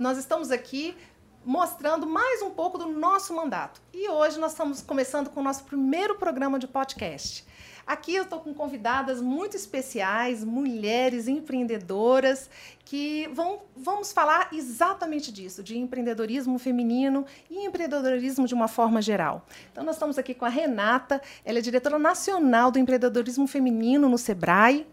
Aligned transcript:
nós 0.00 0.16
estamos 0.16 0.50
aqui 0.50 0.96
mostrando 1.44 2.06
mais 2.06 2.40
um 2.40 2.48
pouco 2.48 2.78
do 2.78 2.88
nosso 2.88 3.34
mandato. 3.34 3.82
E 3.92 4.08
hoje 4.08 4.40
nós 4.40 4.52
estamos 4.52 4.80
começando 4.80 5.28
com 5.28 5.40
o 5.40 5.42
nosso 5.42 5.64
primeiro 5.64 6.14
programa 6.14 6.58
de 6.58 6.66
podcast. 6.66 7.44
Aqui 7.86 8.14
eu 8.14 8.22
estou 8.22 8.40
com 8.40 8.54
convidadas 8.54 9.20
muito 9.20 9.56
especiais, 9.56 10.42
mulheres 10.42 11.28
empreendedoras, 11.28 12.48
que 12.82 13.28
vão 13.34 13.60
vamos 13.76 14.10
falar 14.10 14.48
exatamente 14.54 15.30
disso, 15.30 15.62
de 15.62 15.76
empreendedorismo 15.76 16.58
feminino 16.58 17.26
e 17.50 17.66
empreendedorismo 17.66 18.46
de 18.46 18.54
uma 18.54 18.68
forma 18.68 19.02
geral. 19.02 19.44
Então 19.70 19.84
nós 19.84 19.96
estamos 19.96 20.18
aqui 20.18 20.32
com 20.32 20.46
a 20.46 20.48
Renata, 20.48 21.20
ela 21.44 21.58
é 21.58 21.62
diretora 21.62 21.98
nacional 21.98 22.70
do 22.70 22.78
empreendedorismo 22.78 23.46
feminino 23.46 24.08
no 24.08 24.16
Sebrae. 24.16 24.86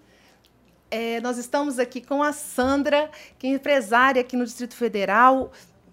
É, 0.89 1.19
nós 1.21 1.37
estamos 1.37 1.79
aqui 1.79 2.01
com 2.01 2.23
a 2.23 2.31
Sandra, 2.31 3.09
que 3.37 3.47
é 3.47 3.49
empresária 3.49 4.21
aqui 4.21 4.37
no 4.37 4.45
Distrito 4.45 4.75
Federal, 4.75 5.51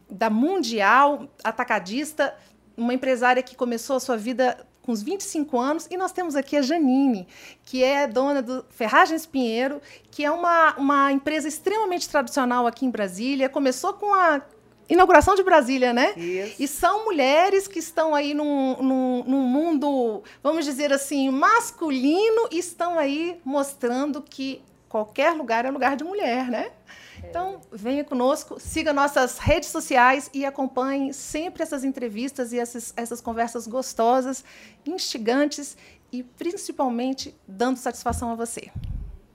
da 0.09 0.31
Mundial 0.31 1.29
Atacadista, 1.43 2.35
uma 2.77 2.95
empresária 2.95 3.43
que 3.43 3.57
começou 3.57 3.97
a 3.97 4.01
sua 4.01 4.17
vida 4.17 4.57
com 4.83 4.93
uns 4.93 5.03
25 5.03 5.59
anos, 5.59 5.89
e 5.91 5.97
nós 5.97 6.13
temos 6.13 6.37
aqui 6.37 6.57
a 6.57 6.63
Janine, 6.63 7.27
que 7.65 7.83
é 7.83 8.07
dona 8.07 8.43
do 8.43 8.65
Ferragens 8.69 9.25
Pinheiro, 9.25 9.81
que 10.11 10.25
é 10.25 10.31
uma, 10.31 10.77
uma 10.77 11.11
empresa 11.11 11.49
extremamente 11.49 12.09
tradicional 12.09 12.67
aqui 12.67 12.85
em 12.85 12.91
Brasília. 12.91 13.49
Começou 13.49 13.95
com 13.95 14.15
a 14.15 14.43
inauguração 14.87 15.35
de 15.35 15.43
Brasília, 15.43 15.95
né? 15.95 16.13
Isso. 16.17 16.63
E 16.63 16.69
são 16.69 17.07
mulheres 17.07 17.67
que 17.67 17.79
estão 17.79 18.15
aí 18.15 18.35
num, 18.35 18.77
num, 18.83 19.25
num 19.25 19.43
mundo, 19.43 20.23
vamos 20.43 20.67
dizer 20.67 20.93
assim, 20.93 21.31
masculino, 21.31 22.49
e 22.51 22.59
estão 22.59 22.99
aí 22.99 23.41
mostrando 23.43 24.21
que 24.21 24.63
qualquer 24.95 25.33
lugar 25.33 25.65
é 25.65 25.73
lugar 25.73 25.97
de 25.97 26.05
mulher, 26.05 26.49
né? 26.49 26.71
Então, 27.19 27.61
venha 27.73 28.05
conosco, 28.05 28.61
siga 28.61 28.93
nossas 28.93 29.39
redes 29.39 29.71
sociais 29.71 30.31
e 30.33 30.45
acompanhe 30.45 31.13
sempre 31.13 31.65
essas 31.65 31.83
entrevistas 31.83 32.53
e 32.53 32.61
essas, 32.61 32.95
essas 32.97 33.21
conversas 33.21 33.67
gostosas, 33.67 34.45
instigantes 34.87 35.77
e 36.13 36.23
principalmente 36.23 37.35
dando 37.45 37.77
satisfação 37.77 38.31
a 38.31 38.37
você. 38.37 38.71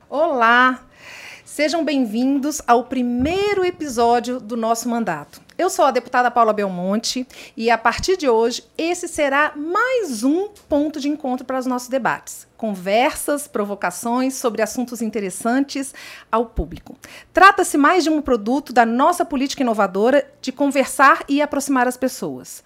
Olá! 0.10 0.82
Sejam 1.44 1.84
bem-vindos 1.84 2.62
ao 2.66 2.86
primeiro 2.86 3.66
episódio 3.66 4.40
do 4.40 4.56
nosso 4.56 4.88
mandato. 4.88 5.49
Eu 5.60 5.70
sou 5.70 5.84
a 5.84 5.92
deputada 5.92 6.32
Paula 6.32 6.54
Belmonte 6.54 7.28
e 7.58 7.70
a 7.70 7.78
partir 7.78 8.16
de 8.16 8.30
hoje 8.30 8.64
esse 8.78 9.10
será 9.10 9.52
mais 9.58 10.24
um 10.24 10.48
ponto 10.70 11.02
de 11.02 11.10
encontro 11.10 11.46
para 11.46 11.60
os 11.60 11.66
nossos 11.66 11.90
debates. 11.90 12.48
Conversas, 12.56 13.46
provocações 13.46 14.36
sobre 14.36 14.62
assuntos 14.62 15.02
interessantes 15.02 15.94
ao 16.32 16.46
público. 16.46 16.96
Trata-se 17.34 17.78
mais 17.78 18.06
de 18.06 18.10
um 18.10 18.22
produto 18.22 18.72
da 18.72 18.86
nossa 18.86 19.26
política 19.26 19.62
inovadora 19.62 20.26
de 20.42 20.54
conversar 20.54 21.26
e 21.28 21.42
aproximar 21.42 21.90
as 21.90 21.98
pessoas. 21.98 22.64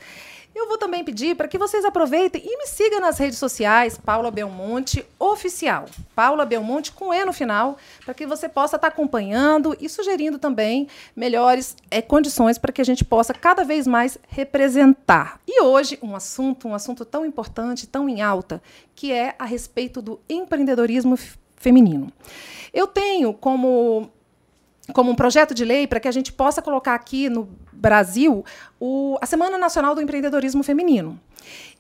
Eu 0.55 0.67
vou 0.67 0.77
também 0.77 1.03
pedir 1.03 1.35
para 1.35 1.47
que 1.47 1.57
vocês 1.57 1.83
aproveitem 1.83 2.39
e 2.45 2.57
me 2.57 2.67
sigam 2.67 2.99
nas 2.99 3.17
redes 3.17 3.39
sociais, 3.39 3.97
Paula 3.97 4.29
Belmonte 4.29 5.03
Oficial. 5.17 5.85
Paula 6.15 6.45
Belmonte 6.45 6.91
com 6.91 7.11
E 7.11 7.25
no 7.25 7.33
final, 7.33 7.75
para 8.05 8.13
que 8.13 8.27
você 8.27 8.47
possa 8.47 8.75
estar 8.75 8.89
acompanhando 8.89 9.75
e 9.79 9.89
sugerindo 9.89 10.37
também 10.37 10.87
melhores 11.15 11.75
é, 11.89 12.03
condições 12.03 12.59
para 12.59 12.71
que 12.71 12.81
a 12.81 12.85
gente 12.85 13.03
possa 13.03 13.33
cada 13.33 13.63
vez 13.63 13.87
mais 13.87 14.19
representar. 14.27 15.39
E 15.47 15.63
hoje, 15.63 15.97
um 16.03 16.15
assunto, 16.15 16.67
um 16.67 16.75
assunto 16.75 17.03
tão 17.03 17.25
importante, 17.25 17.87
tão 17.87 18.07
em 18.07 18.21
alta, 18.21 18.61
que 18.93 19.11
é 19.11 19.33
a 19.39 19.45
respeito 19.45 20.03
do 20.03 20.19
empreendedorismo 20.29 21.17
feminino. 21.57 22.13
Eu 22.71 22.85
tenho 22.85 23.33
como 23.33 24.11
como 24.91 25.11
um 25.11 25.15
projeto 25.15 25.53
de 25.53 25.63
lei 25.63 25.87
para 25.87 25.99
que 25.99 26.07
a 26.07 26.11
gente 26.11 26.33
possa 26.33 26.61
colocar 26.61 26.93
aqui 26.93 27.29
no 27.29 27.47
Brasil 27.71 28.43
o, 28.79 29.17
a 29.21 29.25
Semana 29.25 29.57
Nacional 29.57 29.95
do 29.95 30.01
Empreendedorismo 30.01 30.63
Feminino. 30.63 31.19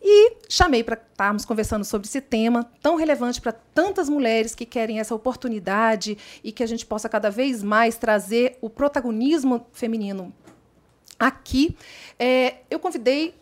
E 0.01 0.33
chamei 0.49 0.83
para 0.83 0.95
estarmos 0.95 1.45
conversando 1.45 1.85
sobre 1.85 2.07
esse 2.07 2.19
tema 2.21 2.69
tão 2.81 2.95
relevante 2.95 3.39
para 3.39 3.53
tantas 3.53 4.09
mulheres 4.09 4.53
que 4.53 4.65
querem 4.65 4.99
essa 4.99 5.15
oportunidade 5.15 6.17
e 6.43 6.51
que 6.51 6.63
a 6.63 6.67
gente 6.67 6.85
possa 6.85 7.07
cada 7.07 7.29
vez 7.29 7.63
mais 7.63 7.97
trazer 7.97 8.57
o 8.61 8.69
protagonismo 8.69 9.65
feminino 9.71 10.33
aqui. 11.17 11.75
É, 12.19 12.55
eu 12.69 12.79
convidei 12.79 13.33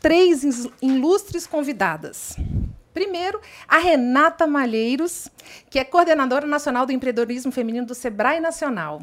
três 0.00 0.68
ilustres 0.82 1.46
convidadas. 1.46 2.36
Primeiro, 2.94 3.40
a 3.66 3.78
Renata 3.78 4.46
Malheiros, 4.46 5.28
que 5.68 5.80
é 5.80 5.84
coordenadora 5.84 6.46
nacional 6.46 6.86
do 6.86 6.92
empreendedorismo 6.92 7.50
feminino 7.50 7.84
do 7.84 7.94
Sebrae 7.94 8.38
Nacional. 8.38 9.02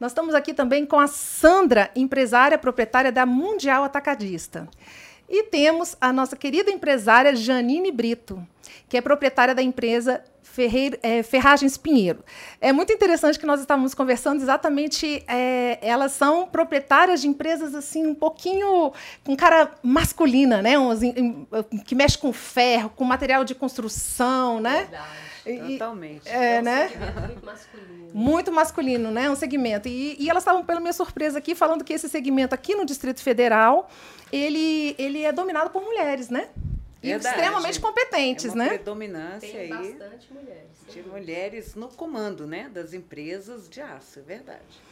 Nós 0.00 0.12
estamos 0.12 0.34
aqui 0.34 0.54
também 0.54 0.86
com 0.86 0.98
a 0.98 1.06
Sandra, 1.06 1.90
empresária 1.94 2.56
proprietária 2.56 3.12
da 3.12 3.26
Mundial 3.26 3.84
Atacadista. 3.84 4.66
E 5.28 5.44
temos 5.44 5.96
a 6.00 6.12
nossa 6.12 6.36
querida 6.36 6.70
empresária 6.70 7.36
Janine 7.36 7.92
Brito, 7.92 8.46
que 8.88 8.96
é 8.96 9.00
proprietária 9.00 9.54
da 9.54 9.62
empresa 9.62 10.22
é, 11.02 11.22
Ferragens 11.22 11.76
Pinheiro. 11.76 12.24
É 12.60 12.72
muito 12.72 12.92
interessante 12.92 13.38
que 13.38 13.46
nós 13.46 13.60
estávamos 13.60 13.94
conversando 13.94 14.40
exatamente. 14.40 15.22
É, 15.28 15.78
elas 15.80 16.12
são 16.12 16.46
proprietárias 16.46 17.20
de 17.20 17.28
empresas 17.28 17.74
assim 17.74 18.06
um 18.06 18.14
pouquinho 18.14 18.92
com 19.24 19.36
cara 19.36 19.72
masculina, 19.82 20.60
né? 20.60 20.78
Um, 20.78 21.46
que 21.84 21.94
mexe 21.94 22.18
com 22.18 22.32
ferro, 22.32 22.90
com 22.90 23.04
material 23.04 23.44
de 23.44 23.54
construção, 23.54 24.60
né? 24.60 24.80
Verdade. 24.80 25.28
Totalmente. 25.56 26.28
É, 26.28 26.56
é 26.56 26.60
um 26.60 26.62
né? 26.62 26.90
muito 27.26 27.46
masculino. 27.46 28.10
Muito 28.12 28.52
masculino, 28.52 29.10
né? 29.10 29.30
Um 29.30 29.36
segmento. 29.36 29.88
E, 29.88 30.16
e 30.18 30.28
elas 30.28 30.42
estavam, 30.42 30.64
pela 30.64 30.80
minha 30.80 30.92
surpresa 30.92 31.38
aqui, 31.38 31.54
falando 31.54 31.84
que 31.84 31.92
esse 31.92 32.08
segmento 32.08 32.54
aqui 32.54 32.74
no 32.74 32.84
Distrito 32.84 33.22
Federal, 33.22 33.90
ele, 34.32 34.94
ele 34.98 35.22
é 35.22 35.32
dominado 35.32 35.70
por 35.70 35.82
mulheres, 35.82 36.28
né? 36.28 36.48
E 37.02 37.10
Verdade. 37.10 37.36
extremamente 37.36 37.80
competentes, 37.80 38.46
é 38.46 38.48
uma 38.48 38.56
né? 38.56 38.68
predominância 38.70 39.48
Tem 39.48 39.60
aí 39.60 39.68
bastante 39.68 40.32
mulheres. 40.32 40.68
de 40.88 41.02
mulheres 41.02 41.74
no 41.76 41.88
comando, 41.88 42.44
né, 42.44 42.68
das 42.74 42.92
empresas 42.92 43.68
de 43.68 43.80
aço, 43.80 44.18
é 44.18 44.22
verdade. 44.22 44.88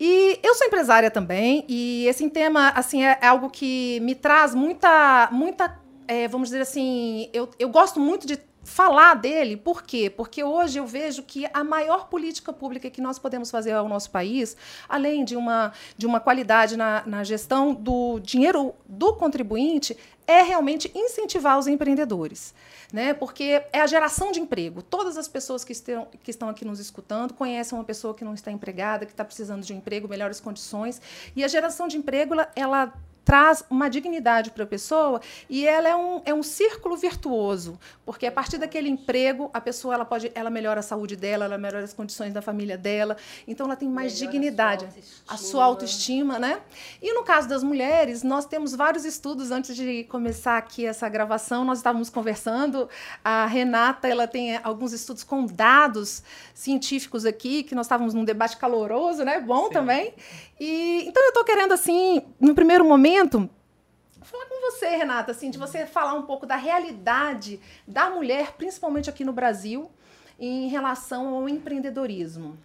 E 0.00 0.40
eu 0.42 0.54
sou 0.54 0.66
empresária 0.66 1.10
também, 1.10 1.64
e 1.68 2.06
esse 2.08 2.28
tema, 2.30 2.70
assim, 2.70 3.04
é 3.04 3.18
é 3.20 3.26
algo 3.26 3.50
que 3.50 4.00
me 4.00 4.14
traz 4.14 4.54
muita, 4.54 5.28
muita, 5.30 5.78
é, 6.08 6.26
vamos 6.26 6.48
dizer 6.48 6.62
assim, 6.62 7.28
eu, 7.34 7.50
eu 7.58 7.68
gosto 7.68 8.00
muito 8.00 8.26
de 8.26 8.38
falar 8.66 9.14
dele, 9.14 9.56
por 9.56 9.82
quê? 9.82 10.10
Porque 10.10 10.42
hoje 10.42 10.78
eu 10.78 10.86
vejo 10.86 11.22
que 11.22 11.48
a 11.54 11.62
maior 11.62 12.08
política 12.08 12.52
pública 12.52 12.90
que 12.90 13.00
nós 13.00 13.16
podemos 13.18 13.48
fazer 13.48 13.72
ao 13.72 13.88
nosso 13.88 14.10
país, 14.10 14.56
além 14.88 15.24
de 15.24 15.36
uma, 15.36 15.72
de 15.96 16.04
uma 16.04 16.18
qualidade 16.18 16.76
na, 16.76 17.04
na 17.06 17.22
gestão 17.22 17.72
do 17.72 18.18
dinheiro 18.18 18.74
do 18.84 19.14
contribuinte, 19.14 19.96
é 20.26 20.42
realmente 20.42 20.90
incentivar 20.94 21.56
os 21.56 21.68
empreendedores. 21.68 22.52
Né? 22.92 23.14
Porque 23.14 23.62
é 23.72 23.80
a 23.80 23.86
geração 23.86 24.32
de 24.32 24.40
emprego. 24.40 24.82
Todas 24.82 25.16
as 25.16 25.28
pessoas 25.28 25.64
que 25.64 25.72
estão, 25.72 26.08
que 26.22 26.30
estão 26.30 26.48
aqui 26.48 26.64
nos 26.64 26.80
escutando 26.80 27.34
conhecem 27.34 27.78
uma 27.78 27.84
pessoa 27.84 28.14
que 28.14 28.24
não 28.24 28.34
está 28.34 28.50
empregada, 28.50 29.06
que 29.06 29.12
está 29.12 29.24
precisando 29.24 29.62
de 29.62 29.72
um 29.72 29.76
emprego, 29.76 30.08
melhores 30.08 30.40
condições. 30.40 31.00
E 31.36 31.44
a 31.44 31.48
geração 31.48 31.86
de 31.86 31.96
emprego, 31.96 32.34
ela, 32.34 32.50
ela 32.56 32.92
traz 33.26 33.64
uma 33.68 33.90
dignidade 33.90 34.52
para 34.52 34.62
a 34.62 34.66
pessoa 34.66 35.20
e 35.50 35.66
ela 35.66 35.88
é 35.88 35.96
um, 35.96 36.22
é 36.24 36.32
um 36.32 36.44
círculo 36.44 36.96
virtuoso, 36.96 37.76
porque 38.04 38.24
a 38.24 38.30
partir 38.30 38.56
daquele 38.56 38.88
emprego, 38.88 39.50
a 39.52 39.60
pessoa 39.60 39.94
ela 39.94 40.04
pode 40.04 40.30
ela 40.32 40.48
melhora 40.48 40.78
a 40.78 40.82
saúde 40.82 41.16
dela, 41.16 41.44
ela 41.44 41.58
melhora 41.58 41.84
as 41.84 41.92
condições 41.92 42.32
da 42.32 42.40
família 42.40 42.78
dela, 42.78 43.16
então 43.48 43.66
ela 43.66 43.74
tem 43.74 43.88
mais 43.88 44.14
Melhora 44.14 44.28
a 44.28 44.32
dignidade, 44.32 44.80
sua 44.80 44.92
autoestima. 44.92 45.34
a 45.34 45.36
sua 45.36 45.64
autoestima, 45.64 46.38
né? 46.38 46.60
E 47.02 47.12
no 47.12 47.24
caso 47.24 47.48
das 47.48 47.64
mulheres, 47.64 48.22
nós 48.22 48.46
temos 48.46 48.76
vários 48.76 49.04
estudos 49.04 49.50
antes 49.50 49.74
de 49.74 50.04
começar 50.04 50.56
aqui 50.56 50.86
essa 50.86 51.08
gravação, 51.08 51.64
nós 51.64 51.78
estávamos 51.78 52.08
conversando, 52.08 52.88
a 53.24 53.44
Renata, 53.46 54.06
ela 54.06 54.28
tem 54.28 54.56
alguns 54.62 54.92
estudos 54.92 55.24
com 55.24 55.44
dados 55.46 56.22
científicos 56.54 57.26
aqui, 57.26 57.64
que 57.64 57.74
nós 57.74 57.86
estávamos 57.86 58.14
num 58.14 58.24
debate 58.24 58.56
caloroso, 58.56 59.24
né? 59.24 59.40
Bom 59.40 59.66
Sim. 59.66 59.72
também. 59.72 60.14
E 60.58 61.04
então 61.06 61.22
eu 61.22 61.28
estou 61.28 61.44
querendo 61.44 61.72
assim, 61.72 62.22
no 62.40 62.54
primeiro 62.54 62.84
momento, 62.84 63.48
falar 64.22 64.46
com 64.46 64.70
você, 64.70 64.88
Renata, 64.88 65.32
assim, 65.32 65.50
de 65.50 65.58
você 65.58 65.86
falar 65.86 66.14
um 66.14 66.22
pouco 66.22 66.46
da 66.46 66.56
realidade 66.56 67.60
da 67.86 68.10
mulher, 68.10 68.52
principalmente 68.52 69.08
aqui 69.08 69.24
no 69.24 69.32
Brasil, 69.32 69.90
em 70.38 70.68
relação 70.68 71.34
ao 71.34 71.48
empreendedorismo. 71.48 72.58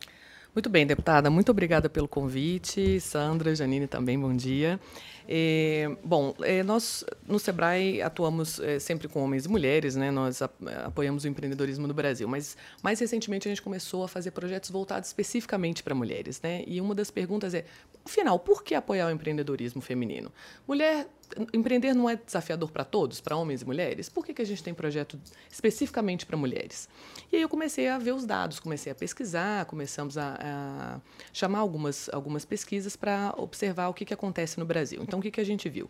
Muito 0.53 0.69
bem, 0.69 0.85
deputada. 0.85 1.29
Muito 1.29 1.49
obrigada 1.49 1.89
pelo 1.89 2.09
convite. 2.09 2.99
Sandra, 2.99 3.55
Janine 3.55 3.87
também, 3.87 4.19
bom 4.19 4.35
dia. 4.35 4.79
É, 5.27 5.89
bom, 6.03 6.33
é, 6.41 6.63
nós 6.63 7.03
no 7.27 7.39
Sebrae 7.39 8.01
atuamos 8.01 8.59
é, 8.59 8.79
sempre 8.79 9.07
com 9.07 9.23
homens 9.23 9.45
e 9.45 9.49
mulheres, 9.49 9.95
né? 9.95 10.11
Nós 10.11 10.41
a- 10.41 10.49
apoiamos 10.85 11.23
o 11.23 11.27
empreendedorismo 11.27 11.87
no 11.87 11.93
Brasil, 11.93 12.27
mas 12.27 12.57
mais 12.81 12.99
recentemente 12.99 13.47
a 13.47 13.51
gente 13.51 13.61
começou 13.61 14.03
a 14.03 14.07
fazer 14.07 14.31
projetos 14.31 14.69
voltados 14.69 15.09
especificamente 15.09 15.83
para 15.83 15.93
mulheres, 15.95 16.41
né? 16.41 16.63
E 16.67 16.81
uma 16.81 16.95
das 16.95 17.11
perguntas 17.11 17.53
é, 17.53 17.65
afinal, 18.05 18.39
por 18.39 18.63
que 18.63 18.75
apoiar 18.75 19.07
o 19.07 19.11
empreendedorismo 19.11 19.81
feminino? 19.81 20.31
Mulher 20.67 21.07
empreender 21.53 21.93
não 21.93 22.09
é 22.09 22.15
desafiador 22.17 22.71
para 22.71 22.83
todos, 22.83 23.21
para 23.21 23.35
homens 23.37 23.61
e 23.61 23.65
mulheres? 23.65 24.09
Por 24.09 24.25
que, 24.25 24.33
que 24.33 24.41
a 24.41 24.45
gente 24.45 24.61
tem 24.63 24.73
projeto 24.73 25.17
especificamente 25.49 26.25
para 26.25 26.35
mulheres? 26.35 26.89
E 27.31 27.37
aí 27.37 27.41
eu 27.41 27.47
comecei 27.47 27.87
a 27.87 27.97
ver 27.97 28.13
os 28.13 28.25
dados, 28.25 28.59
comecei 28.59 28.91
a 28.91 28.95
pesquisar, 28.95 29.65
começamos 29.65 30.17
a, 30.17 30.37
a 30.41 30.99
chamar 31.31 31.59
algumas, 31.59 32.09
algumas 32.09 32.43
pesquisas 32.43 32.95
para 32.95 33.33
observar 33.37 33.87
o 33.87 33.93
que, 33.93 34.03
que 34.03 34.13
acontece 34.13 34.59
no 34.59 34.65
Brasil. 34.65 34.99
Então, 35.11 35.19
o 35.19 35.21
que, 35.21 35.29
que 35.29 35.41
a 35.41 35.45
gente 35.45 35.67
viu? 35.67 35.89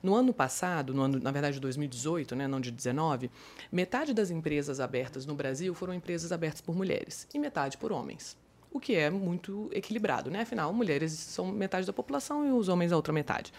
No 0.00 0.14
ano 0.14 0.32
passado, 0.32 0.94
no 0.94 1.02
ano, 1.02 1.18
na 1.18 1.32
verdade, 1.32 1.58
2018, 1.58 2.36
né, 2.36 2.46
não 2.46 2.60
de 2.60 2.70
19, 2.70 3.28
metade 3.72 4.14
das 4.14 4.30
empresas 4.30 4.78
abertas 4.78 5.26
no 5.26 5.34
Brasil 5.34 5.74
foram 5.74 5.92
empresas 5.92 6.30
abertas 6.30 6.60
por 6.60 6.76
mulheres 6.76 7.26
e 7.34 7.38
metade 7.40 7.76
por 7.76 7.90
homens. 7.90 8.36
O 8.70 8.78
que 8.78 8.94
é 8.94 9.10
muito 9.10 9.68
equilibrado, 9.72 10.30
né? 10.30 10.42
Afinal, 10.42 10.72
mulheres 10.72 11.10
são 11.10 11.50
metade 11.50 11.84
da 11.84 11.92
população 11.92 12.46
e 12.46 12.52
os 12.52 12.68
homens 12.68 12.92
a 12.92 12.96
outra 12.96 13.12
metade. 13.12 13.52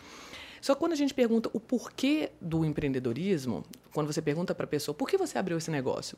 Só 0.62 0.76
que 0.76 0.80
quando 0.80 0.94
a 0.94 0.96
gente 0.96 1.14
pergunta 1.14 1.50
o 1.52 1.60
porquê 1.60 2.32
do 2.40 2.64
empreendedorismo, 2.64 3.66
quando 3.94 4.14
você 4.14 4.22
pergunta 4.22 4.56
para 4.56 4.64
a 4.64 4.68
pessoa 4.68 4.96
por 4.96 5.10
que 5.10 5.18
você 5.18 5.38
abriu 5.38 5.58
esse 5.58 5.70
negócio, 5.70 6.18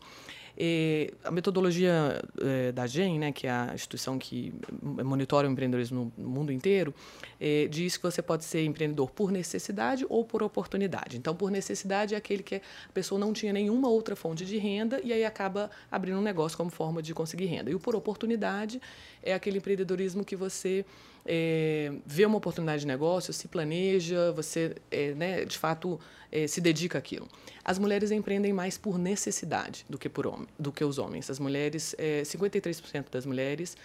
e 0.58 1.12
a 1.24 1.32
metodologia 1.32 2.22
é, 2.40 2.72
da 2.72 2.86
GEM, 2.86 3.20
né, 3.20 3.32
que 3.32 3.48
é 3.48 3.52
a 3.52 3.72
instituição 3.74 4.20
que 4.20 4.54
monitora 4.82 5.48
o 5.48 5.52
empreendedorismo 5.52 6.12
no 6.18 6.30
mundo 6.30 6.52
inteiro, 6.52 6.94
é, 7.40 7.68
diz 7.68 7.98
que 7.98 8.04
você 8.04 8.22
pode 8.22 8.46
ser 8.46 8.64
empreendedor 8.64 9.10
por 9.12 9.32
necessidade 9.32 10.06
ou 10.08 10.24
por 10.24 10.44
oportunidade. 10.44 11.18
Então, 11.18 11.36
por 11.36 11.50
necessidade 11.50 12.14
é 12.14 12.18
aquele 12.18 12.44
que 12.44 12.56
a 12.56 12.92
pessoa 12.94 13.20
não 13.20 13.34
tinha 13.34 13.52
nenhuma 13.52 13.90
outra 13.90 14.16
fonte 14.16 14.46
de 14.46 14.58
renda 14.58 15.02
e 15.04 15.12
aí 15.12 15.26
acaba 15.26 15.72
abrindo 15.92 16.20
um 16.20 16.22
negócio 16.22 16.58
como 16.58 16.70
forma 16.70 17.02
de 17.02 17.14
conseguir 17.14 17.46
renda. 17.46 17.72
E 17.72 17.76
o 17.76 17.80
por 17.80 17.96
oportunidade 17.96 18.82
é 19.22 19.34
aquele 19.34 19.58
empreendedorismo 19.58 20.24
que 20.24 20.36
você 20.36 20.86
é, 21.26 21.92
vê 22.06 22.26
uma 22.26 22.38
oportunidade 22.38 22.82
de 22.82 22.88
negócio, 22.88 23.34
se 23.34 23.48
planeja, 23.48 24.32
você, 24.32 24.76
é, 24.92 25.14
né, 25.14 25.46
de 25.46 25.58
fato, 25.58 26.00
é, 26.32 26.48
se 26.48 26.60
dedica 26.60 26.98
àquilo. 26.98 27.28
As 27.64 27.80
mulheres 27.80 28.12
empreendem 28.12 28.52
mais 28.52 28.78
por 28.78 28.98
necessidade 28.98 29.86
do 29.90 29.98
que 29.98 30.10
por 30.10 30.28
homem, 30.28 30.43
do 30.58 30.72
que 30.72 30.84
os 30.84 30.98
homens. 30.98 31.30
As 31.30 31.40
mulheres, 31.40 31.96
53% 32.24 33.06
das 33.12 33.26
mulheres 33.26 33.76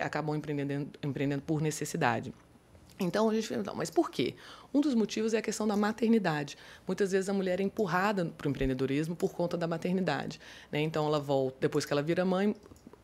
acabam 0.00 0.36
empreendendo, 0.36 0.90
empreendendo 1.02 1.42
por 1.42 1.60
necessidade. 1.60 2.32
Então 2.98 3.28
a 3.28 3.34
gente 3.34 3.46
fala, 3.46 3.74
mas 3.74 3.90
por 3.90 4.10
quê? 4.10 4.34
Um 4.72 4.80
dos 4.80 4.94
motivos 4.94 5.34
é 5.34 5.38
a 5.38 5.42
questão 5.42 5.66
da 5.66 5.76
maternidade. 5.76 6.56
Muitas 6.86 7.12
vezes 7.12 7.28
a 7.28 7.32
mulher 7.32 7.60
é 7.60 7.62
empurrada 7.62 8.24
para 8.24 8.46
o 8.46 8.50
empreendedorismo 8.50 9.14
por 9.14 9.32
conta 9.32 9.56
da 9.56 9.66
maternidade. 9.66 10.40
Né? 10.72 10.80
Então 10.80 11.06
ela 11.06 11.20
volta, 11.20 11.58
depois 11.60 11.84
que 11.84 11.92
ela 11.92 12.02
vira 12.02 12.24
mãe, 12.24 12.54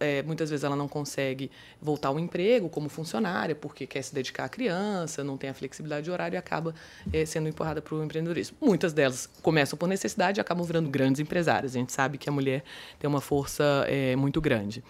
é, 0.03 0.23
muitas 0.23 0.51
vezes 0.51 0.65
ela 0.65 0.77
não 0.77 0.89
consegue 0.89 1.51
voltar 1.81 2.09
ao 2.09 2.19
emprego 2.19 2.69
como 2.69 2.89
funcionária 2.89 3.55
porque 3.55 3.87
quer 3.87 4.03
se 4.03 4.15
dedicar 4.15 4.45
à 4.45 4.49
criança, 4.49 5.23
não 5.23 5.37
tem 5.37 5.51
a 5.51 5.55
flexibilidade 5.55 6.05
de 6.05 6.11
horário 6.11 6.35
e 6.35 6.39
acaba 6.39 6.75
é, 7.13 7.25
sendo 7.25 7.49
empurrada 7.49 7.81
para 7.81 7.95
o 7.95 8.03
empreendedorismo. 8.03 8.57
Muitas 8.61 8.93
delas 8.93 9.29
começam 9.41 9.79
por 9.79 9.89
necessidade 9.89 10.39
e 10.39 10.41
acabam 10.41 10.67
virando 10.67 10.91
grandes 10.91 11.21
empresárias. 11.21 11.77
A 11.77 11.79
gente 11.79 11.93
sabe 11.93 12.19
que 12.19 12.29
a 12.29 12.33
mulher 12.33 12.65
tem 12.99 13.09
uma 13.09 13.21
força 13.21 13.85
é, 13.89 14.17
muito 14.17 14.41
grande. 14.41 14.83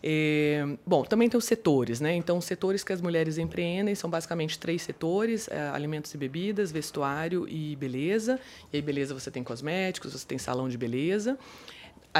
É, 0.00 0.64
bom, 0.86 1.02
também 1.02 1.28
tem 1.28 1.36
os 1.36 1.44
setores, 1.44 2.00
né? 2.00 2.14
Então, 2.14 2.38
os 2.38 2.44
setores 2.44 2.84
que 2.84 2.92
as 2.92 3.00
mulheres 3.00 3.36
empreendem 3.36 3.94
são 3.94 4.08
basicamente 4.08 4.58
três 4.58 4.82
setores: 4.82 5.48
é, 5.48 5.70
alimentos 5.70 6.14
e 6.14 6.16
bebidas, 6.16 6.70
vestuário 6.70 7.48
e 7.48 7.74
beleza. 7.76 8.38
E 8.72 8.76
aí, 8.76 8.82
beleza, 8.82 9.12
você 9.12 9.30
tem 9.30 9.42
cosméticos, 9.42 10.12
você 10.12 10.26
tem 10.26 10.38
salão 10.38 10.68
de 10.68 10.78
beleza. 10.78 11.36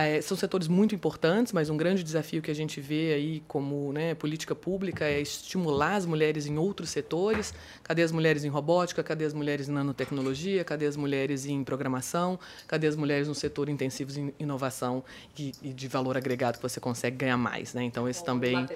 É, 0.05 0.21
são 0.21 0.37
setores 0.37 0.69
muito 0.69 0.95
importantes, 0.95 1.53
mas 1.53 1.71
um 1.71 1.77
grande 1.77 2.03
desafio 2.03 2.43
que 2.43 2.51
a 2.51 2.55
gente 2.55 2.81
vê 2.81 3.15
aí 3.15 3.43
como 3.49 3.93
né, 3.93 4.15
política 4.15 4.55
pública 4.55 5.05
é 5.05 5.21
estimular 5.21 5.97
as 5.97 6.07
mulheres 6.07 6.47
em 6.47 6.59
outros 6.59 6.91
setores. 6.91 7.55
Cadê 7.83 8.03
as 8.03 8.13
mulheres 8.13 8.45
em 8.45 8.49
robótica? 8.49 9.03
Cadê 9.03 9.25
as 9.25 9.33
mulheres 9.33 9.69
em 9.69 9.73
nanotecnologia? 9.73 10.65
Cadê 10.65 10.87
as 10.87 10.97
mulheres 10.97 11.47
em 11.47 11.65
programação? 11.65 12.39
Cadê 12.67 12.87
as 12.87 12.97
mulheres 12.97 13.29
no 13.29 13.35
setor 13.35 13.69
intensivos 13.69 14.17
em 14.17 14.33
inovação 14.39 15.03
e, 15.39 15.53
e 15.63 15.73
de 15.73 15.89
valor 15.89 16.17
agregado 16.17 16.57
que 16.57 16.63
você 16.63 16.81
consegue 16.81 17.17
ganhar 17.17 17.37
mais? 17.37 17.75
Né? 17.75 17.85
Então, 17.85 18.09
esse 18.09 18.21
Ou 18.21 18.27
também... 18.27 18.67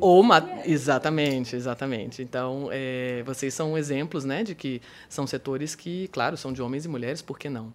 Ou 0.00 0.22
ma... 0.22 0.40
mulheres. 0.40 0.70
Exatamente, 0.70 1.56
exatamente. 1.56 2.22
Então, 2.22 2.68
é, 2.70 3.22
vocês 3.24 3.54
são 3.54 3.76
exemplos 3.76 4.24
né, 4.24 4.42
de 4.42 4.54
que 4.54 4.80
são 5.08 5.26
setores 5.26 5.74
que, 5.74 6.08
claro, 6.08 6.36
são 6.36 6.52
de 6.52 6.62
homens 6.62 6.84
e 6.84 6.88
mulheres, 6.88 7.22
por 7.22 7.38
que 7.38 7.48
não? 7.48 7.72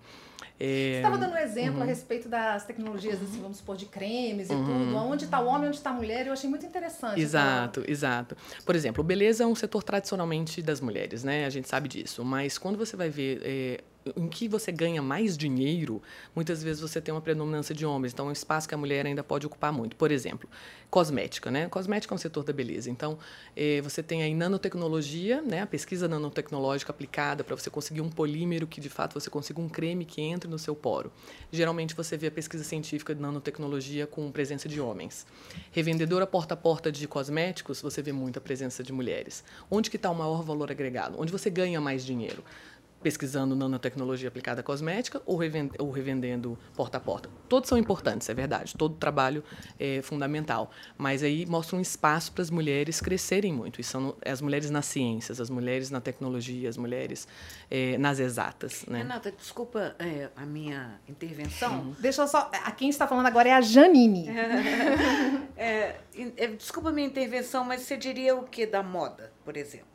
Você 0.59 0.65
É, 0.65 0.95
estava 0.97 1.17
dando 1.17 1.33
um 1.33 1.37
exemplo 1.37 1.77
Uhum. 1.77 1.83
a 1.83 1.85
respeito 1.85 2.27
das 2.27 2.65
tecnologias, 2.65 3.21
assim, 3.21 3.41
vamos 3.41 3.57
supor, 3.59 3.77
de 3.77 3.85
cremes 3.85 4.47
e 4.49 4.53
tudo. 4.55 4.95
Onde 4.97 5.23
está 5.23 5.39
o 5.39 5.47
homem, 5.47 5.67
onde 5.69 5.77
está 5.77 5.89
a 5.91 5.93
mulher, 5.93 6.27
eu 6.27 6.33
achei 6.33 6.49
muito 6.49 6.65
interessante. 6.65 7.13
essa- 7.13 7.19
Exato, 7.21 7.83
exato. 7.87 8.35
Por 8.65 8.75
exemplo, 8.75 9.01
beleza 9.01 9.43
é 9.45 9.47
um 9.47 9.55
setor 9.55 9.81
tradicionalmente 9.83 10.61
das 10.61 10.81
mulheres, 10.81 11.23
né? 11.23 11.45
A 11.45 11.49
gente 11.49 11.69
sabe 11.69 11.87
disso. 11.87 12.25
Mas 12.25 12.57
quando 12.57 12.77
você 12.77 12.97
vai 12.97 13.09
ver 13.09 13.41
é, 13.43 13.79
em 14.15 14.27
que 14.27 14.47
você 14.47 14.71
ganha 14.71 15.01
mais 15.01 15.37
dinheiro, 15.37 16.01
muitas 16.35 16.63
vezes 16.63 16.81
você 16.81 16.99
tem 17.01 17.13
uma 17.13 17.21
predominância 17.21 17.73
de 17.73 17.85
homens. 17.85 18.13
Então, 18.13 18.27
é 18.27 18.29
um 18.29 18.33
espaço 18.33 18.67
que 18.67 18.75
a 18.75 18.77
mulher 18.77 19.05
ainda 19.05 19.23
pode 19.23 19.45
ocupar 19.45 19.71
muito. 19.71 19.95
Por 19.95 20.11
exemplo, 20.11 20.49
cosmética, 20.89 21.51
né? 21.51 21.67
Cosmética 21.67 22.13
é 22.13 22.15
um 22.15 22.17
setor 22.17 22.43
da 22.43 22.51
beleza. 22.51 22.89
Então, 22.89 23.17
é, 23.55 23.81
você 23.81 24.01
tem 24.01 24.23
aí 24.23 24.33
nanotecnologia, 24.33 25.41
né? 25.41 25.61
A 25.61 25.67
pesquisa 25.67 26.07
nanotecnológica 26.07 26.91
aplicada 26.91 27.43
para 27.43 27.55
você 27.55 27.69
conseguir 27.69 28.01
um 28.01 28.09
polímero 28.09 28.67
que, 28.67 28.81
de 28.81 28.89
fato, 28.89 29.19
você 29.19 29.29
consiga 29.29 29.61
um 29.61 29.69
creme 29.69 30.05
que 30.05 30.21
entre 30.21 30.49
no 30.49 30.57
seu 30.57 30.75
poro. 30.75 31.11
Geralmente, 31.51 31.95
você 31.95 32.17
vê 32.17 32.27
a 32.27 32.31
pesquisa 32.31 32.63
científica 32.63 33.13
de 33.13 33.21
nanotecnologia 33.21 34.07
com 34.07 34.31
presença 34.31 34.67
de 34.67 34.79
homens. 34.81 35.25
Revendedora 35.71 36.25
porta 36.25 36.53
a 36.53 36.57
porta 36.57 36.91
de 36.91 37.07
cosméticos, 37.07 37.81
você 37.81 38.01
vê 38.01 38.11
muita 38.11 38.41
presença 38.41 38.83
de 38.83 38.91
mulheres. 38.91 39.43
Onde 39.69 39.89
que 39.89 39.95
está 39.95 40.09
o 40.09 40.15
maior 40.15 40.43
valor 40.43 40.71
agregado? 40.71 41.19
Onde 41.19 41.31
você 41.31 41.49
ganha 41.49 41.79
mais 41.79 42.05
dinheiro? 42.05 42.43
Pesquisando 43.01 43.55
nanotecnologia 43.55 44.27
aplicada 44.27 44.59
à 44.61 44.63
cosmética 44.63 45.21
ou, 45.25 45.37
reven- 45.37 45.71
ou 45.79 45.89
revendendo 45.89 46.57
porta 46.75 46.97
a 46.97 46.99
porta. 46.99 47.29
Todos 47.47 47.69
são 47.69 47.77
importantes, 47.77 48.27
é 48.29 48.33
verdade. 48.33 48.75
Todo 48.77 48.95
trabalho 48.95 49.43
é 49.79 50.01
fundamental. 50.01 50.69
Mas 50.97 51.23
aí 51.23 51.45
mostra 51.45 51.77
um 51.77 51.81
espaço 51.81 52.31
para 52.33 52.41
as 52.41 52.49
mulheres 52.49 52.99
crescerem 52.99 53.53
muito. 53.53 53.79
E 53.79 53.83
são 53.83 54.15
as 54.25 54.41
mulheres 54.41 54.69
nas 54.69 54.85
ciências, 54.85 55.39
as 55.39 55.49
mulheres 55.49 55.89
na 55.89 56.01
tecnologia, 56.01 56.67
as 56.67 56.75
mulheres 56.77 57.27
é, 57.71 57.97
nas 57.97 58.19
exatas. 58.19 58.85
Né? 58.85 58.99
Renata, 58.99 59.31
desculpa 59.31 59.95
é, 59.97 60.29
a 60.35 60.45
minha 60.45 60.99
intervenção. 61.07 61.95
Deixa 61.99 62.21
eu 62.23 62.27
só. 62.27 62.49
A 62.65 62.71
quem 62.71 62.89
está 62.89 63.07
falando 63.07 63.27
agora 63.27 63.49
é 63.49 63.53
a 63.53 63.61
Janine. 63.61 64.27
É, 65.61 65.95
é, 66.37 66.47
desculpa 66.47 66.89
a 66.89 66.91
minha 66.91 67.05
intervenção, 67.07 67.63
mas 67.65 67.81
você 67.81 67.97
diria 67.97 68.33
o 68.35 68.43
que 68.43 68.65
da 68.65 68.81
moda, 68.81 69.31
por 69.43 69.57
exemplo? 69.57 69.87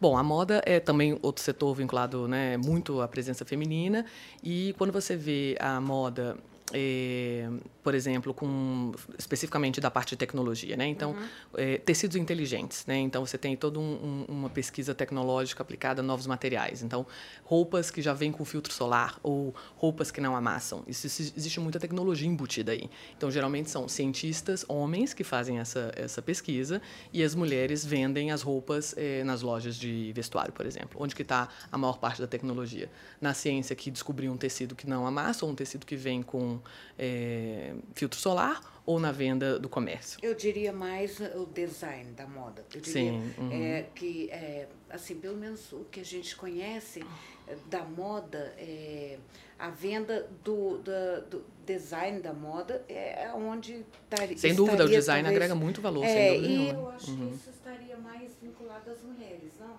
Bom, 0.00 0.16
a 0.16 0.22
moda 0.22 0.62
é 0.64 0.80
também 0.80 1.18
outro 1.20 1.42
setor 1.44 1.74
vinculado 1.74 2.26
né, 2.26 2.56
muito 2.56 3.02
à 3.02 3.08
presença 3.08 3.44
feminina. 3.44 4.06
E 4.42 4.74
quando 4.78 4.92
você 4.92 5.14
vê 5.14 5.56
a 5.60 5.78
moda, 5.78 6.38
eh, 6.72 7.48
por 7.82 7.94
exemplo, 7.94 8.32
com 8.34 8.92
especificamente 9.18 9.80
da 9.80 9.90
parte 9.90 10.10
de 10.10 10.16
tecnologia, 10.16 10.76
né? 10.76 10.86
Então, 10.86 11.14
eh, 11.56 11.78
tecidos 11.78 12.16
inteligentes, 12.16 12.84
né? 12.86 12.98
Então, 12.98 13.24
você 13.24 13.36
tem 13.38 13.56
toda 13.56 13.78
um, 13.78 14.24
um, 14.28 14.32
uma 14.32 14.48
pesquisa 14.50 14.94
tecnológica 14.94 15.62
aplicada 15.62 16.00
a 16.00 16.04
novos 16.04 16.26
materiais. 16.26 16.82
Então, 16.82 17.06
roupas 17.44 17.90
que 17.90 18.00
já 18.02 18.12
vêm 18.12 18.30
com 18.32 18.44
filtro 18.44 18.72
solar 18.72 19.18
ou 19.22 19.54
roupas 19.76 20.10
que 20.10 20.20
não 20.20 20.36
amassam. 20.36 20.82
Isso, 20.86 21.06
isso- 21.06 21.32
existe 21.36 21.58
muita 21.60 21.78
tecnologia 21.80 22.28
embutida 22.28 22.72
aí. 22.72 22.88
Então, 23.16 23.30
geralmente 23.30 23.70
são 23.70 23.88
cientistas, 23.88 24.64
homens, 24.68 25.12
que 25.14 25.24
fazem 25.24 25.58
essa, 25.58 25.92
essa 25.96 26.22
pesquisa 26.22 26.80
e 27.12 27.22
as 27.22 27.34
mulheres 27.34 27.84
vendem 27.84 28.30
as 28.30 28.42
roupas 28.42 28.94
eh, 28.96 29.24
nas 29.24 29.42
lojas 29.42 29.76
de 29.76 30.12
vestuário, 30.14 30.52
por 30.52 30.66
exemplo. 30.66 31.00
Onde 31.02 31.14
que 31.14 31.22
está 31.22 31.48
a 31.70 31.78
maior 31.78 31.98
parte 31.98 32.20
da 32.20 32.26
tecnologia? 32.26 32.90
Na 33.20 33.34
ciência 33.34 33.74
que 33.74 33.90
descobriu 33.90 34.32
um 34.32 34.36
tecido 34.36 34.74
que 34.74 34.88
não 34.88 35.06
amassa 35.06 35.44
ou 35.44 35.50
um 35.50 35.54
tecido 35.54 35.84
que 35.86 35.96
vem 35.96 36.22
com 36.22 36.59
eh, 36.98 37.74
filtro 37.94 38.18
solar 38.18 38.80
ou 38.86 38.98
na 38.98 39.12
venda 39.12 39.58
do 39.58 39.68
comércio? 39.68 40.18
Eu 40.22 40.34
diria 40.34 40.72
mais 40.72 41.20
o 41.36 41.46
design 41.46 42.12
da 42.12 42.26
moda. 42.26 42.64
Eu 42.74 42.80
diria 42.80 42.92
Sim, 43.12 43.34
uhum. 43.38 43.50
é, 43.52 43.86
que, 43.94 44.30
é, 44.30 44.66
assim, 44.88 45.16
pelo 45.16 45.36
menos 45.36 45.72
o 45.72 45.84
que 45.90 46.00
a 46.00 46.04
gente 46.04 46.34
conhece 46.36 47.04
é, 47.46 47.56
da 47.68 47.84
moda, 47.84 48.52
é, 48.58 49.18
a 49.58 49.68
venda 49.70 50.28
do, 50.42 50.78
da- 50.78 51.20
do 51.20 51.44
design 51.66 52.20
da 52.20 52.32
moda 52.32 52.82
é 52.88 53.30
onde 53.34 53.84
estaria. 54.10 54.36
Sem 54.38 54.54
dúvida, 54.54 54.84
o 54.84 54.88
design 54.88 55.22
talvez, 55.22 55.36
agrega 55.36 55.54
muito 55.54 55.80
valor, 55.80 56.04
é, 56.04 56.08
sem 56.08 56.34
dúvida 56.34 56.46
e 56.52 56.56
nenhuma. 56.58 56.80
eu 56.80 56.88
acho 56.90 57.10
Uhum. 57.10 57.28
que 57.28 57.34
isso 57.34 57.50
estaria 57.50 57.96
mais 57.98 58.32
vinculado 58.42 58.90
às 58.90 59.02
mulheres, 59.02 59.52
não? 59.60 59.76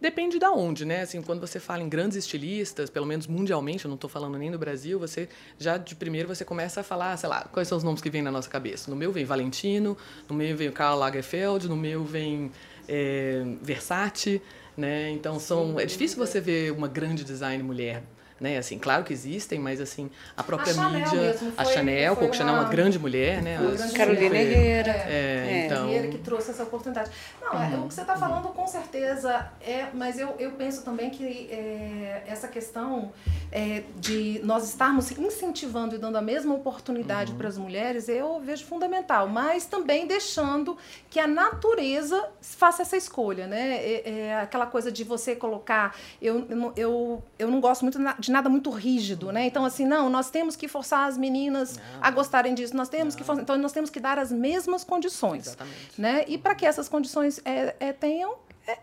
Depende 0.00 0.38
da 0.38 0.52
onde, 0.52 0.84
né? 0.84 1.02
Assim, 1.02 1.20
quando 1.20 1.40
você 1.40 1.58
fala 1.58 1.82
em 1.82 1.88
grandes 1.88 2.16
estilistas, 2.16 2.88
pelo 2.88 3.04
menos 3.04 3.26
mundialmente, 3.26 3.84
eu 3.84 3.88
não 3.88 3.96
estou 3.96 4.08
falando 4.08 4.38
nem 4.38 4.50
do 4.50 4.58
Brasil, 4.58 4.98
você 4.98 5.28
já 5.58 5.76
de 5.76 5.96
primeiro 5.96 6.28
você 6.28 6.44
começa 6.44 6.80
a 6.80 6.84
falar, 6.84 7.16
sei 7.16 7.28
lá, 7.28 7.48
quais 7.52 7.66
são 7.66 7.76
os 7.76 7.82
nomes 7.82 8.00
que 8.00 8.08
vêm 8.08 8.22
na 8.22 8.30
nossa 8.30 8.48
cabeça. 8.48 8.88
No 8.90 8.96
meu 8.96 9.10
vem 9.10 9.24
Valentino, 9.24 9.96
no 10.28 10.36
meu 10.36 10.56
vem 10.56 10.70
Karl 10.70 10.98
Lagerfeld, 10.98 11.68
no 11.68 11.76
meu 11.76 12.04
vem 12.04 12.52
é, 12.88 13.42
Versace, 13.60 14.40
né? 14.76 15.10
Então 15.10 15.40
são 15.40 15.80
é 15.80 15.84
difícil 15.84 16.16
você 16.16 16.40
ver 16.40 16.70
uma 16.70 16.86
grande 16.86 17.24
design 17.24 17.60
mulher 17.62 18.02
né? 18.40 18.58
Assim, 18.58 18.78
claro 18.78 19.04
que 19.04 19.12
existem, 19.12 19.58
mas 19.58 19.80
assim, 19.80 20.10
a 20.36 20.42
própria 20.42 20.72
A 20.72 20.74
Chanel 20.74 21.00
mídia, 21.00 21.20
mesmo 21.20 21.52
a 21.56 21.64
foi- 21.64 21.74
Chanel, 21.74 22.14
foi 22.14 22.24
Coco 22.24 22.36
Chanel 22.36 22.54
é 22.54 22.58
uma 22.58 22.64
uma- 22.64 22.70
grande 22.70 22.98
mulher, 22.98 23.42
né? 23.42 23.54
Ela 23.54 23.70
grande 23.72 23.92
Carolina 23.94 24.36
Herrera. 24.36 24.90
É, 25.08 25.64
então. 25.66 25.86
Vieira 25.88 26.08
que 26.08 26.18
trouxe 26.18 26.50
essa 26.50 26.62
oportunidade. 26.62 27.10
Não, 27.40 27.62
é, 27.62 27.76
o 27.78 27.88
que 27.88 27.94
você 27.94 28.00
está 28.02 28.16
falando 28.16 28.48
com 28.48 28.66
certeza 28.66 29.48
é, 29.60 29.86
mas 29.94 30.18
eu, 30.18 30.34
eu 30.38 30.52
penso 30.52 30.82
também 30.84 31.10
que 31.10 31.48
é, 31.50 32.22
essa 32.26 32.48
questão 32.48 33.12
é, 33.50 33.82
de 33.96 34.40
nós 34.44 34.68
estarmos 34.68 35.10
incentivando 35.12 35.94
e 35.94 35.98
dando 35.98 36.16
a 36.16 36.22
mesma 36.22 36.54
oportunidade 36.54 37.32
para 37.32 37.48
as 37.48 37.56
mulheres, 37.58 38.08
eu 38.08 38.40
vejo 38.40 38.64
fundamental, 38.66 39.26
mas 39.28 39.64
também 39.66 40.06
deixando 40.06 40.76
que 41.10 41.18
a 41.18 41.26
natureza 41.26 42.28
faça 42.40 42.82
essa 42.82 42.96
escolha, 42.96 43.46
né? 43.46 43.76
É, 43.76 44.10
é 44.28 44.40
aquela 44.40 44.66
coisa 44.66 44.92
de 44.92 45.04
você 45.04 45.34
colocar, 45.34 45.96
eu, 46.20 46.46
eu, 46.48 46.56
não- 46.56 46.72
eu, 46.76 47.22
não 47.50 47.60
gosto 47.60 47.82
muito 47.82 47.98
na- 47.98 48.16
de 48.28 48.32
nada 48.32 48.48
muito 48.48 48.70
rígido, 48.70 49.32
né? 49.32 49.46
Então, 49.46 49.64
assim, 49.64 49.86
não, 49.86 50.08
nós 50.08 50.30
temos 50.30 50.54
que 50.54 50.68
forçar 50.68 51.08
as 51.08 51.18
meninas 51.18 51.78
a 52.00 52.10
gostarem 52.10 52.54
disso, 52.54 52.76
nós 52.76 52.88
temos 52.88 53.14
que 53.14 53.24
forçar, 53.24 53.42
então 53.42 53.56
nós 53.58 53.72
temos 53.72 53.90
que 53.90 53.98
dar 53.98 54.18
as 54.18 54.30
mesmas 54.30 54.84
condições 54.84 55.46
Exatamente. 55.46 56.00
né? 56.00 56.24
E 56.28 56.38
para 56.38 56.54
que 56.54 56.64
essas 56.64 56.88
condições 56.88 57.40
é, 57.44 57.74
é, 57.80 57.92
tenham, 57.92 58.36
é, 58.66 58.78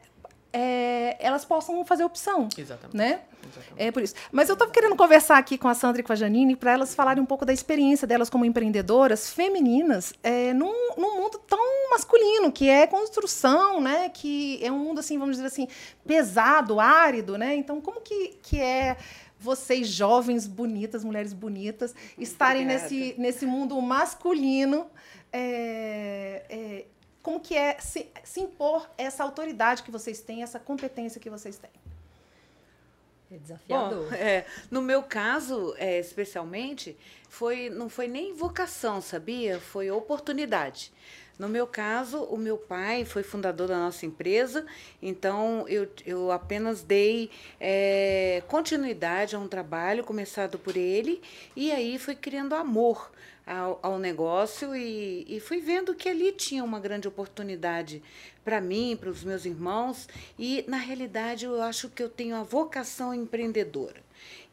é, 0.52 1.18
elas 1.20 1.46
possam 1.46 1.86
fazer 1.86 2.04
opção, 2.04 2.50
Exatamente. 2.58 2.98
né? 2.98 3.22
Exatamente. 3.44 3.76
É 3.78 3.92
por 3.92 4.02
isso. 4.02 4.16
Mas 4.32 4.50
eu 4.50 4.54
estava 4.54 4.72
querendo 4.72 4.96
conversar 4.96 5.38
aqui 5.38 5.58
com 5.58 5.68
a 5.68 5.74
Sandra 5.74 6.02
e 6.02 6.04
com 6.04 6.12
a 6.12 6.16
Janine 6.16 6.56
para 6.56 6.72
elas 6.72 6.96
falarem 6.96 7.22
um 7.22 7.26
pouco 7.26 7.46
da 7.46 7.54
experiência 7.54 8.08
delas 8.08 8.30
como 8.30 8.44
empreendedoras 8.44 9.30
femininas 9.30 10.14
é, 10.24 10.54
num, 10.54 10.74
num 10.98 11.22
mundo 11.22 11.40
tão 11.48 11.92
masculino, 11.92 12.52
que 12.52 12.68
é 12.68 12.88
construção, 12.88 13.80
né? 13.80 14.10
Que 14.10 14.60
é 14.64 14.72
um 14.72 14.80
mundo, 14.80 15.00
assim, 15.00 15.18
vamos 15.20 15.36
dizer 15.36 15.48
assim, 15.48 15.68
pesado, 16.06 16.80
árido, 16.80 17.38
né? 17.38 17.56
Então, 17.56 17.80
como 17.80 18.02
que, 18.02 18.38
que 18.42 18.60
é 18.60 18.98
vocês, 19.46 19.88
jovens, 19.88 20.48
bonitas, 20.48 21.04
mulheres 21.04 21.32
bonitas, 21.32 21.96
estarem 22.18 22.64
Obrigada. 22.64 22.90
nesse, 22.90 23.16
nesse 23.18 23.46
mundo 23.46 23.80
masculino 23.82 24.88
é, 25.32 26.46
é, 26.50 26.86
como 27.22 27.40
que 27.40 27.56
é 27.56 27.78
se, 27.80 28.08
se 28.24 28.40
impor 28.40 28.90
essa 28.98 29.24
autoridade 29.24 29.84
que 29.84 29.92
vocês 29.92 30.22
têm, 30.22 30.44
essa 30.44 30.60
competência 30.60 31.20
que 31.22 31.30
vocês 31.30 31.58
têm? 31.58 31.72
É 33.32 33.36
Bom, 33.36 33.42
desafiador. 33.42 34.14
é, 34.14 34.46
no 34.72 34.82
meu 34.82 35.04
caso, 35.04 35.74
é, 35.78 36.00
especialmente, 36.00 36.98
foi, 37.28 37.70
não 37.70 37.90
foi 37.90 38.08
nem 38.08 38.34
vocação, 38.34 39.02
sabia? 39.02 39.60
Foi 39.60 39.92
oportunidade. 39.92 40.94
No 41.38 41.50
meu 41.50 41.68
caso, 41.68 42.24
o 42.24 42.38
meu 42.38 42.58
pai 42.58 43.04
foi 43.04 43.22
fundador 43.22 43.68
da 43.68 43.78
nossa 43.78 44.06
empresa, 44.06 44.66
então 45.02 45.68
eu, 45.68 45.88
eu 46.06 46.32
apenas 46.32 46.82
dei 46.82 47.30
é, 47.60 48.42
continuidade 48.48 49.36
a 49.36 49.40
um 49.40 49.48
trabalho 49.48 50.04
começado 50.04 50.58
por 50.58 50.78
ele, 50.78 51.22
e 51.54 51.72
aí 51.74 52.00
fui 52.00 52.16
criando 52.16 52.56
amor 52.56 53.12
ao, 53.46 53.80
ao 53.84 54.00
negócio 54.00 54.76
e, 54.76 55.26
e 55.28 55.40
fui 55.40 55.60
vendo 55.60 55.94
que 55.94 56.10
ali 56.10 56.32
tinha 56.32 56.64
uma 56.64 56.80
grande 56.80 57.08
oportunidade 57.08 58.02
para 58.44 58.62
mim, 58.62 58.98
para 59.00 59.10
os 59.10 59.24
meus 59.24 59.46
irmãos, 59.46 60.08
e 60.40 60.64
na 60.68 60.78
realidade 60.78 61.46
eu 61.46 61.62
acho 61.62 61.90
que 61.90 62.02
eu 62.02 62.10
tenho 62.10 62.36
a 62.36 62.44
vocação 62.44 63.14
empreendedora. 63.14 64.04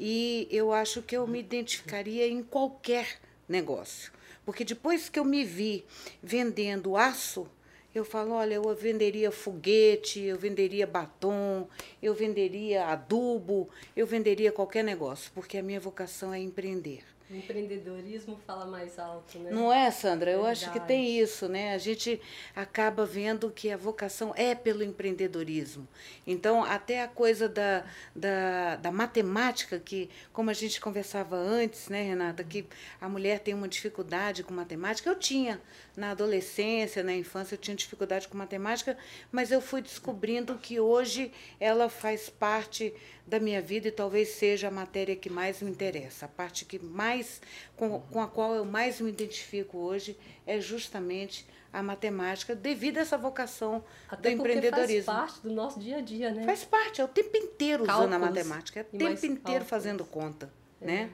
E 0.01 0.49
eu 0.51 0.73
acho 0.73 1.01
que 1.03 1.17
eu 1.17 1.27
me 1.27 1.39
identificaria 1.39 2.27
em 2.27 2.43
qualquer 2.43 3.21
negócio. 3.49 4.12
Porque 4.44 4.64
depois 4.64 5.08
que 5.08 5.18
eu 5.18 5.25
me 5.25 5.44
vi 5.44 5.84
vendendo 6.22 6.96
aço, 6.96 7.49
eu 7.94 8.04
falo, 8.04 8.32
olha, 8.32 8.54
eu 8.54 8.75
venderia 8.75 9.30
foguete, 9.30 10.20
eu 10.20 10.38
venderia 10.38 10.87
batom, 10.87 11.68
eu 12.02 12.14
venderia 12.14 12.87
adubo, 12.87 13.68
eu 13.94 14.06
venderia 14.06 14.50
qualquer 14.50 14.82
negócio, 14.82 15.30
porque 15.34 15.58
a 15.58 15.62
minha 15.62 15.78
vocação 15.78 16.32
é 16.32 16.38
empreender. 16.38 17.04
O 17.33 17.35
empreendedorismo 17.35 18.39
fala 18.47 18.67
mais 18.67 18.99
alto, 18.99 19.39
né? 19.39 19.51
Não 19.51 19.73
é, 19.73 19.91
Sandra? 19.91 20.31
Eu 20.31 20.45
acho 20.45 20.71
que 20.71 20.79
tem 20.79 21.19
isso, 21.19 21.49
né? 21.49 21.73
A 21.73 21.79
gente 21.79 22.21
acaba 22.55 23.07
vendo 23.07 23.51
que 23.51 23.71
a 23.71 23.77
vocação 23.77 24.35
é 24.37 24.55
pelo 24.55 24.83
empreendedorismo. 24.83 25.89
Então, 26.27 26.62
até 26.62 27.03
a 27.03 27.09
coisa 27.09 27.49
da, 27.49 27.87
da, 28.15 28.77
da 28.77 28.93
matemática, 28.93 29.79
que, 29.79 30.11
como 30.31 30.51
a 30.51 30.53
gente 30.53 30.79
conversava 30.79 31.35
antes, 31.35 31.89
né, 31.89 32.03
Renata, 32.03 32.45
que 32.45 32.67
a 33.01 33.09
mulher 33.09 33.39
tem 33.39 33.55
uma 33.55 33.67
dificuldade 33.67 34.45
com 34.45 34.53
matemática. 34.53 35.09
Eu 35.09 35.19
tinha 35.19 35.59
na 35.97 36.11
adolescência, 36.11 37.03
na 37.03 37.15
infância, 37.15 37.55
eu 37.55 37.59
tinha 37.59 37.75
dificuldade 37.75 38.29
com 38.29 38.37
matemática, 38.37 38.95
mas 39.31 39.51
eu 39.51 39.62
fui 39.62 39.81
descobrindo 39.81 40.59
que 40.59 40.79
hoje 40.79 41.33
ela 41.59 41.89
faz 41.89 42.29
parte 42.29 42.95
da 43.26 43.38
minha 43.41 43.61
vida 43.62 43.88
e 43.88 43.91
talvez 43.93 44.29
seja 44.31 44.69
a 44.69 44.71
matéria 44.71 45.17
que 45.17 45.31
mais 45.31 45.62
me 45.62 45.71
interessa. 45.71 46.26
A 46.26 46.29
parte 46.29 46.64
que 46.64 46.79
mais 46.79 47.41
com, 47.76 48.00
com 48.00 48.21
a 48.21 48.26
qual 48.26 48.55
eu 48.55 48.64
mais 48.64 49.00
me 49.00 49.11
identifico 49.11 49.79
hoje 49.79 50.17
é 50.47 50.61
justamente 50.61 51.47
a 51.73 51.83
matemática, 51.83 52.55
devido 52.55 52.99
a 52.99 53.00
essa 53.00 53.17
vocação 53.17 53.83
Até 54.09 54.31
do 54.31 54.41
empreendedorismo. 54.41 55.05
faz 55.05 55.26
parte 55.26 55.43
do 55.43 55.50
nosso 55.50 55.81
dia 55.81 55.97
a 55.97 56.00
dia, 56.02 56.31
né? 56.31 56.45
Faz 56.45 56.64
parte, 56.64 57.00
é 57.00 57.05
o 57.05 57.09
tempo 57.09 57.35
inteiro 57.37 57.85
usando 57.85 58.12
a 58.12 58.19
Cálculos 58.19 58.29
matemática, 58.29 58.81
é 58.81 58.83
o 58.83 58.99
tempo 58.99 59.26
inteiro 59.26 59.41
cálculos. 59.43 59.69
fazendo 59.69 60.05
conta, 60.05 60.52
né? 60.81 61.11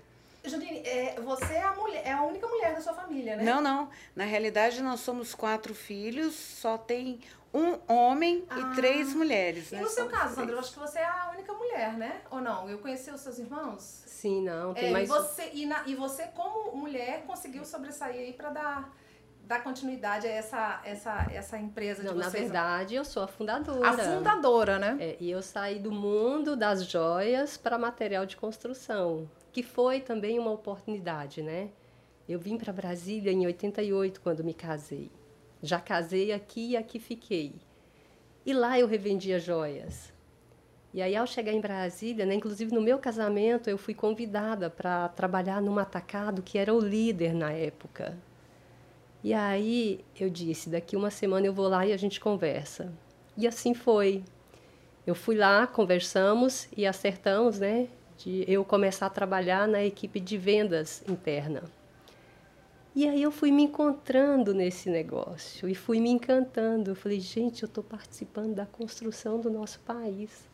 Janine, 0.48 0.78
é, 0.86 1.20
você 1.20 1.54
é 1.54 1.62
a, 1.62 1.74
mulher, 1.74 2.02
é 2.04 2.12
a 2.12 2.22
única 2.22 2.46
mulher 2.46 2.74
da 2.74 2.80
sua 2.80 2.92
família, 2.94 3.36
né? 3.36 3.44
Não, 3.44 3.60
não. 3.60 3.88
Na 4.16 4.24
realidade, 4.24 4.82
nós 4.82 5.00
somos 5.00 5.34
quatro 5.34 5.74
filhos, 5.74 6.34
só 6.34 6.76
tem 6.78 7.20
um 7.54 7.78
homem 7.92 8.44
Ah. 8.50 8.58
e 8.58 8.74
três 8.74 9.14
mulheres. 9.14 9.72
E 9.72 9.76
né? 9.76 9.80
no 9.82 9.88
seu 9.88 10.04
Somos 10.04 10.18
caso. 10.18 10.34
Sandra, 10.34 10.54
eu 10.54 10.58
acho 10.58 10.72
que 10.72 10.78
você 10.78 10.98
é 10.98 11.04
a 11.06 11.30
única 11.32 11.52
mulher, 11.52 11.92
né? 11.94 12.20
Ou 12.30 12.40
não? 12.40 12.68
Eu 12.68 12.78
conheci 12.78 13.10
os 13.10 13.20
seus 13.20 13.38
irmãos? 13.38 14.02
Sim, 14.06 14.42
não. 14.42 14.74
Tem 14.74 14.88
É, 14.88 14.90
mais. 14.92 15.08
e, 15.08 15.12
você, 15.12 15.50
e, 15.54 15.66
na- 15.66 15.82
e 15.86 15.94
você, 15.94 16.24
como 16.34 16.76
mulher, 16.76 17.22
conseguiu 17.26 17.64
sobressair 17.64 18.16
aí 18.20 18.32
para 18.34 18.50
dar, 18.50 18.94
dar 19.44 19.62
continuidade 19.62 20.26
a 20.26 20.30
essa, 20.30 20.80
essa, 20.84 21.26
essa 21.32 21.56
empresa 21.56 22.02
Não, 22.02 22.12
de 22.12 22.18
na 22.18 22.24
vocês. 22.28 22.42
verdade, 22.44 22.94
eu 22.96 23.04
sou 23.04 23.22
a 23.22 23.26
fundadora. 23.28 23.88
A 23.88 23.96
fundadora, 23.96 24.78
né? 24.78 24.98
É, 25.00 25.16
e 25.18 25.30
eu 25.30 25.40
saí 25.40 25.78
do 25.78 25.90
mundo 25.90 26.54
das 26.54 26.84
joias 26.84 27.56
para 27.56 27.78
material 27.78 28.26
de 28.26 28.36
construção, 28.36 29.26
que 29.52 29.62
foi 29.62 30.00
também 30.00 30.38
uma 30.38 30.50
oportunidade, 30.50 31.42
né? 31.42 31.70
Eu 32.28 32.38
vim 32.38 32.58
para 32.58 32.72
Brasília 32.72 33.32
em 33.32 33.46
88 33.46 34.20
quando 34.20 34.44
me 34.44 34.52
casei. 34.52 35.10
Já 35.62 35.80
casei 35.80 36.32
aqui 36.32 36.70
e 36.70 36.76
aqui 36.76 36.98
fiquei. 36.98 37.54
E 38.44 38.52
lá 38.52 38.78
eu 38.78 38.86
revendia 38.86 39.38
joias. 39.38 40.12
E 40.92 41.02
aí 41.02 41.14
ao 41.14 41.26
chegar 41.26 41.52
em 41.52 41.60
Brasília, 41.60 42.24
né, 42.24 42.34
inclusive 42.34 42.74
no 42.74 42.80
meu 42.80 42.98
casamento, 42.98 43.68
eu 43.68 43.76
fui 43.76 43.94
convidada 43.94 44.70
para 44.70 45.08
trabalhar 45.08 45.60
num 45.60 45.78
atacado 45.78 46.42
que 46.42 46.58
era 46.58 46.72
o 46.72 46.80
líder 46.80 47.34
na 47.34 47.50
época. 47.50 48.16
E 49.22 49.34
aí 49.34 50.04
eu 50.18 50.30
disse, 50.30 50.70
daqui 50.70 50.96
uma 50.96 51.10
semana 51.10 51.46
eu 51.46 51.52
vou 51.52 51.68
lá 51.68 51.86
e 51.86 51.92
a 51.92 51.96
gente 51.96 52.20
conversa. 52.20 52.92
E 53.36 53.46
assim 53.46 53.74
foi. 53.74 54.24
Eu 55.06 55.14
fui 55.14 55.36
lá, 55.36 55.66
conversamos 55.66 56.68
e 56.76 56.86
acertamos, 56.86 57.58
né, 57.58 57.88
de 58.18 58.44
eu 58.46 58.64
começar 58.64 59.06
a 59.06 59.10
trabalhar 59.10 59.66
na 59.66 59.82
equipe 59.82 60.20
de 60.20 60.36
vendas 60.36 61.02
interna. 61.08 61.62
E 62.94 63.08
aí 63.08 63.22
eu 63.22 63.30
fui 63.30 63.52
me 63.52 63.62
encontrando 63.62 64.52
nesse 64.52 64.90
negócio 64.90 65.68
e 65.68 65.74
fui 65.74 66.00
me 66.00 66.10
encantando. 66.10 66.90
Eu 66.90 66.94
falei, 66.96 67.20
gente, 67.20 67.62
eu 67.62 67.68
estou 67.68 67.84
participando 67.84 68.54
da 68.54 68.66
construção 68.66 69.40
do 69.40 69.48
nosso 69.48 69.78
país, 69.80 70.48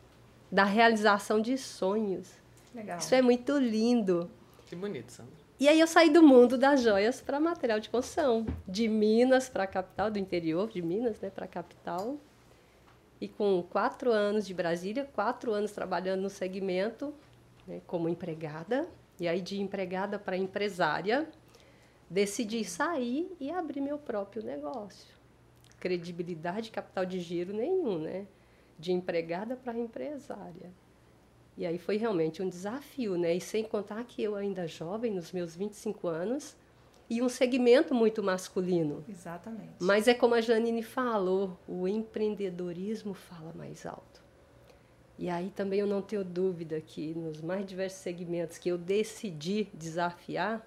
da 0.52 0.64
realização 0.64 1.40
de 1.40 1.56
sonhos. 1.56 2.30
Legal. 2.74 2.98
Isso 2.98 3.14
é 3.14 3.22
muito 3.22 3.56
lindo. 3.56 4.30
Que 4.66 4.76
bonito, 4.76 5.10
Sandra. 5.10 5.32
E 5.58 5.68
aí 5.68 5.80
eu 5.80 5.86
saí 5.86 6.10
do 6.10 6.22
mundo 6.22 6.58
das 6.58 6.82
joias 6.82 7.22
para 7.22 7.40
material 7.40 7.80
de 7.80 7.88
construção, 7.88 8.44
de 8.68 8.88
Minas 8.88 9.48
para 9.48 9.64
a 9.64 9.66
capital, 9.66 10.10
do 10.10 10.18
interior 10.18 10.68
de 10.68 10.82
Minas, 10.82 11.18
né, 11.20 11.30
para 11.30 11.46
a 11.46 11.48
capital. 11.48 12.18
E 13.20 13.28
com 13.28 13.62
quatro 13.62 14.12
anos 14.12 14.46
de 14.46 14.52
Brasília, 14.52 15.08
quatro 15.14 15.52
anos 15.52 15.72
trabalhando 15.72 16.22
no 16.22 16.28
segmento, 16.28 17.14
né, 17.66 17.80
como 17.86 18.08
empregada, 18.08 18.88
e 19.18 19.28
aí 19.28 19.40
de 19.40 19.60
empregada 19.60 20.18
para 20.18 20.36
empresária, 20.36 21.28
decidi 22.08 22.64
sair 22.64 23.34
e 23.40 23.50
abrir 23.50 23.80
meu 23.80 23.98
próprio 23.98 24.42
negócio. 24.42 25.14
Credibilidade, 25.78 26.70
capital 26.70 27.04
de 27.04 27.20
giro 27.20 27.52
nenhum, 27.52 27.98
né? 27.98 28.26
De 28.78 28.92
empregada 28.92 29.56
para 29.56 29.78
empresária. 29.78 30.72
E 31.56 31.64
aí 31.64 31.78
foi 31.78 31.96
realmente 31.96 32.42
um 32.42 32.48
desafio, 32.48 33.16
né? 33.16 33.34
E 33.34 33.40
sem 33.40 33.64
contar 33.64 34.04
que 34.04 34.22
eu 34.22 34.34
ainda 34.34 34.66
jovem, 34.66 35.12
nos 35.12 35.30
meus 35.30 35.54
25 35.54 36.08
anos, 36.08 36.56
e 37.08 37.22
um 37.22 37.28
segmento 37.28 37.94
muito 37.94 38.22
masculino. 38.22 39.04
Exatamente. 39.08 39.74
Mas 39.78 40.08
é 40.08 40.14
como 40.14 40.34
a 40.34 40.40
Janine 40.40 40.82
falou, 40.82 41.58
o 41.68 41.86
empreendedorismo 41.86 43.14
fala 43.14 43.52
mais 43.52 43.86
alto. 43.86 44.13
E 45.18 45.30
aí 45.30 45.50
também 45.50 45.80
eu 45.80 45.86
não 45.86 46.02
tenho 46.02 46.24
dúvida 46.24 46.80
que 46.80 47.14
nos 47.14 47.40
mais 47.40 47.64
diversos 47.64 48.00
segmentos 48.00 48.58
que 48.58 48.68
eu 48.68 48.76
decidi 48.76 49.68
desafiar, 49.72 50.66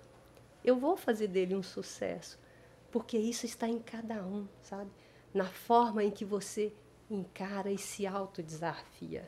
eu 0.64 0.78
vou 0.78 0.96
fazer 0.96 1.28
dele 1.28 1.56
um 1.56 1.64
sucesso, 1.64 2.40
porque 2.92 3.18
isso 3.18 3.46
está 3.46 3.68
em 3.68 3.80
cada 3.80 4.26
um, 4.26 4.48
sabe? 4.62 4.90
Na 5.34 5.46
forma 5.46 6.04
em 6.04 6.12
que 6.12 6.24
você 6.24 6.74
encara 7.10 7.72
e 7.72 7.78
se 7.78 8.08
autodesafia. 8.08 9.26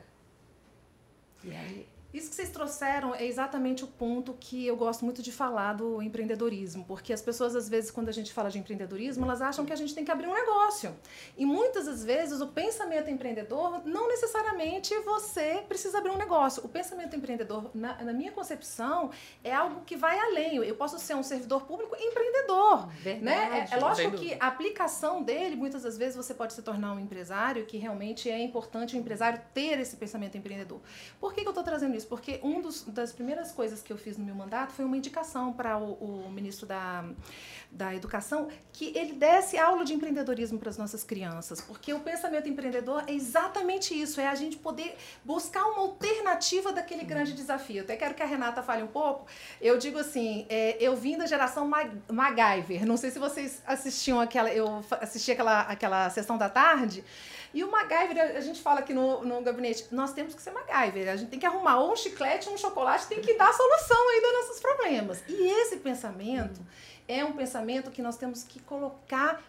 E 1.44 1.52
aí 1.52 1.88
Isso 2.12 2.30
que 2.30 2.36
vocês 2.36 2.50
trouxeram 2.50 3.14
é 3.14 3.26
exatamente 3.26 3.84
o 3.84 3.88
ponto 3.88 4.34
que 4.40 4.66
eu 4.66 4.76
gosto 4.76 5.06
muito 5.06 5.22
de 5.22 5.32
falar 5.32 5.74
do 5.74 6.02
empreendedorismo, 6.02 6.84
porque 6.86 7.14
as 7.14 7.22
pessoas, 7.22 7.56
às 7.56 7.70
vezes, 7.70 7.92
quando 7.92 8.10
a 8.10 8.12
gente 8.12 8.34
fala 8.34 8.50
de 8.50 8.58
empreendedorismo, 8.58 9.26
elas 9.26 9.42
acham 9.44 9.64
que 9.64 9.72
a 9.72 9.76
gente 9.76 9.94
tem 9.94 10.04
que 10.04 10.10
abrir 10.10 10.28
um 10.28 10.34
negócio. 10.34 10.96
E 11.38 11.46
muitas 11.46 11.86
das 11.86 12.04
vezes 12.04 12.42
o 12.42 12.48
pensamento 12.48 13.12
empreendedor, 13.12 13.86
não 13.86 14.08
necessariamente 14.08 14.98
você 15.02 15.64
precisa 15.68 16.00
abrir 16.00 16.10
um 16.10 16.18
negócio. 16.18 16.66
O 16.66 16.70
pensamento 16.70 17.16
empreendedor, 17.16 17.70
na, 17.76 18.04
na 18.04 18.14
minha 18.14 18.32
concepção, 18.32 19.12
é 19.44 19.54
algo 19.54 19.82
que 19.86 19.96
vai 19.96 20.18
além. 20.20 20.56
Eu 20.58 20.76
posso 20.76 20.98
ser 20.98 21.16
um 21.16 21.24
servidor 21.24 21.64
público 21.68 21.96
empreendedor. 21.96 22.88
Verdade. 22.88 23.24
Né? 23.24 23.68
É, 23.70 23.76
é 23.76 23.80
lógico 23.80 24.18
que 24.18 24.36
a 24.40 24.48
aplicação 24.48 25.22
dele, 25.22 25.56
muitas 25.56 25.84
das 25.84 25.96
vezes, 25.96 26.16
você 26.16 26.34
pode 26.34 26.54
se 26.54 26.64
tornar 26.64 26.94
um 26.94 27.00
empresário, 27.00 27.68
que 27.68 27.78
realmente 27.78 28.32
é 28.32 28.42
importante 28.42 28.96
o 28.96 29.00
empresário 29.00 29.40
ter 29.54 29.80
esse 29.80 29.96
pensamento 29.96 30.36
empreendedor. 30.36 30.82
Por 31.20 31.34
que, 31.34 31.42
que 31.42 31.48
eu 31.48 31.52
estou 31.52 31.64
trazendo 31.64 31.96
isso? 31.96 31.99
Porque 32.04 32.40
uma 32.44 32.62
das 32.88 33.12
primeiras 33.12 33.52
coisas 33.52 33.82
que 33.82 33.92
eu 33.92 33.98
fiz 33.98 34.18
no 34.18 34.26
meu 34.26 34.36
mandato 34.36 34.74
foi 34.74 34.86
uma 34.86 34.98
indicação 34.98 35.54
para 35.54 35.78
o, 35.78 35.94
o, 35.94 36.32
ministro 36.32 36.66
da, 36.66 37.06
da 37.72 37.96
Educação 37.96 38.48
que 38.72 38.98
ele 38.98 39.14
desse 39.14 39.58
aula 39.58 39.84
de 39.84 39.94
empreendedorismo 39.94 40.60
para 40.60 40.70
as 40.70 40.78
nossas 40.78 41.04
crianças. 41.04 41.62
Porque 41.62 41.94
o 41.94 42.00
pensamento 42.00 42.48
empreendedor 42.48 43.04
é 43.08 43.14
exatamente 43.14 44.00
isso, 44.00 44.20
é 44.20 44.28
a 44.28 44.36
gente 44.36 44.58
poder 44.58 44.96
buscar 45.24 45.66
uma 45.66 45.82
alternativa 45.82 46.72
daquele 46.72 47.04
grande 47.04 47.34
desafio. 47.34 47.78
Eu 47.78 47.84
até 47.84 47.96
quero 47.96 48.14
que 48.14 48.24
a 48.24 48.26
Renata 48.26 48.62
fale 48.64 48.84
um 48.84 48.88
pouco. 48.88 49.26
Eu 49.62 49.78
digo 49.78 50.00
assim, 50.00 50.46
é, 50.50 50.78
eu 50.80 50.96
vim 50.96 51.18
da 51.18 51.26
geração 51.26 51.68
Mag 51.68 51.92
MacGyver. 52.12 52.86
Não 52.86 52.98
sei 52.98 53.12
se 53.12 53.20
vocês 53.20 53.62
assistiam 53.66 54.20
aquela, 54.20 54.52
eu 54.52 54.84
assisti 55.02 55.32
aquela, 55.32 55.62
aquela 55.62 56.10
sessão 56.10 56.38
da 56.38 56.50
tarde. 56.50 57.04
E 57.54 57.64
o 57.64 57.72
MacGyver, 57.72 58.38
a 58.38 58.42
gente 58.42 58.62
fala 58.62 58.80
aqui 58.80 58.94
no, 58.94 59.24
no 59.26 59.42
gabinete, 59.42 59.88
nós 59.92 60.14
temos 60.14 60.36
que 60.36 60.42
ser 60.42 60.52
MacGyver. 60.52 61.10
A 61.10 61.16
gente 61.16 61.30
tem 61.30 61.40
que 61.40 61.46
arrumar 61.46 61.80
ou 61.80 61.94
um 61.94 61.96
chiclete 61.96 62.48
ou 62.48 62.56
um 62.56 62.58
chocolate, 62.58 63.08
tem 63.08 63.22
que 63.22 63.34
dar 63.34 63.52
solução 63.54 64.10
aí 64.10 64.22
dos 64.22 64.34
nossos 64.34 64.60
problemas. 64.60 65.24
E 65.28 65.48
esse 65.62 65.78
pensamento 65.78 66.62
é 67.08 67.26
um 67.26 67.34
pensamento 67.34 67.90
que 67.90 68.02
nós 68.02 68.18
temos 68.18 68.44
que 68.44 68.60
colocar 68.60 69.42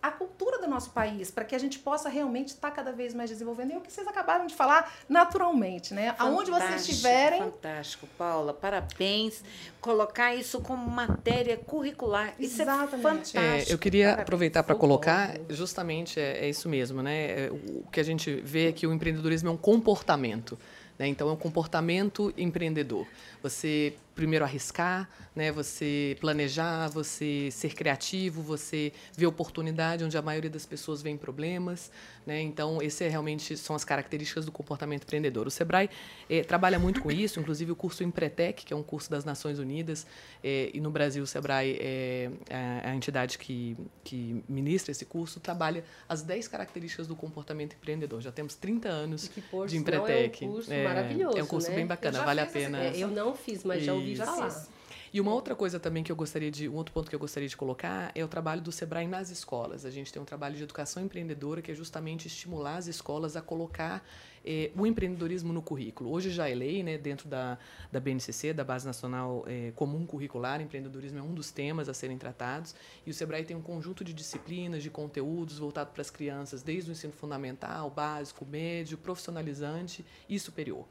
a 0.00 0.10
cultura 0.10 0.58
do 0.58 0.68
nosso 0.68 0.90
país, 0.90 1.30
para 1.30 1.44
que 1.44 1.54
a 1.54 1.58
gente 1.58 1.78
possa 1.80 2.08
realmente 2.08 2.48
estar 2.48 2.70
tá 2.70 2.76
cada 2.76 2.92
vez 2.92 3.12
mais 3.12 3.28
desenvolvendo. 3.28 3.70
E 3.70 3.74
é 3.74 3.78
o 3.78 3.80
que 3.80 3.92
vocês 3.92 4.06
acabaram 4.06 4.46
de 4.46 4.54
falar 4.54 4.92
naturalmente, 5.08 5.92
né? 5.92 6.12
Fantástico, 6.12 6.28
Aonde 6.28 6.50
vocês 6.50 6.88
estiverem. 6.88 7.40
Fantástico, 7.40 8.08
Paula. 8.16 8.54
Parabéns. 8.54 9.42
Colocar 9.80 10.34
isso 10.34 10.60
como 10.60 10.88
matéria 10.88 11.56
curricular. 11.56 12.34
Isso 12.38 12.60
é 12.60 12.64
Exatamente. 12.64 12.94
é 12.94 12.98
fantástico. 12.98 13.38
É, 13.70 13.74
eu 13.74 13.78
queria 13.78 14.04
parabéns. 14.04 14.22
aproveitar 14.22 14.62
para 14.62 14.74
colocar, 14.76 15.36
justamente 15.50 16.20
é, 16.20 16.44
é, 16.44 16.48
isso 16.48 16.68
mesmo, 16.68 17.02
né? 17.02 17.46
É, 17.46 17.50
o 17.50 17.84
que 17.90 17.98
a 17.98 18.04
gente 18.04 18.40
vê 18.42 18.68
é 18.68 18.72
que 18.72 18.86
o 18.86 18.92
empreendedorismo 18.92 19.48
é 19.48 19.52
um 19.52 19.56
comportamento. 19.56 20.56
Né? 20.98 21.06
Então, 21.06 21.28
é 21.28 21.32
um 21.32 21.36
comportamento 21.36 22.32
empreendedor. 22.36 23.06
Você 23.42 23.94
primeiro 24.18 24.44
arriscar, 24.44 25.08
né? 25.34 25.52
Você 25.52 26.16
planejar, 26.20 26.88
você 26.88 27.50
ser 27.52 27.72
criativo, 27.72 28.42
você 28.42 28.92
ver 29.16 29.26
oportunidade 29.26 30.02
onde 30.02 30.18
a 30.18 30.22
maioria 30.22 30.50
das 30.50 30.66
pessoas 30.66 31.00
vê 31.00 31.14
problemas, 31.16 31.92
né? 32.26 32.42
Então, 32.42 32.82
esse 32.82 33.04
é 33.04 33.08
realmente 33.08 33.56
são 33.56 33.76
as 33.76 33.84
características 33.84 34.44
do 34.44 34.50
comportamento 34.50 35.04
empreendedor. 35.04 35.46
O 35.46 35.50
Sebrae 35.52 35.88
é, 36.28 36.42
trabalha 36.42 36.80
muito 36.80 37.00
com 37.00 37.12
isso, 37.12 37.38
inclusive 37.38 37.70
o 37.70 37.76
curso 37.76 38.02
Empretec, 38.02 38.64
que 38.64 38.72
é 38.72 38.76
um 38.76 38.82
curso 38.82 39.08
das 39.08 39.24
Nações 39.24 39.60
Unidas, 39.60 40.04
é, 40.42 40.70
e 40.74 40.80
no 40.80 40.90
Brasil 40.90 41.22
o 41.22 41.26
Sebrae 41.26 41.78
é, 41.80 42.30
é 42.50 42.88
a 42.90 42.94
entidade 42.96 43.38
que, 43.38 43.76
que 44.02 44.42
ministra 44.48 44.90
esse 44.90 45.04
curso, 45.04 45.38
trabalha 45.38 45.84
as 46.08 46.22
10 46.22 46.48
características 46.48 47.06
do 47.06 47.14
comportamento 47.14 47.74
empreendedor. 47.74 48.20
Já 48.20 48.32
temos 48.32 48.56
30 48.56 48.88
anos 48.88 49.28
que, 49.28 49.40
de 49.68 49.76
Empretec. 49.76 50.44
é 50.44 50.48
um 50.48 50.50
curso 50.50 50.70
maravilhoso, 50.74 51.38
É 51.38 51.42
um 51.44 51.46
curso 51.46 51.70
né? 51.70 51.76
bem 51.76 51.86
bacana, 51.86 52.24
vale 52.24 52.40
a 52.40 52.46
pena. 52.46 52.84
eu 52.88 53.06
não 53.06 53.27
fiz, 53.34 53.64
mas 53.64 53.82
já 53.82 53.92
ouvi 53.92 54.10
ouvi 54.10 54.16
falar. 54.16 54.66
E 55.12 55.20
uma 55.20 55.32
outra 55.32 55.54
coisa 55.54 55.80
também 55.80 56.02
que 56.04 56.12
eu 56.12 56.16
gostaria 56.16 56.50
de, 56.50 56.68
um 56.68 56.74
outro 56.74 56.92
ponto 56.92 57.08
que 57.08 57.14
eu 57.14 57.18
gostaria 57.18 57.48
de 57.48 57.56
colocar 57.56 58.12
é 58.14 58.22
o 58.22 58.28
trabalho 58.28 58.60
do 58.60 58.70
Sebrae 58.70 59.06
nas 59.06 59.30
escolas. 59.30 59.86
A 59.86 59.90
gente 59.90 60.12
tem 60.12 60.20
um 60.20 60.24
trabalho 60.24 60.54
de 60.54 60.62
educação 60.62 61.02
empreendedora 61.02 61.62
que 61.62 61.72
é 61.72 61.74
justamente 61.74 62.26
estimular 62.26 62.76
as 62.76 62.86
escolas 62.86 63.34
a 63.34 63.40
colocar 63.40 64.04
eh, 64.44 64.70
o 64.76 64.86
empreendedorismo 64.86 65.50
no 65.50 65.62
currículo. 65.62 66.10
Hoje 66.12 66.30
já 66.30 66.48
é 66.48 66.54
lei, 66.54 66.82
né, 66.82 66.98
dentro 66.98 67.26
da, 67.26 67.58
da 67.90 67.98
BNCC, 67.98 68.52
da 68.52 68.64
Base 68.64 68.86
Nacional 68.86 69.44
eh, 69.46 69.72
Comum 69.74 70.04
Curricular, 70.04 70.60
empreendedorismo 70.60 71.18
é 71.18 71.22
um 71.22 71.32
dos 71.32 71.50
temas 71.50 71.88
a 71.88 71.94
serem 71.94 72.18
tratados, 72.18 72.74
e 73.06 73.10
o 73.10 73.14
Sebrae 73.14 73.44
tem 73.44 73.56
um 73.56 73.62
conjunto 73.62 74.04
de 74.04 74.12
disciplinas, 74.12 74.82
de 74.82 74.90
conteúdos 74.90 75.58
voltado 75.58 75.90
para 75.90 76.02
as 76.02 76.10
crianças, 76.10 76.62
desde 76.62 76.90
o 76.90 76.92
ensino 76.92 77.14
fundamental, 77.14 77.88
básico, 77.90 78.44
médio, 78.44 78.98
profissionalizante 78.98 80.04
e 80.28 80.38
superior. 80.38 80.84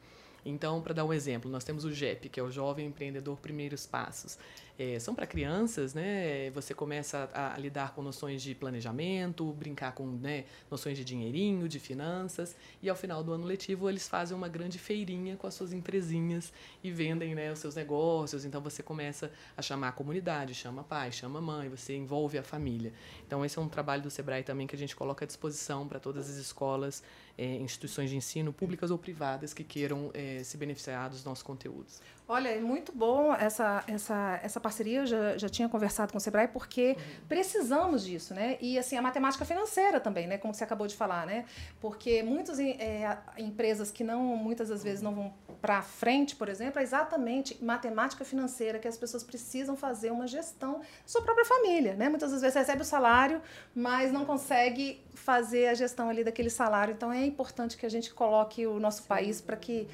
Então, 0.50 0.82
para 0.82 0.94
dar 0.94 1.06
um 1.06 1.14
exemplo, 1.14 1.52
nós 1.52 1.64
temos 1.64 1.84
o 1.84 1.92
JEP, 1.92 2.30
que 2.30 2.40
é 2.40 2.44
o 2.44 2.50
Jovem 2.50 2.88
Empreendedor 2.88 3.38
Primeiros 3.38 3.86
Passos 3.86 4.38
é, 4.78 5.00
são 5.00 5.16
para 5.16 5.26
crianças, 5.26 5.94
né? 5.94 6.52
Você 6.52 6.74
começa 6.74 7.30
a, 7.34 7.56
a, 7.56 7.58
lidar 7.58 7.96
com 7.96 8.02
noções 8.04 8.44
de 8.44 8.54
planejamento, 8.54 9.52
brincar 9.54 9.94
com 9.94 10.06
né, 10.06 10.46
noções 10.70 10.98
de 10.98 11.04
dinheirinho, 11.04 11.68
de 11.68 11.80
finanças, 11.80 12.56
e 12.82 12.90
ao 12.90 12.96
final 12.96 13.24
do 13.24 13.34
ano 13.34 13.46
letivo 13.46 13.90
eles 13.90 14.08
fazem 14.08 14.38
uma 14.38 14.48
grande 14.48 14.78
feirinha 14.78 15.36
com 15.36 15.48
as 15.48 15.56
suas 15.56 15.74
empresinhas 15.74 16.54
e 16.84 16.92
vendem 16.92 17.34
né, 17.34 17.52
os 17.52 17.60
seus 17.60 17.76
negócios. 17.76 18.46
Então 18.46 18.62
você 18.62 18.84
começa 18.84 19.32
a 19.56 19.62
chamar 19.62 19.90
a 19.90 19.92
comunidade, 19.92 20.54
chama 20.54 20.84
pai, 20.84 21.12
chama 21.12 21.42
mãe, 21.42 21.70
você 21.70 21.96
envolve 21.96 22.38
a 22.38 22.44
família. 22.44 22.94
Então 23.26 23.44
esse 23.44 23.58
é 23.58 23.62
um 23.62 23.70
trabalho 23.70 24.04
do 24.04 24.12
Sebrae 24.12 24.44
também 24.44 24.68
que 24.68 24.76
a 24.76 24.80
gente 24.80 24.96
coloca 24.96 25.26
à 25.26 25.28
disposição 25.28 25.88
para 25.88 26.00
todas 26.00 26.30
as 26.30 26.36
escolas, 26.36 27.02
é, 27.36 27.46
instituições 27.56 28.12
de 28.12 28.16
ensino, 28.16 28.54
públicas 28.54 28.92
ou 28.92 28.98
privadas, 28.98 29.54
que 29.54 29.64
queiram 29.64 30.12
é, 30.14 30.44
se 30.44 30.56
beneficiar 30.56 31.10
dos 31.10 31.24
nossos 31.24 31.44
conteúdos. 31.44 32.00
Olha, 32.30 32.50
é 32.50 32.60
muito 32.60 32.92
bom 32.92 33.34
essa, 33.34 33.86
essa, 33.88 34.40
essa 34.44 34.60
parceria. 34.60 35.00
Eu 35.00 35.06
já, 35.06 35.38
já 35.38 35.48
tinha 35.48 35.70
conversado 35.70 36.12
com 36.12 36.18
o 36.18 36.22
Sebrae, 36.22 36.50
porque 36.50 36.98
uhum. 36.98 37.28
precisamos 37.30 38.04
disso, 38.04 38.34
né? 38.34 38.58
E 38.60 38.78
assim, 38.78 38.98
a 38.98 39.02
matemática 39.02 39.46
financeira 39.46 39.98
também, 39.98 40.28
né? 40.28 40.38
Como 40.38 40.54
você 40.54 40.66
acabou 40.66 40.88
de 40.88 40.96
falar, 40.96 41.26
né? 41.26 41.46
Porque 41.80 42.22
muitas 42.24 42.60
é, 42.60 43.18
empresas 43.38 43.92
que 43.92 44.04
não, 44.04 44.22
muitas 44.36 44.68
das 44.68 44.84
vezes 44.84 45.02
não 45.02 45.16
vão 45.16 45.34
para 45.62 45.82
frente, 45.82 46.36
por 46.36 46.50
exemplo, 46.50 46.80
é 46.80 46.84
exatamente 46.84 47.64
matemática 47.64 48.26
financeira 48.26 48.78
que 48.78 48.88
as 48.88 48.98
pessoas 48.98 49.24
precisam 49.24 49.76
fazer 49.76 50.12
uma 50.12 50.28
gestão 50.28 50.80
da 50.80 50.86
sua 51.06 51.22
própria 51.22 51.46
família, 51.46 51.96
né? 51.96 52.10
Muitas 52.10 52.32
das 52.32 52.42
vezes 52.42 52.56
recebe 52.56 52.82
o 52.82 52.86
salário, 52.86 53.42
mas 53.74 54.12
não 54.12 54.26
consegue 54.26 55.02
fazer 55.16 55.68
a 55.68 55.74
gestão 55.74 56.10
ali 56.10 56.26
daquele 56.26 56.50
salário. 56.50 56.94
Então 56.94 57.12
é 57.12 57.26
importante 57.26 57.78
que 57.78 57.86
a 57.86 57.90
gente 57.90 58.14
coloque 58.14 58.68
o 58.68 58.80
nosso 58.80 59.04
país 59.04 59.40
para 59.40 59.56
que 59.56 59.88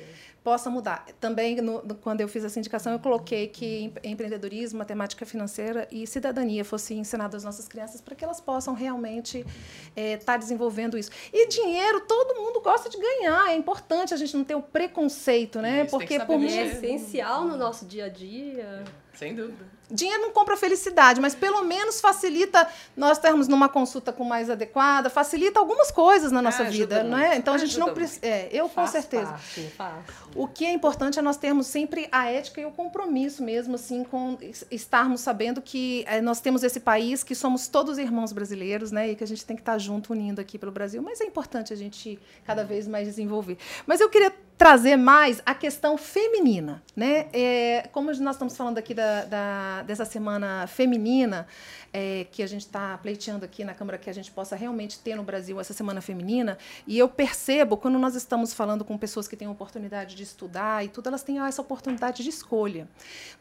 possa 0.43 0.69
mudar. 0.69 1.05
Também, 1.19 1.55
no, 1.61 1.81
quando 1.95 2.21
eu 2.21 2.27
fiz 2.27 2.43
essa 2.43 2.59
indicação, 2.59 2.91
eu 2.91 2.99
coloquei 2.99 3.47
que 3.47 3.93
empreendedorismo, 4.03 4.79
matemática 4.79 5.25
financeira 5.25 5.87
e 5.91 6.05
cidadania 6.05 6.65
fosse 6.65 6.93
ensinado 6.93 7.37
às 7.37 7.43
nossas 7.43 7.67
crianças 7.67 8.01
para 8.01 8.13
que 8.13 8.23
elas 8.23 8.41
possam 8.41 8.73
realmente 8.73 9.39
estar 9.39 9.51
é, 9.95 10.17
tá 10.17 10.37
desenvolvendo 10.37 10.97
isso. 10.97 11.09
E 11.31 11.47
dinheiro, 11.47 12.01
todo 12.01 12.35
mundo 12.35 12.59
gosta 12.59 12.89
de 12.89 12.97
ganhar. 12.97 13.51
É 13.51 13.55
importante 13.55 14.13
a 14.13 14.17
gente 14.17 14.35
não 14.35 14.43
ter 14.43 14.55
o 14.55 14.61
preconceito, 14.61 15.61
né? 15.61 15.83
Isso, 15.83 15.91
Porque 15.91 16.19
por 16.19 16.37
mim 16.37 16.51
é 16.51 16.67
essencial 16.67 17.45
no 17.45 17.55
nosso 17.55 17.85
dia 17.85 18.05
a 18.05 18.09
dia. 18.09 18.83
Sem 19.13 19.35
dúvida. 19.35 19.73
Dinheiro 19.91 20.23
não 20.23 20.31
compra 20.31 20.57
felicidade, 20.57 21.21
mas 21.21 21.35
pelo 21.35 21.63
menos 21.63 22.01
facilita 22.01 22.67
nós 22.97 23.19
termos 23.19 23.47
numa 23.47 23.69
consulta 23.69 24.11
com 24.11 24.23
mais 24.23 24.49
adequada, 24.49 25.07
facilita 25.07 25.59
algumas 25.59 25.91
coisas 25.91 26.31
na 26.31 26.41
nossa 26.41 26.63
vida, 26.63 27.03
não 27.03 27.17
é? 27.17 27.35
Então 27.35 27.53
a 27.53 27.57
gente 27.59 27.77
não 27.77 27.93
precisa. 27.93 28.25
É, 28.25 28.49
eu 28.51 28.67
faz 28.67 28.89
com 28.89 28.93
certeza. 28.93 29.31
Parte, 29.31 29.61
faz. 29.77 30.03
O 30.35 30.47
que 30.47 30.65
é 30.65 30.71
importante 30.71 31.19
é 31.19 31.21
nós 31.21 31.37
termos 31.37 31.67
sempre 31.67 32.07
a 32.11 32.31
ética 32.31 32.59
e 32.59 32.65
o 32.65 32.71
compromisso 32.71 33.43
mesmo, 33.43 33.75
assim, 33.75 34.03
com 34.03 34.35
estarmos 34.71 35.21
sabendo 35.21 35.61
que 35.61 36.03
é, 36.07 36.19
nós 36.21 36.41
temos 36.41 36.63
esse 36.63 36.79
país, 36.79 37.23
que 37.23 37.35
somos 37.35 37.67
todos 37.67 37.99
irmãos 37.99 38.33
brasileiros, 38.33 38.91
né? 38.91 39.11
E 39.11 39.15
que 39.15 39.23
a 39.23 39.27
gente 39.27 39.45
tem 39.45 39.55
que 39.55 39.61
estar 39.61 39.77
junto, 39.77 40.13
unindo 40.13 40.41
aqui 40.41 40.57
pelo 40.57 40.71
Brasil. 40.71 41.03
Mas 41.03 41.21
é 41.21 41.25
importante 41.25 41.71
a 41.71 41.75
gente 41.75 42.19
cada 42.43 42.63
vez 42.63 42.87
mais 42.87 43.07
desenvolver. 43.07 43.59
Mas 43.85 44.01
eu 44.01 44.09
queria 44.09 44.33
trazer 44.63 44.95
mais 44.95 45.41
a 45.45 45.53
questão 45.53 45.97
feminina, 45.97 46.81
né? 46.95 47.27
É, 47.33 47.89
como 47.91 48.13
nós 48.21 48.35
estamos 48.35 48.55
falando 48.55 48.77
aqui 48.77 48.93
da, 48.93 49.25
da 49.25 49.83
dessa 49.83 50.05
semana 50.05 50.65
feminina, 50.67 51.45
é, 51.91 52.25
que 52.31 52.41
a 52.41 52.47
gente 52.47 52.61
está 52.61 52.97
pleiteando 52.97 53.43
aqui 53.43 53.65
na 53.65 53.73
Câmara 53.73 53.97
que 53.97 54.09
a 54.09 54.13
gente 54.13 54.31
possa 54.31 54.55
realmente 54.55 54.99
ter 54.99 55.15
no 55.15 55.23
Brasil 55.23 55.59
essa 55.59 55.73
semana 55.73 55.99
feminina, 55.99 56.57
e 56.87 56.97
eu 56.97 57.09
percebo 57.09 57.75
quando 57.75 57.99
nós 57.99 58.15
estamos 58.15 58.53
falando 58.53 58.85
com 58.85 58.97
pessoas 58.97 59.27
que 59.27 59.35
têm 59.35 59.49
oportunidade 59.49 60.15
de 60.15 60.23
estudar 60.23 60.85
e 60.85 60.87
tudo, 60.87 61.07
elas 61.07 61.23
têm 61.23 61.41
essa 61.41 61.61
oportunidade 61.61 62.23
de 62.23 62.29
escolha. 62.29 62.87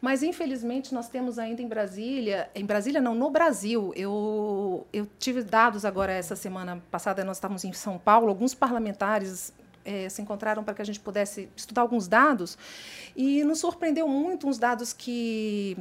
Mas 0.01 0.23
infelizmente 0.23 0.93
nós 0.93 1.07
temos 1.07 1.39
ainda 1.39 1.61
em 1.61 1.67
Brasília, 1.69 2.49
em 2.53 2.65
Brasília 2.65 2.99
não, 2.99 3.15
no 3.15 3.29
Brasil, 3.29 3.93
eu 3.95 4.85
eu 4.91 5.07
tive 5.17 5.41
dados 5.41 5.85
agora 5.85 6.11
essa 6.11 6.35
semana 6.35 6.83
passada, 6.91 7.23
nós 7.23 7.37
estávamos 7.37 7.63
em 7.63 7.71
São 7.71 7.97
Paulo, 7.97 8.27
alguns 8.27 8.53
parlamentares 8.53 9.53
é, 9.85 10.09
se 10.09 10.21
encontraram 10.21 10.63
para 10.63 10.73
que 10.73 10.81
a 10.81 10.85
gente 10.85 10.99
pudesse 10.99 11.49
estudar 11.55 11.81
alguns 11.81 12.07
dados. 12.07 12.57
E 13.15 13.43
nos 13.43 13.59
surpreendeu 13.59 14.07
muito 14.07 14.47
uns 14.47 14.57
dados 14.57 14.93
que 14.93 15.77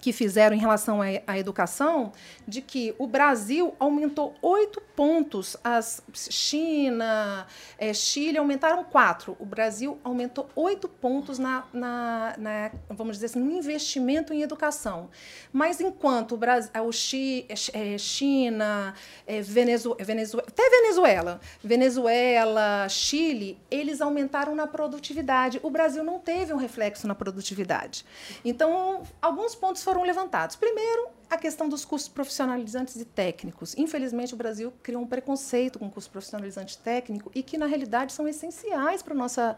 que 0.00 0.12
fizeram 0.12 0.56
em 0.56 0.58
relação 0.58 1.00
à, 1.26 1.38
educação, 1.38 2.12
de 2.46 2.60
que 2.60 2.94
o 2.98 3.06
Brasil 3.06 3.74
aumentou 3.78 4.34
oito 4.40 4.80
pontos, 4.80 5.56
as 5.62 6.02
China, 6.12 7.46
é, 7.78 7.92
Chile 7.92 8.38
aumentaram 8.38 8.84
quatro, 8.84 9.36
o 9.38 9.44
Brasil 9.44 9.98
aumentou 10.02 10.48
oito 10.56 10.88
pontos 10.88 11.38
na, 11.38 11.64
na, 11.72 12.34
na, 12.38 12.70
vamos 12.88 13.16
dizer 13.16 13.26
assim, 13.26 13.40
no 13.40 13.52
investimento 13.52 14.32
em 14.32 14.42
educação. 14.42 15.10
Mas 15.52 15.80
enquanto 15.80 16.32
o 16.32 16.36
Brasil, 16.36 16.70
o 16.84 16.92
Chi, 16.92 17.46
é, 17.72 17.98
China, 17.98 18.94
é, 19.26 19.40
Venezuela, 19.40 20.02
Venezuela, 20.02 20.48
até 20.48 20.70
Venezuela, 20.70 21.40
Venezuela, 21.62 22.88
Chile, 22.88 23.58
eles 23.70 24.00
aumentaram 24.00 24.54
na 24.54 24.66
produtividade. 24.66 25.60
O 25.62 25.70
Brasil 25.70 26.02
não 26.02 26.18
teve 26.18 26.52
um 26.52 26.56
reflexo 26.56 27.06
na 27.06 27.14
produtividade. 27.14 28.04
Então, 28.44 29.02
alguns 29.20 29.54
pontos 29.54 29.81
foram 29.82 30.02
levantados. 30.02 30.56
Primeiro, 30.56 31.08
a 31.30 31.36
questão 31.38 31.68
dos 31.68 31.84
cursos 31.84 32.08
profissionalizantes 32.08 32.96
e 32.96 33.04
técnicos. 33.04 33.74
Infelizmente, 33.78 34.34
o 34.34 34.36
Brasil 34.36 34.72
criou 34.82 35.02
um 35.02 35.06
preconceito 35.06 35.78
com 35.78 35.86
o 35.86 35.90
curso 35.90 36.10
profissionalizante 36.10 36.76
técnico 36.78 37.30
e 37.34 37.42
que, 37.42 37.56
na 37.56 37.66
realidade, 37.66 38.12
são 38.12 38.28
essenciais 38.28 39.02
para 39.02 39.14
a 39.14 39.16
nossa, 39.16 39.56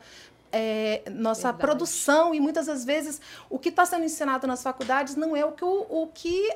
é, 0.57 1.03
nossa 1.11 1.53
produção 1.53 2.33
e 2.33 2.39
muitas 2.39 2.67
das 2.67 2.85
vezes 2.85 3.21
o 3.51 3.59
que 3.59 3.71
está 3.71 3.85
sendo 3.85 4.05
ensinado 4.05 4.47
nas 4.47 4.63
faculdades 4.63 5.17
não 5.17 5.37
é 5.37 5.45
o 5.45 5.51
que 5.51 5.65
o, 5.65 5.87
o 5.91 6.07
que 6.07 6.49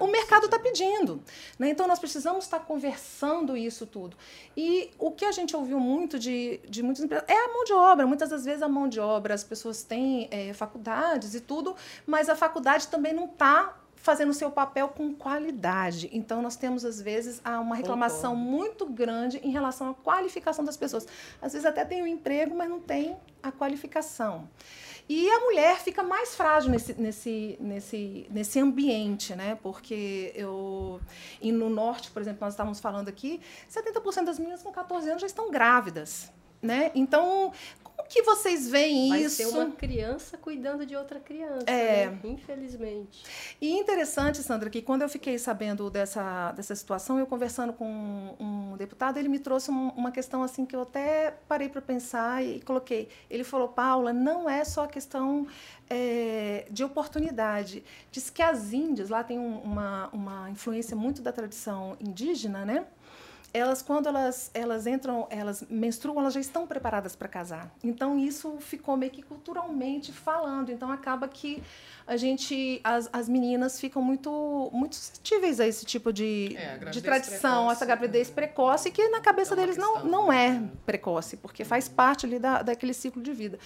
o 0.00 0.06
mercado 0.06 0.44
está 0.44 0.58
pedindo. 0.58 1.22
Né? 1.58 1.70
Então 1.70 1.88
nós 1.88 1.98
precisamos 1.98 2.44
estar 2.44 2.58
tá 2.58 2.64
conversando 2.64 3.56
isso 3.56 3.86
tudo. 3.86 4.18
E 4.54 4.90
o 4.98 5.10
que 5.10 5.24
a 5.24 5.32
gente 5.32 5.56
ouviu 5.56 5.80
muito 5.80 6.18
de, 6.18 6.60
de 6.68 6.82
muitas 6.82 7.02
empresas 7.02 7.26
é 7.26 7.34
a 7.34 7.48
mão 7.48 7.64
de 7.64 7.72
obra. 7.72 8.06
Muitas 8.06 8.28
das 8.28 8.44
vezes 8.44 8.60
a 8.60 8.68
mão 8.68 8.86
de 8.86 9.00
obra, 9.00 9.32
as 9.32 9.42
pessoas 9.42 9.82
têm 9.82 10.28
é, 10.30 10.52
faculdades 10.52 11.34
e 11.34 11.40
tudo, 11.40 11.74
mas 12.06 12.28
a 12.28 12.36
faculdade 12.36 12.88
também 12.88 13.14
não 13.14 13.24
está 13.24 13.77
fazendo 14.02 14.30
o 14.30 14.34
seu 14.34 14.50
papel 14.50 14.88
com 14.88 15.14
qualidade. 15.14 16.08
Então, 16.12 16.40
nós 16.42 16.56
temos, 16.56 16.84
às 16.84 17.00
vezes, 17.00 17.40
uma 17.44 17.74
reclamação 17.74 18.34
Concordo. 18.34 18.50
muito 18.50 18.86
grande 18.86 19.38
em 19.38 19.50
relação 19.50 19.90
à 19.90 19.94
qualificação 19.94 20.64
das 20.64 20.76
pessoas. 20.76 21.06
Às 21.40 21.52
vezes 21.52 21.66
até 21.66 21.84
tem 21.84 22.02
o 22.02 22.04
um 22.04 22.06
emprego, 22.06 22.56
mas 22.56 22.68
não 22.68 22.80
tem 22.80 23.16
a 23.42 23.52
qualificação. 23.52 24.48
E 25.08 25.26
a 25.30 25.40
mulher 25.40 25.78
fica 25.78 26.02
mais 26.02 26.34
frágil 26.34 26.70
nesse, 26.70 26.92
nesse, 27.00 27.56
nesse, 27.58 28.26
nesse 28.30 28.60
ambiente, 28.60 29.34
né? 29.34 29.58
Porque 29.62 30.32
eu. 30.34 31.00
E 31.40 31.50
no 31.50 31.70
norte, 31.70 32.10
por 32.10 32.20
exemplo, 32.20 32.40
nós 32.42 32.52
estávamos 32.52 32.78
falando 32.78 33.08
aqui, 33.08 33.40
70% 33.70 34.24
das 34.24 34.38
meninas 34.38 34.62
com 34.62 34.70
14 34.70 35.08
anos 35.08 35.22
já 35.22 35.26
estão 35.26 35.50
grávidas. 35.50 36.30
Né? 36.60 36.90
Então, 36.92 37.52
que 38.08 38.22
vocês 38.22 38.68
veem 38.68 39.10
Vai 39.10 39.22
isso? 39.22 39.36
Ser 39.36 39.46
uma 39.46 39.70
criança 39.70 40.36
cuidando 40.38 40.86
de 40.86 40.96
outra 40.96 41.20
criança, 41.20 41.70
é. 41.70 42.06
Né? 42.06 42.18
infelizmente. 42.24 43.22
E 43.60 43.70
interessante, 43.70 44.42
Sandra, 44.42 44.70
que 44.70 44.80
quando 44.80 45.02
eu 45.02 45.08
fiquei 45.08 45.38
sabendo 45.38 45.90
dessa, 45.90 46.52
dessa 46.52 46.74
situação, 46.74 47.18
eu 47.18 47.26
conversando 47.26 47.72
com 47.72 48.36
um, 48.40 48.76
deputado, 48.76 49.18
ele 49.18 49.28
me 49.28 49.38
trouxe 49.38 49.70
um, 49.70 49.88
uma 49.90 50.10
questão 50.10 50.42
assim 50.42 50.64
que 50.64 50.74
eu 50.74 50.82
até 50.82 51.34
parei 51.46 51.68
para 51.68 51.82
pensar 51.82 52.42
e, 52.42 52.56
e 52.56 52.60
coloquei. 52.62 53.08
Ele 53.28 53.44
falou, 53.44 53.68
Paula, 53.68 54.12
não 54.12 54.48
é 54.48 54.64
só 54.64 54.86
questão 54.86 55.46
é, 55.90 56.66
de 56.70 56.82
oportunidade. 56.82 57.84
Diz 58.10 58.30
que 58.30 58.42
as 58.42 58.72
índias, 58.72 59.10
lá 59.10 59.22
tem 59.22 59.38
um, 59.38 59.58
uma, 59.58 60.08
uma 60.12 60.50
influência 60.50 60.96
muito 60.96 61.20
da 61.20 61.32
tradição 61.32 61.96
indígena, 62.00 62.64
né? 62.64 62.86
Elas 63.52 63.82
quando 63.82 64.06
elas 64.06 64.50
elas 64.52 64.86
entram, 64.86 65.26
elas 65.30 65.64
menstruam, 65.68 66.20
elas 66.20 66.34
já 66.34 66.40
estão 66.40 66.66
preparadas 66.66 67.16
para 67.16 67.28
casar. 67.28 67.72
Então 67.82 68.18
isso 68.18 68.58
ficou 68.60 68.96
meio 68.96 69.10
que 69.10 69.22
culturalmente 69.22 70.12
falando. 70.12 70.70
Então 70.70 70.90
acaba 70.90 71.26
que 71.28 71.62
a 72.06 72.16
gente 72.16 72.80
as, 72.84 73.08
as 73.12 73.28
meninas 73.28 73.80
ficam 73.80 74.02
muito 74.02 74.70
muito 74.72 74.96
suscetíveis 74.96 75.60
a 75.60 75.66
esse 75.66 75.84
tipo 75.84 76.12
de, 76.12 76.56
é, 76.56 76.78
de 76.90 77.00
tradição, 77.00 77.66
precoce, 77.66 77.76
essa 77.76 77.86
gravidez 77.86 78.28
né? 78.28 78.34
precoce 78.34 78.90
que 78.90 79.08
na 79.08 79.20
cabeça 79.20 79.54
é 79.54 79.56
deles 79.56 79.76
não 79.76 80.04
não 80.04 80.32
é 80.32 80.62
precoce, 80.84 81.36
porque 81.36 81.64
faz 81.64 81.88
parte 81.88 82.26
ali 82.26 82.38
da, 82.38 82.62
daquele 82.62 82.92
ciclo 82.92 83.22
de 83.22 83.32
vida. 83.32 83.58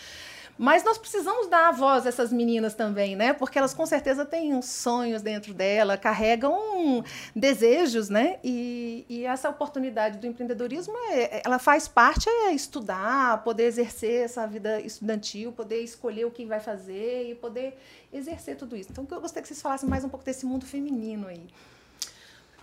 Mas 0.63 0.85
nós 0.85 0.97
precisamos 0.97 1.49
dar 1.49 1.71
a 1.71 1.73
voz 1.73 2.07
a 2.07 2.09
essas 2.09 2.33
meninas 2.33 2.73
também, 2.73 3.17
né? 3.17 3.33
Porque 3.33 3.59
elas 3.59 3.75
com 3.75 3.85
certeza 3.85 4.25
têm 4.25 4.55
uns 4.55 4.67
sonhos 4.67 5.21
dentro 5.21 5.53
dela, 5.53 5.97
carregam 5.97 7.03
desejos, 7.35 8.09
né? 8.09 8.39
E, 8.45 9.05
e 9.09 9.25
essa 9.25 9.49
oportunidade 9.49 10.19
do 10.19 10.27
empreendedorismo, 10.29 10.95
é, 11.11 11.43
ela 11.45 11.59
faz 11.59 11.89
parte 11.89 12.29
é 12.29 12.53
estudar, 12.53 13.43
poder 13.43 13.65
exercer 13.65 14.23
essa 14.23 14.47
vida 14.47 14.81
estudantil, 14.81 15.51
poder 15.51 15.81
escolher 15.83 16.27
o 16.27 16.31
que 16.31 16.47
vai 16.47 16.61
fazer 16.61 17.29
e 17.29 17.35
poder 17.35 17.77
exercer 18.13 18.57
tudo 18.57 18.77
isso. 18.77 18.93
Então, 18.93 19.05
eu 19.11 19.21
gostaria 19.21 19.43
que 19.43 19.49
vocês 19.49 19.61
falassem 19.61 19.89
mais 19.89 20.05
um 20.05 20.09
pouco 20.09 20.25
desse 20.25 20.47
mundo 20.47 20.65
feminino 20.65 21.27
aí. 21.27 21.45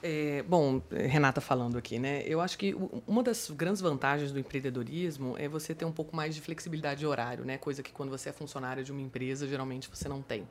É, 0.02 0.44
bom, 0.44 0.82
Renata 0.90 1.42
falando 1.42 1.78
aqui, 1.78 2.00
né? 2.00 2.24
Eu 2.26 2.40
acho 2.40 2.58
que 2.58 2.76
uma 3.06 3.22
das 3.22 3.50
grandes 3.50 3.82
vantagens 3.82 4.32
do 4.32 4.40
empreendedorismo 4.40 5.36
é 5.38 5.48
você 5.48 5.76
ter 5.76 5.86
um 5.86 5.92
pouco 5.92 6.16
mais 6.16 6.34
de 6.34 6.42
flexibilidade 6.42 7.02
de 7.02 7.06
horário, 7.06 7.44
né? 7.44 7.58
Coisa 7.58 7.84
que 7.84 7.92
quando 7.92 8.10
você 8.10 8.30
é 8.30 8.32
funcionária 8.32 8.84
de 8.84 8.92
uma 8.92 9.02
empresa, 9.02 9.48
geralmente 9.48 9.90
você 9.90 10.08
não 10.08 10.22
tem. 10.22 10.48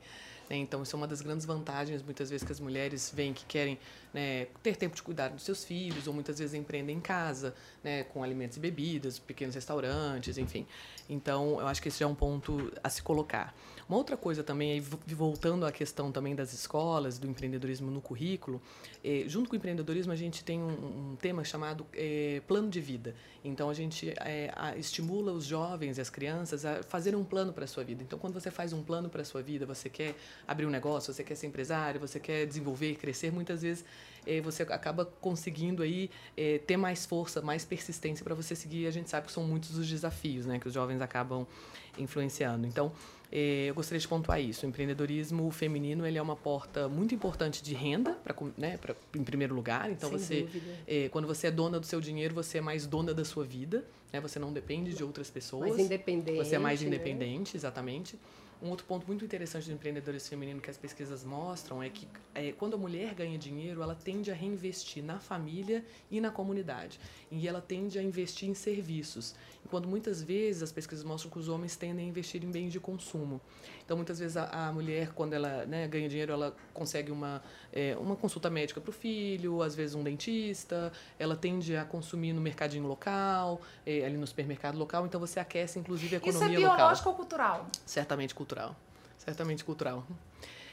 Né? 0.49 0.57
Então, 0.57 0.81
isso 0.81 0.95
é 0.95 0.97
uma 0.97 1.07
das 1.07 1.21
grandes 1.21 1.45
vantagens, 1.45 2.01
muitas 2.01 2.29
vezes, 2.29 2.45
que 2.45 2.51
as 2.51 2.59
mulheres 2.59 3.11
veem 3.15 3.33
que 3.33 3.45
querem 3.45 3.77
né, 4.13 4.47
ter 4.63 4.75
tempo 4.75 4.95
de 4.95 5.03
cuidar 5.03 5.29
dos 5.29 5.43
seus 5.43 5.63
filhos, 5.63 6.07
ou 6.07 6.13
muitas 6.13 6.39
vezes 6.39 6.55
empreendem 6.55 6.97
em 6.97 6.99
casa, 6.99 7.53
né, 7.83 8.03
com 8.05 8.23
alimentos 8.23 8.57
e 8.57 8.59
bebidas, 8.59 9.19
pequenos 9.19 9.53
restaurantes, 9.53 10.37
enfim. 10.37 10.65
Então, 11.07 11.59
eu 11.59 11.67
acho 11.67 11.81
que 11.81 11.87
esse 11.87 12.03
é 12.03 12.07
um 12.07 12.15
ponto 12.15 12.71
a 12.83 12.89
se 12.89 13.03
colocar. 13.03 13.53
Uma 13.89 13.97
outra 13.97 14.15
coisa 14.15 14.43
também, 14.43 14.79
voltando 15.07 15.65
à 15.65 15.71
questão 15.71 16.11
também 16.11 16.35
das 16.35 16.53
escolas, 16.53 17.17
do 17.17 17.25
empreendedorismo 17.25 17.89
no 17.89 17.99
currículo, 17.99 18.61
eh, 19.03 19.23
junto 19.25 19.49
com 19.49 19.55
o 19.55 19.57
empreendedorismo 19.57 20.13
a 20.13 20.15
gente 20.15 20.43
tem 20.43 20.59
um, 20.61 21.13
um 21.13 21.15
tema 21.15 21.43
chamado 21.43 21.83
eh, 21.95 22.39
plano 22.47 22.69
de 22.69 22.79
vida. 22.79 23.15
Então 23.43 23.67
a 23.67 23.73
gente 23.73 24.13
eh, 24.17 24.53
a, 24.55 24.77
estimula 24.77 25.31
os 25.31 25.43
jovens 25.43 25.97
e 25.97 26.01
as 26.01 26.07
crianças 26.07 26.65
a 26.65 26.83
fazerem 26.83 27.17
um 27.17 27.23
plano 27.23 27.51
para 27.51 27.63
a 27.63 27.67
sua 27.67 27.83
vida. 27.83 28.03
Então 28.03 28.19
quando 28.19 28.35
você 28.35 28.51
faz 28.51 28.73
um 28.73 28.83
plano 28.83 29.09
para 29.09 29.23
a 29.23 29.25
sua 29.25 29.41
vida, 29.41 29.65
você 29.65 29.89
quer 29.89 30.13
abrir 30.47 30.67
um 30.67 30.69
negócio, 30.69 31.11
você 31.11 31.23
quer 31.23 31.33
ser 31.33 31.47
empresário, 31.47 31.99
você 31.99 32.19
quer 32.19 32.45
desenvolver, 32.45 32.93
crescer, 32.93 33.31
muitas 33.31 33.63
vezes 33.63 33.83
você 34.43 34.61
acaba 34.61 35.05
conseguindo 35.05 35.81
aí 35.81 36.11
ter 36.67 36.77
mais 36.77 37.03
força, 37.03 37.41
mais 37.41 37.65
persistência 37.65 38.23
para 38.23 38.35
você 38.35 38.55
seguir. 38.55 38.85
A 38.85 38.91
gente 38.91 39.09
sabe 39.09 39.25
que 39.25 39.31
são 39.33 39.43
muitos 39.43 39.75
os 39.75 39.87
desafios, 39.87 40.45
né, 40.45 40.59
que 40.59 40.67
os 40.67 40.73
jovens 40.73 41.01
acabam 41.01 41.47
influenciando. 41.97 42.67
Então 42.67 42.91
eu 43.31 43.75
gostaria 43.75 43.99
de 43.99 44.07
pontuar 44.07 44.41
isso. 44.41 44.65
O 44.65 44.69
empreendedorismo 44.69 45.49
feminino 45.51 46.05
ele 46.05 46.17
é 46.17 46.21
uma 46.21 46.35
porta 46.35 46.89
muito 46.89 47.13
importante 47.13 47.61
de 47.61 47.73
renda, 47.73 48.13
pra, 48.23 48.35
né, 48.57 48.77
pra, 48.77 48.95
em 49.15 49.23
primeiro 49.23 49.53
lugar. 49.53 49.91
Então, 49.91 50.09
Sem 50.17 50.47
você, 50.47 50.47
é, 50.87 51.09
quando 51.09 51.27
você 51.27 51.47
é 51.47 51.51
dona 51.51 51.79
do 51.79 51.85
seu 51.85 52.01
dinheiro, 52.01 52.33
você 52.33 52.57
é 52.57 52.61
mais 52.61 52.87
dona 52.87 53.13
da 53.13 53.23
sua 53.23 53.45
vida. 53.45 53.85
Né? 54.11 54.19
Você 54.19 54.39
não 54.39 54.51
depende 54.51 54.93
de 54.93 55.03
outras 55.03 55.29
pessoas. 55.29 55.69
Mais 55.69 55.79
independente. 55.79 56.37
Você 56.37 56.55
é 56.55 56.59
mais 56.59 56.81
né? 56.81 56.87
independente, 56.87 57.53
né? 57.53 57.57
exatamente. 57.59 58.17
Um 58.61 58.69
outro 58.69 58.85
ponto 58.85 59.07
muito 59.07 59.23
interessante 59.23 59.67
do 59.67 59.73
empreendedorismo 59.73 60.29
feminino 60.29 60.59
que 60.59 60.69
as 60.69 60.77
pesquisas 60.77 61.23
mostram 61.23 61.81
é 61.81 61.89
que 61.89 62.05
é, 62.35 62.51
quando 62.51 62.73
a 62.73 62.77
mulher 62.77 63.13
ganha 63.13 63.37
dinheiro, 63.37 63.81
ela 63.81 63.95
tende 63.95 64.31
a 64.31 64.33
reinvestir 64.33 65.01
na 65.01 65.17
família 65.17 65.85
e 66.11 66.19
na 66.19 66.29
comunidade. 66.29 66.99
E 67.31 67.47
ela 67.47 67.61
tende 67.61 67.97
a 67.97 68.03
investir 68.03 68.49
em 68.49 68.53
serviços. 68.53 69.33
Enquanto 69.65 69.87
muitas 69.87 70.21
vezes 70.21 70.61
as 70.61 70.71
pesquisas 70.71 71.05
mostram 71.05 71.31
que 71.31 71.39
os 71.39 71.47
homens 71.47 71.77
tendem 71.77 72.05
a 72.05 72.09
investir 72.09 72.43
em 72.43 72.51
bens 72.51 72.71
de 72.71 72.79
consumo. 72.81 73.39
Então, 73.85 73.95
muitas 73.95 74.19
vezes 74.19 74.35
a, 74.35 74.67
a 74.67 74.73
mulher, 74.73 75.13
quando 75.13 75.33
ela 75.33 75.65
né, 75.65 75.87
ganha 75.87 76.07
dinheiro, 76.09 76.31
ela 76.31 76.55
consegue 76.73 77.11
uma, 77.11 77.41
é, 77.71 77.95
uma 77.97 78.15
consulta 78.15 78.49
médica 78.49 78.81
para 78.81 78.89
o 78.89 78.93
filho, 78.93 79.61
às 79.61 79.73
vezes 79.73 79.95
um 79.95 80.03
dentista, 80.03 80.91
ela 81.17 81.35
tende 81.35 81.75
a 81.75 81.85
consumir 81.85 82.33
no 82.33 82.41
mercadinho 82.41 82.85
local, 82.85 83.61
é, 83.85 84.05
ali 84.05 84.17
no 84.17 84.27
supermercado 84.27 84.77
local, 84.77 85.05
então 85.05 85.19
você 85.19 85.39
aquece, 85.39 85.79
inclusive, 85.79 86.15
a 86.15 86.17
economia 86.17 86.39
local. 86.39 86.59
Isso 86.59 86.71
é 86.71 86.75
biológico 86.75 87.09
local. 87.09 87.11
ou 87.11 87.15
cultural? 87.15 87.67
Certamente 87.85 88.35
cultural. 88.35 88.48
Certamente 89.17 89.63
cultural. 89.63 90.05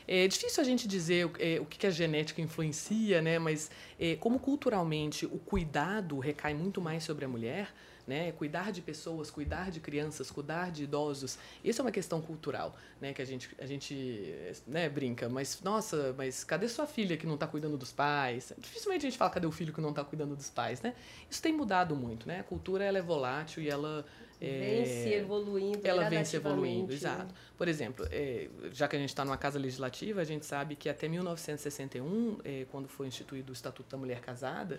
É 0.09 0.29
difícil 0.29 0.63
a 0.63 0.65
gente 0.65 0.87
dizer 0.87 1.29
é, 1.41 1.59
o 1.61 1.65
que 1.65 1.85
a 1.87 1.91
genética 1.91 2.41
influencia, 2.41 3.21
né? 3.21 3.39
mas 3.39 3.71
é, 3.99 4.15
como 4.15 4.39
culturalmente 4.39 5.27
o 5.27 5.39
cuidado 5.39 6.19
recai 6.21 6.55
muito 6.55 6.81
mais 6.81 7.03
sobre 7.03 7.25
a 7.25 7.29
mulher, 7.29 7.73
né? 8.07 8.31
Cuidar 8.33 8.71
de 8.71 8.81
pessoas, 8.81 9.31
cuidar 9.31 9.71
de 9.71 9.81
crianças, 9.81 10.31
cuidar 10.31 10.71
de 10.71 10.85
idosos, 10.85 11.39
isso 11.65 11.81
é 11.81 11.85
uma 11.85 11.91
questão 11.91 12.23
cultural, 12.23 12.77
né? 13.01 13.13
Que 13.13 13.21
a 13.21 13.25
gente, 13.25 13.51
a 13.59 13.67
gente 13.67 14.55
né, 14.67 14.89
brinca, 14.89 15.29
mas 15.29 15.61
nossa, 15.63 16.15
mas 16.17 16.45
cadê 16.45 16.69
sua 16.69 16.87
filha 16.87 17.17
que 17.17 17.27
não 17.27 17.35
está 17.35 17.47
cuidando 17.47 17.77
dos 17.77 17.93
pais? 17.93 18.53
Dificilmente 18.59 19.07
a 19.07 19.11
gente 19.11 19.19
fala 19.19 19.31
cadê 19.31 19.47
o 19.47 19.53
filho 19.53 19.73
que 19.73 19.81
não 19.81 19.91
está 19.91 20.05
cuidando 20.05 20.37
dos 20.37 20.51
pais, 20.51 20.81
né? 20.81 20.95
Isso 21.29 21.43
tem 21.43 21.53
mudado 21.53 21.97
muito, 21.97 22.29
né? 22.29 22.41
A 22.41 22.45
cultura 22.45 22.85
ela 22.85 22.99
é 22.99 23.03
volátil 23.03 23.63
e 23.63 23.69
ela 23.69 24.07
vem 24.41 24.83
é, 24.83 24.85
se 24.85 25.13
evoluindo 25.15 25.81
ela 25.83 26.09
vem 26.09 26.25
se 26.25 26.37
evoluindo 26.37 26.89
né? 26.89 26.95
exato 26.95 27.35
por 27.57 27.69
exemplo 27.69 28.07
é, 28.11 28.49
já 28.73 28.87
que 28.87 28.97
a 28.97 28.99
gente 28.99 29.09
está 29.09 29.25
numa 29.25 29.39
casa 29.39 29.59
legislativa 29.59 30.21
a 30.21 30.25
gente 30.25 30.45
sabe 30.45 30.77
que 30.77 30.89
até 30.89 31.09
1961 31.09 32.39
é, 32.45 32.67
quando 32.71 32.89
foi 32.89 33.07
instituído 33.07 33.51
o 33.51 33.55
estatuto 33.55 33.91
da 33.91 33.97
mulher 33.97 34.21
casada 34.21 34.79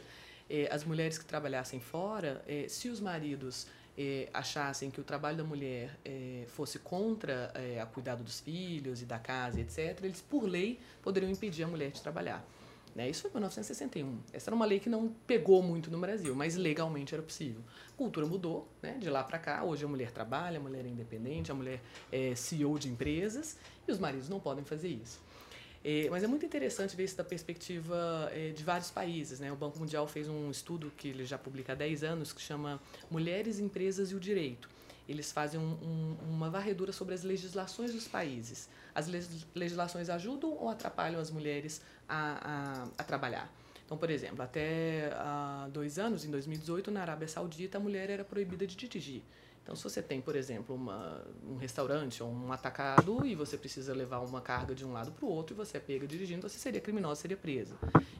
eh, 0.49 0.67
as 0.71 0.83
mulheres 0.83 1.17
que 1.17 1.25
trabalhassem 1.25 1.79
fora, 1.79 2.41
eh, 2.47 2.67
se 2.69 2.87
os 2.87 2.99
maridos 2.99 3.67
é, 3.97 4.29
achassem 4.33 4.89
que 4.89 5.01
o 5.01 5.03
trabalho 5.03 5.37
da 5.37 5.43
mulher 5.43 5.97
é, 6.05 6.45
fosse 6.47 6.77
contra 6.79 7.51
é, 7.55 7.81
a 7.81 7.85
cuidado 7.85 8.23
dos 8.23 8.39
filhos 8.39 9.01
e 9.01 9.05
da 9.05 9.17
casa, 9.17 9.59
etc., 9.59 10.03
eles, 10.03 10.21
por 10.21 10.43
lei, 10.43 10.79
poderiam 11.01 11.31
impedir 11.31 11.63
a 11.63 11.67
mulher 11.67 11.91
de 11.91 12.01
trabalhar. 12.01 12.45
Né? 12.97 13.07
Isso 13.11 13.21
foi 13.21 13.29
em 13.29 13.33
1961. 13.33 14.17
Essa 14.33 14.49
era 14.49 14.55
uma 14.55 14.65
lei 14.65 14.79
que 14.79 14.89
não 14.89 15.09
pegou 15.27 15.61
muito 15.61 15.91
no 15.91 15.99
Brasil, 15.99 16.33
mas 16.33 16.55
legalmente 16.55 17.13
era 17.13 17.21
possível. 17.21 17.61
A 17.93 17.95
cultura 17.95 18.25
mudou, 18.25 18.67
né? 18.81 18.97
de 18.99 19.07
lá 19.07 19.23
para 19.23 19.37
cá. 19.37 19.63
Hoje 19.63 19.85
a 19.85 19.87
mulher 19.87 20.09
trabalha, 20.09 20.57
a 20.57 20.59
mulher 20.59 20.83
é 20.83 20.89
independente, 20.89 21.51
a 21.51 21.53
mulher 21.53 21.79
é 22.11 22.33
CEO 22.33 22.79
de 22.79 22.89
empresas 22.89 23.55
e 23.87 23.91
os 23.91 23.99
maridos 23.99 24.27
não 24.27 24.39
podem 24.39 24.65
fazer 24.65 24.87
isso. 24.87 25.21
É, 25.85 26.09
mas 26.09 26.23
é 26.23 26.27
muito 26.27 26.43
interessante 26.43 26.95
ver 26.95 27.03
isso 27.03 27.15
da 27.15 27.23
perspectiva 27.23 28.31
é, 28.33 28.49
de 28.49 28.63
vários 28.63 28.89
países. 28.89 29.39
Né? 29.39 29.51
O 29.51 29.55
Banco 29.55 29.77
Mundial 29.77 30.07
fez 30.07 30.27
um 30.27 30.49
estudo 30.49 30.91
que 30.97 31.09
ele 31.09 31.23
já 31.23 31.37
publica 31.37 31.73
há 31.73 31.75
10 31.75 32.03
anos 32.03 32.33
que 32.33 32.41
chama 32.41 32.81
Mulheres, 33.11 33.59
Empresas 33.59 34.09
e 34.09 34.15
o 34.15 34.19
Direito. 34.19 34.67
Eles 35.07 35.31
fazem 35.31 35.59
um, 35.59 35.77
um, 35.81 36.17
uma 36.29 36.49
varredura 36.49 36.91
sobre 36.91 37.13
as 37.13 37.23
legislações 37.23 37.93
dos 37.93 38.07
países. 38.07 38.69
As 38.93 39.07
legislações 39.55 40.09
ajudam 40.09 40.51
ou 40.51 40.69
atrapalham 40.69 41.19
as 41.19 41.31
mulheres 41.31 41.81
a, 42.07 42.83
a, 42.97 43.01
a 43.01 43.03
trabalhar? 43.03 43.51
Então, 43.85 43.97
por 43.97 44.09
exemplo, 44.09 44.43
até 44.43 45.13
há 45.13 45.69
dois 45.71 45.97
anos, 45.97 46.25
em 46.25 46.29
2018, 46.29 46.91
na 46.91 47.01
Arábia 47.01 47.27
Saudita, 47.27 47.77
a 47.77 47.81
mulher 47.81 48.09
era 48.09 48.23
proibida 48.23 48.67
de 48.67 48.75
dirigir. 48.75 49.23
Então, 49.63 49.75
se 49.75 49.83
você 49.83 50.01
tem, 50.01 50.21
por 50.21 50.35
exemplo, 50.35 50.75
uma, 50.75 51.25
um 51.45 51.57
restaurante 51.57 52.23
ou 52.23 52.29
um 52.29 52.53
atacado 52.53 53.25
e 53.25 53.35
você 53.35 53.57
precisa 53.57 53.93
levar 53.93 54.19
uma 54.19 54.39
carga 54.39 54.73
de 54.73 54.85
um 54.85 54.93
lado 54.93 55.11
para 55.11 55.25
o 55.25 55.29
outro 55.29 55.53
e 55.53 55.57
você 55.57 55.75
é 55.75 55.79
pega 55.79 56.07
dirigindo, 56.07 56.47
você 56.47 56.57
seria 56.57 56.79
criminosa, 56.79 57.21
seria 57.21 57.35
presa. 57.35 57.75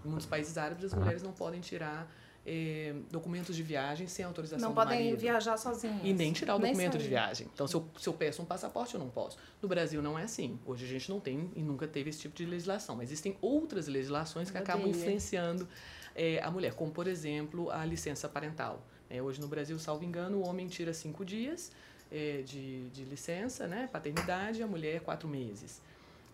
Em 0.06 0.10
muitos 0.10 0.26
países 0.26 0.58
árabes, 0.58 0.84
as 0.84 0.94
mulheres 0.94 1.24
não 1.24 1.32
podem 1.32 1.62
tirar 1.62 2.10
eh, 2.50 2.96
documentos 3.12 3.56
de 3.56 3.62
viagem 3.62 4.08
sem 4.08 4.24
autorização 4.24 4.62
não 4.70 4.74
do 4.74 4.76
podem 4.76 5.04
marido. 5.06 5.20
viajar 5.20 5.58
sozinhas. 5.58 6.00
E 6.02 6.14
nem 6.14 6.32
tirar 6.32 6.56
o 6.56 6.60
Nem 6.60 6.72
documento 6.72 6.94
de 6.94 7.00
sair. 7.04 7.10
viagem. 7.10 7.48
Então, 7.54 7.68
se 7.68 7.76
eu, 7.76 7.86
se 8.00 8.08
eu 8.08 8.14
peço 8.14 8.42
um 8.42 8.46
passaporte, 8.46 8.94
eu 8.96 9.00
não 9.00 9.10
posso. 9.10 9.38
No 9.62 9.68
Brasil 9.68 10.02
não 10.02 10.18
é 10.18 10.24
assim. 10.24 10.58
Hoje 10.66 10.86
a 10.86 10.88
gente 10.88 11.10
não 11.10 11.20
tem 11.20 11.52
e 11.56 11.62
nunca 11.62 11.86
teve 11.88 12.10
esse 12.10 12.20
tipo 12.22 12.34
de 12.36 12.46
legislação. 12.46 12.96
Mas 12.96 13.10
existem 13.10 13.38
outras 13.42 13.88
legislações 13.88 14.50
que 14.50 14.58
acabam 14.58 14.88
influenciando 14.88 15.68
eh, 16.16 16.40
a 16.42 16.50
mulher, 16.50 16.74
como, 16.74 16.92
por 16.92 17.06
exemplo, 17.06 17.70
a 17.70 17.84
licença 17.86 18.30
parental. 18.30 18.82
Eh, 19.10 19.22
hoje 19.22 19.42
no 19.42 19.48
Brasil, 19.48 19.78
salvo 19.78 20.06
engano, 20.06 20.38
o 20.38 20.48
homem 20.48 20.68
tira 20.68 20.94
cinco 20.94 21.26
dias 21.26 21.72
de, 22.46 22.90
de 22.92 23.04
licença, 23.04 23.68
né, 23.68 23.90
paternidade, 23.92 24.60
e 24.62 24.64
a 24.64 24.68
mulher 24.68 25.02
quatro 25.02 25.28
meses. 25.28 25.82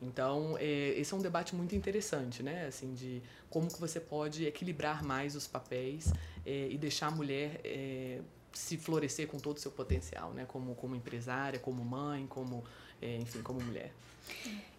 Então, 0.03 0.57
eh, 0.59 0.93
esse 0.97 1.13
é 1.13 1.17
um 1.17 1.21
debate 1.21 1.55
muito 1.55 1.75
interessante, 1.75 2.43
né? 2.43 2.65
Assim, 2.65 2.93
de 2.93 3.21
como 3.49 3.67
que 3.71 3.79
você 3.79 3.99
pode 3.99 4.45
equilibrar 4.45 5.01
mais 5.03 5.35
os 5.35 5.47
papéis 5.47 6.11
eh, 6.45 6.67
e 6.69 6.77
deixar 6.77 7.07
a 7.07 7.11
mulher 7.11 7.61
eh, 7.63 8.19
se 8.51 8.77
florescer 8.77 9.27
com 9.27 9.39
todo 9.39 9.57
o 9.57 9.59
seu 9.59 9.71
potencial, 9.71 10.33
né? 10.33 10.45
Como, 10.45 10.75
como 10.75 10.95
empresária, 10.95 11.57
como 11.57 11.83
mãe, 11.83 12.27
como, 12.27 12.63
eh, 13.01 13.17
enfim, 13.21 13.41
como 13.41 13.61
mulher. 13.61 13.93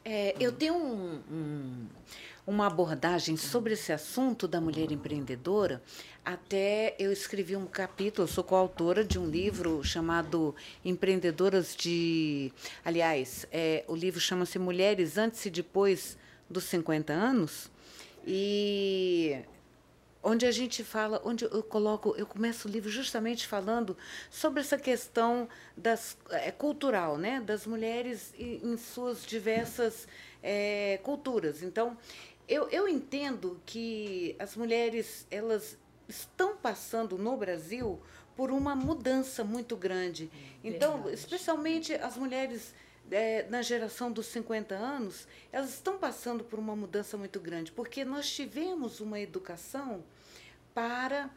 É, 0.04 0.34
eu 0.38 0.52
tenho 0.52 0.74
um- 0.74 1.20
um- 1.30 1.86
uma 2.46 2.66
abordagem 2.66 3.36
sobre 3.38 3.72
esse 3.72 3.90
assunto 3.92 4.46
da 4.46 4.60
mulher 4.60 4.92
empreendedora. 4.92 5.82
Até 6.22 6.94
eu 6.98 7.10
escrevi 7.10 7.56
um 7.56 7.66
capítulo, 7.66 8.28
sou 8.28 8.44
coautora 8.44 9.02
de 9.02 9.18
um 9.18 9.26
livro 9.26 9.82
chamado 9.82 10.54
Empreendedoras 10.84 11.74
de. 11.74 12.52
Aliás, 12.84 13.46
é, 13.50 13.82
o 13.88 13.96
livro 13.96 14.20
chama-se 14.20 14.58
Mulheres 14.58 15.16
Antes 15.16 15.44
e 15.46 15.50
Depois 15.50 16.18
dos 16.48 16.64
50 16.64 17.12
Anos. 17.14 17.70
E 18.26 19.38
onde 20.24 20.46
a 20.46 20.50
gente 20.50 20.82
fala, 20.82 21.20
onde 21.22 21.44
eu 21.44 21.62
coloco, 21.62 22.14
eu 22.16 22.26
começo 22.26 22.66
o 22.66 22.70
livro 22.70 22.90
justamente 22.90 23.46
falando 23.46 23.96
sobre 24.30 24.60
essa 24.60 24.78
questão 24.78 25.46
das 25.76 26.16
é, 26.30 26.50
cultural, 26.50 27.18
né, 27.18 27.40
das 27.40 27.66
mulheres 27.66 28.32
em, 28.38 28.76
suas 28.78 29.24
diversas 29.24 30.08
é, 30.42 30.98
culturas. 31.02 31.62
Então, 31.62 31.96
eu, 32.48 32.68
eu 32.70 32.88
entendo 32.88 33.60
que 33.66 34.34
as 34.38 34.56
mulheres 34.56 35.26
elas 35.30 35.76
estão 36.08 36.56
passando 36.56 37.18
no 37.18 37.36
Brasil 37.36 38.00
por 38.34 38.50
uma 38.50 38.74
mudança 38.74 39.44
muito 39.44 39.76
grande. 39.76 40.30
Então, 40.62 40.94
Verdade. 40.94 41.14
especialmente 41.14 41.94
as 41.94 42.16
mulheres 42.16 42.74
é, 43.10 43.46
na 43.48 43.60
geração 43.62 44.10
dos 44.10 44.26
50 44.26 44.74
anos, 44.74 45.28
elas 45.52 45.70
estão 45.70 45.98
passando 45.98 46.42
por 46.42 46.58
uma 46.58 46.74
mudança 46.74 47.16
muito 47.16 47.38
grande, 47.38 47.70
porque 47.70 48.04
nós 48.04 48.30
tivemos 48.30 49.00
uma 49.00 49.20
educação 49.20 50.02
para 50.74 51.30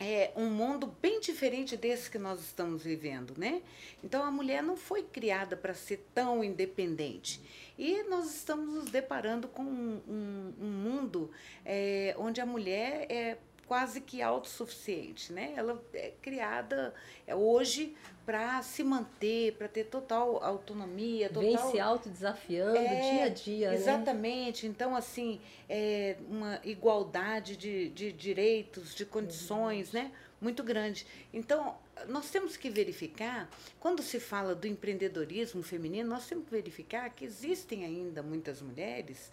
é, 0.00 0.32
um 0.36 0.50
mundo 0.50 0.92
bem 1.00 1.20
diferente 1.20 1.76
desse 1.76 2.10
que 2.10 2.18
nós 2.18 2.40
estamos 2.40 2.82
vivendo, 2.82 3.34
né? 3.38 3.62
Então 4.02 4.22
a 4.24 4.30
mulher 4.30 4.62
não 4.62 4.76
foi 4.76 5.02
criada 5.04 5.56
para 5.56 5.72
ser 5.72 6.04
tão 6.12 6.42
independente. 6.42 7.40
E 7.78 8.02
nós 8.04 8.26
estamos 8.34 8.68
nos 8.74 8.90
deparando 8.90 9.46
com 9.48 9.62
um, 9.62 10.02
um- 10.08 10.54
um 10.60 10.66
mundo 10.70 11.30
é, 11.64 12.14
onde 12.18 12.40
a 12.40 12.46
mulher 12.46 13.06
é 13.10 13.36
quase 13.66 14.00
que 14.00 14.22
autossuficiente, 14.22 15.32
né? 15.32 15.54
Ela 15.56 15.82
é 15.94 16.12
criada 16.20 16.94
é, 17.26 17.34
hoje 17.34 17.96
para 18.24 18.62
se 18.62 18.82
manter, 18.82 19.54
para 19.54 19.68
ter 19.68 19.84
total 19.84 20.42
autonomia, 20.42 21.28
total 21.28 21.42
Vem 21.42 21.58
se 21.70 21.80
autodesafiando 21.80 22.76
É, 22.76 23.00
dia 23.00 23.24
a 23.24 23.28
dia, 23.28 23.70
né? 23.70 23.76
Exatamente. 23.76 24.66
Então, 24.66 24.96
assim, 24.96 25.40
é 25.68 26.16
uma 26.28 26.60
igualdade 26.64 27.56
de, 27.56 27.90
de 27.90 28.12
direitos, 28.12 28.94
de 28.94 29.04
condições, 29.04 29.92
né? 29.92 30.10
Muito 30.40 30.62
grande. 30.62 31.06
Então, 31.32 31.76
nós 32.08 32.30
temos 32.30 32.56
que 32.56 32.68
verificar, 32.68 33.48
quando 33.80 34.02
se 34.02 34.18
fala 34.18 34.54
do 34.54 34.66
empreendedorismo 34.66 35.62
feminino, 35.62 36.08
nós 36.08 36.26
temos 36.26 36.44
que 36.44 36.50
verificar 36.50 37.10
que 37.10 37.24
existem 37.24 37.84
ainda 37.84 38.22
muitas 38.22 38.60
mulheres 38.60 39.30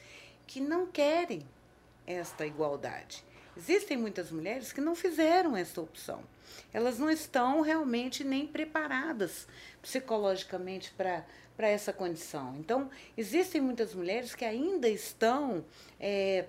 que 0.48 0.60
não 0.60 0.86
querem 0.86 1.41
esta 2.06 2.46
igualdade. 2.46 3.24
Existem 3.58 3.98
muitas 3.98 4.32
mulheres 4.32 4.72
que 4.72 4.82
não 4.82 4.96
fizeram 4.96 5.56
essa 5.56 5.82
opção. 5.82 6.24
Elas 6.74 6.98
não 6.98 7.10
estão 7.10 7.62
realmente 7.62 8.24
nem 8.24 8.48
preparadas 8.48 9.48
psicologicamente 9.82 10.92
para 10.92 11.26
para 11.62 11.68
essa 11.68 11.94
condição. 11.94 12.56
Então, 12.58 12.90
existem 13.16 13.62
muitas 13.62 13.94
mulheres 13.94 14.34
que 14.34 14.44
ainda 14.44 14.90
estão 14.90 15.64
é, 16.00 16.46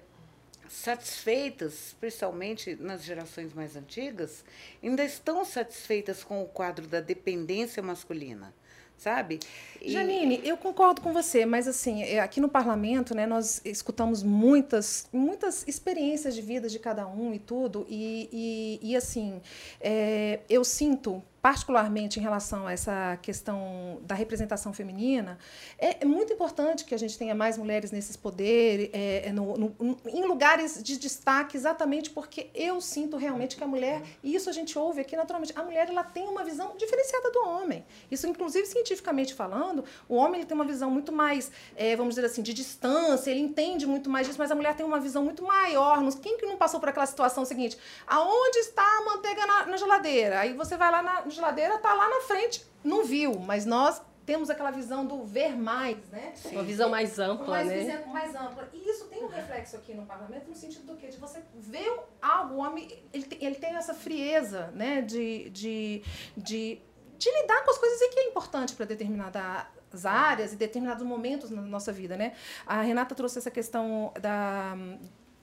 satisfeitas, 0.70 1.88
especialmente 1.88 2.74
nas 2.76 3.04
gerações 3.04 3.52
mais 3.52 3.76
antigas, 3.76 4.42
ainda 4.82 5.04
estão 5.04 5.44
satisfeitas 5.44 6.24
com 6.24 6.42
o 6.42 6.48
quadro 6.48 6.86
da 6.86 7.00
dependência 7.00 7.82
masculina, 7.82 8.54
sabe? 9.02 9.40
E- 9.80 9.90
Janine, 9.90 10.40
eu 10.44 10.56
concordo 10.56 11.00
com 11.00 11.12
você, 11.12 11.44
mas 11.44 11.66
assim, 11.66 12.02
é, 12.02 12.20
aqui 12.20 12.40
no 12.40 12.48
parlamento, 12.48 13.14
né, 13.14 13.26
nós 13.26 13.60
escutamos 13.64 14.22
muitas, 14.22 15.08
muitas 15.12 15.66
experiências 15.66 16.34
de 16.34 16.40
vida 16.40 16.68
de 16.68 16.78
cada 16.78 17.06
um 17.06 17.34
e 17.34 17.38
tudo, 17.38 17.84
e, 17.88 18.28
e, 18.32 18.90
e, 18.92 18.96
assim, 18.96 19.40
é, 19.80 20.40
eu 20.48 20.64
sinto 20.64 21.22
particularmente 21.42 22.20
em 22.20 22.22
relação 22.22 22.68
a 22.68 22.72
essa 22.72 23.18
questão 23.20 23.98
da 24.02 24.14
representação 24.14 24.72
feminina, 24.72 25.36
é, 25.76 26.02
é 26.02 26.04
muito 26.04 26.32
importante 26.32 26.84
que 26.84 26.94
a 26.94 26.98
gente 26.98 27.18
tenha 27.18 27.34
mais 27.34 27.58
mulheres 27.58 27.90
nesses 27.90 28.16
poderes, 28.16 28.88
é, 28.92 29.26
é, 29.26 29.32
no- 29.32 29.58
no- 29.58 29.96
em 30.06 30.24
lugares 30.24 30.80
de 30.80 30.96
destaque, 30.96 31.56
exatamente 31.56 32.10
porque 32.10 32.48
eu 32.54 32.80
sinto 32.80 33.16
realmente 33.16 33.56
que 33.56 33.64
a 33.64 33.66
mulher, 33.66 34.02
e 34.22 34.36
isso 34.36 34.48
a 34.48 34.52
gente 34.52 34.78
ouve 34.78 35.00
aqui 35.00 35.16
naturalmente, 35.16 35.52
a 35.56 35.64
mulher 35.64 35.88
ela 35.88 36.04
tem 36.04 36.28
uma 36.28 36.44
visão 36.44 36.76
diferenciada 36.76 37.28
do 37.32 37.40
homem. 37.48 37.84
Isso, 38.08 38.24
inclusive, 38.28 38.64
cientificamente 38.66 39.34
falando, 39.34 39.84
o 40.08 40.14
homem 40.14 40.36
ele 40.40 40.46
tem 40.46 40.54
uma 40.54 40.64
visão 40.64 40.92
muito 40.92 41.10
mais, 41.10 41.50
é, 41.74 41.96
vamos 41.96 42.14
dizer 42.14 42.24
assim, 42.26 42.40
de 42.42 42.54
distância, 42.54 43.32
ele 43.32 43.40
entende 43.40 43.84
muito 43.84 44.08
mais 44.08 44.28
disso, 44.28 44.38
mas 44.38 44.52
a 44.52 44.54
mulher 44.54 44.76
tem 44.76 44.86
uma 44.86 45.00
visão 45.00 45.24
muito 45.24 45.42
maior. 45.42 45.98
Quem 46.22 46.38
que 46.38 46.46
não 46.46 46.56
passou 46.56 46.78
por 46.78 46.88
aquela 46.88 47.06
situação 47.06 47.44
seguinte? 47.44 47.76
Aonde 48.06 48.58
está 48.58 48.84
a 48.98 49.04
manteiga 49.04 49.44
na, 49.44 49.66
na 49.66 49.76
geladeira? 49.76 50.38
Aí 50.38 50.52
você 50.54 50.76
vai 50.76 50.90
lá 50.92 51.02
na 51.02 51.31
geladeira, 51.32 51.78
tá 51.78 51.92
lá 51.94 52.08
na 52.08 52.20
frente, 52.22 52.64
não 52.84 53.04
viu, 53.04 53.38
mas 53.40 53.64
nós 53.66 54.00
temos 54.24 54.48
aquela 54.50 54.70
visão 54.70 55.04
do 55.04 55.24
ver 55.24 55.56
mais, 55.56 55.98
né? 56.10 56.32
Uma 56.52 56.62
visão 56.62 56.88
mais 56.88 57.18
ampla, 57.18 57.48
mais, 57.48 57.66
né? 57.68 57.78
visão- 57.78 58.06
mais 58.12 58.34
ampla. 58.36 58.68
E 58.72 58.88
isso 58.88 59.06
tem 59.06 59.24
um 59.24 59.26
reflexo 59.26 59.74
aqui 59.76 59.92
no 59.94 60.06
parlamento 60.06 60.48
no 60.48 60.54
sentido 60.54 60.86
do 60.86 60.96
quê? 60.96 61.08
De 61.08 61.16
você 61.16 61.42
ver 61.56 61.92
algo, 62.20 62.54
o 62.54 62.58
homem, 62.58 62.86
ele, 63.12 63.24
tem- 63.24 63.44
ele 63.44 63.56
tem 63.56 63.74
essa 63.74 63.92
frieza, 63.94 64.68
né? 64.76 65.02
De, 65.02 65.50
de, 65.50 66.02
de, 66.36 66.80
de 67.18 67.30
lidar 67.42 67.64
com 67.64 67.70
as 67.72 67.78
coisas 67.78 68.00
e 68.00 68.08
que 68.10 68.20
é 68.20 68.28
importante 68.28 68.74
para 68.74 68.86
determinadas 68.86 70.06
áreas 70.06 70.52
e 70.52 70.56
determinados 70.56 71.02
momentos 71.04 71.50
na 71.50 71.60
nossa 71.60 71.90
vida, 71.92 72.16
né? 72.16 72.32
A 72.64 72.80
Renata 72.80 73.16
trouxe 73.16 73.38
essa 73.38 73.50
questão 73.50 74.12
da, 74.20 74.76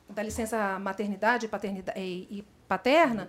da 0.10 0.23
licença 0.23 0.80
maternidade 0.80 1.49
paternidade, 1.49 1.99
e, 1.99 2.28
e 2.39 2.45
paterna. 2.65 3.28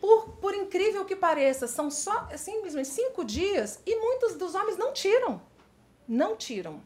Por, 0.00 0.30
por 0.40 0.54
incrível 0.54 1.04
que 1.04 1.14
pareça, 1.14 1.66
são 1.66 1.90
só 1.90 2.28
simplesmente 2.36 2.88
cinco 2.88 3.24
dias 3.24 3.80
e 3.86 3.96
muitos 3.96 4.34
dos 4.34 4.54
homens 4.54 4.76
não 4.76 4.92
tiram. 4.92 5.40
Não 6.08 6.36
tiram. 6.36 6.80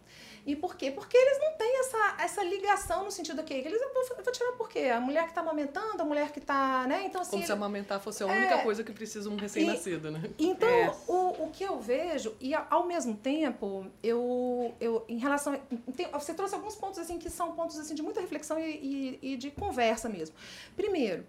E 0.47 0.57
por 0.57 0.77
quê? 0.77 0.91
Porque 0.91 1.17
eles 1.17 1.39
não 1.39 1.53
têm 1.57 1.81
essa, 1.81 2.17
essa 2.19 2.43
ligação 2.43 3.05
no 3.05 3.11
sentido 3.11 3.43
que 3.43 3.53
eles 3.53 3.81
eu 3.81 3.93
vou, 3.93 4.03
eu 4.03 4.25
vou 4.25 4.33
tirar 4.33 4.53
por 4.53 4.69
quê? 4.69 4.91
A 4.95 5.01
mulher 5.01 5.25
que 5.25 5.31
está 5.31 5.41
amamentando, 5.41 6.03
a 6.03 6.05
mulher 6.05 6.31
que 6.33 6.39
está, 6.39 6.87
né? 6.87 7.05
Então 7.07 7.21
assim, 7.21 7.33
como 7.33 7.47
se 7.47 7.53
amamentar 7.53 8.01
fosse 8.01 8.23
a 8.23 8.27
única 8.27 8.55
é, 8.55 8.63
coisa 8.63 8.83
que 8.83 8.93
precisa 8.93 9.29
um 9.29 9.37
recém-nascido, 9.37 10.11
né? 10.11 10.31
Então, 10.39 10.69
é. 10.69 10.95
o, 11.07 11.45
o 11.45 11.51
que 11.51 11.65
eu 11.65 11.79
vejo 11.81 12.35
e 12.41 12.55
ao 12.55 12.87
mesmo 12.87 13.17
tempo, 13.17 13.87
eu 14.03 14.75
eu 14.81 15.05
em 15.09 15.19
relação 15.19 15.61
tem, 15.97 16.09
você 16.13 16.35
trouxe 16.35 16.55
alguns 16.55 16.75
pontos 16.77 16.99
assim 16.99 17.19
que 17.19 17.29
são 17.29 17.53
pontos 17.53 17.79
assim 17.79 17.95
de 17.95 18.03
muita 18.03 18.21
reflexão 18.21 18.59
e, 18.59 19.19
e, 19.23 19.33
e 19.33 19.37
de 19.37 19.51
conversa 19.51 20.09
mesmo. 20.09 20.35
Primeiro, 20.77 21.27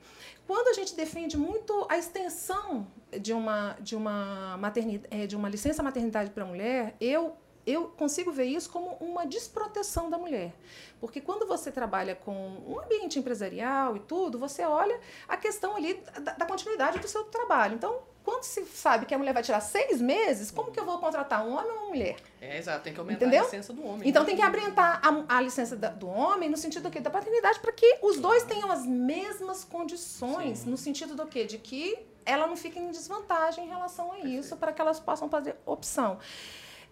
quando 0.47 0.67
a 0.67 0.73
gente 0.73 0.95
defende 0.95 1.37
muito 1.37 1.85
a 1.89 1.97
extensão 1.97 2.87
de 3.19 3.33
uma 3.33 3.75
de 3.79 3.95
uma 3.95 4.57
maternidade, 4.57 5.07
é, 5.11 5.27
de 5.27 5.35
uma 5.35 5.49
licença 5.49 5.83
maternidade 5.83 6.29
para 6.31 6.43
a 6.43 6.47
mulher, 6.47 6.95
eu 6.99 7.35
eu 7.65 7.87
consigo 7.89 8.31
ver 8.31 8.45
isso 8.45 8.69
como 8.69 8.97
uma 8.99 9.25
desproteção 9.25 10.09
da 10.09 10.17
mulher. 10.17 10.53
Porque 10.99 11.21
quando 11.21 11.47
você 11.47 11.71
trabalha 11.71 12.15
com 12.15 12.33
um 12.67 12.79
ambiente 12.79 13.19
empresarial 13.19 13.95
e 13.95 13.99
tudo, 13.99 14.37
você 14.37 14.63
olha 14.63 14.99
a 15.27 15.37
questão 15.37 15.75
ali 15.75 15.95
da, 16.21 16.33
da 16.33 16.45
continuidade 16.45 16.99
do 16.99 17.07
seu 17.07 17.23
trabalho. 17.25 17.75
Então, 17.75 18.01
quando 18.23 18.43
se 18.43 18.63
sabe 18.65 19.05
que 19.05 19.13
a 19.13 19.17
mulher 19.17 19.33
vai 19.33 19.41
tirar 19.41 19.61
seis 19.61 19.99
meses, 19.99 20.51
como 20.51 20.71
que 20.71 20.79
eu 20.79 20.85
vou 20.85 20.99
contratar 20.99 21.45
um 21.45 21.53
homem 21.53 21.71
ou 21.71 21.77
uma 21.77 21.87
mulher? 21.87 22.17
É, 22.39 22.57
exato, 22.57 22.83
tem 22.83 22.93
que 22.93 22.99
aumentar 22.99 23.25
Entendeu? 23.25 23.41
a 23.41 23.45
licença 23.45 23.73
do 23.73 23.85
homem. 23.85 24.07
Então 24.07 24.21
né? 24.21 24.27
tem 24.27 24.35
que 24.35 24.41
aumentar 24.41 25.01
a, 25.03 25.37
a 25.37 25.41
licença 25.41 25.75
da, 25.75 25.89
do 25.89 26.07
homem 26.07 26.49
no 26.49 26.57
sentido 26.57 26.83
do 26.83 26.91
quê? 26.91 26.99
Da 26.99 27.09
paternidade, 27.09 27.59
para 27.59 27.71
que 27.71 27.97
os 28.01 28.19
dois 28.19 28.43
tenham 28.43 28.71
as 28.71 28.85
mesmas 28.85 29.63
condições, 29.63 30.59
Sim. 30.59 30.69
no 30.69 30.77
sentido 30.77 31.15
do 31.15 31.25
quê? 31.25 31.45
De 31.45 31.57
que 31.57 31.97
ela 32.25 32.45
não 32.45 32.55
fique 32.55 32.77
em 32.77 32.91
desvantagem 32.91 33.65
em 33.65 33.67
relação 33.67 34.11
a 34.11 34.19
isso, 34.19 34.55
para 34.55 34.71
que 34.71 34.79
elas 34.79 34.99
possam 34.99 35.27
fazer 35.27 35.55
opção. 35.65 36.19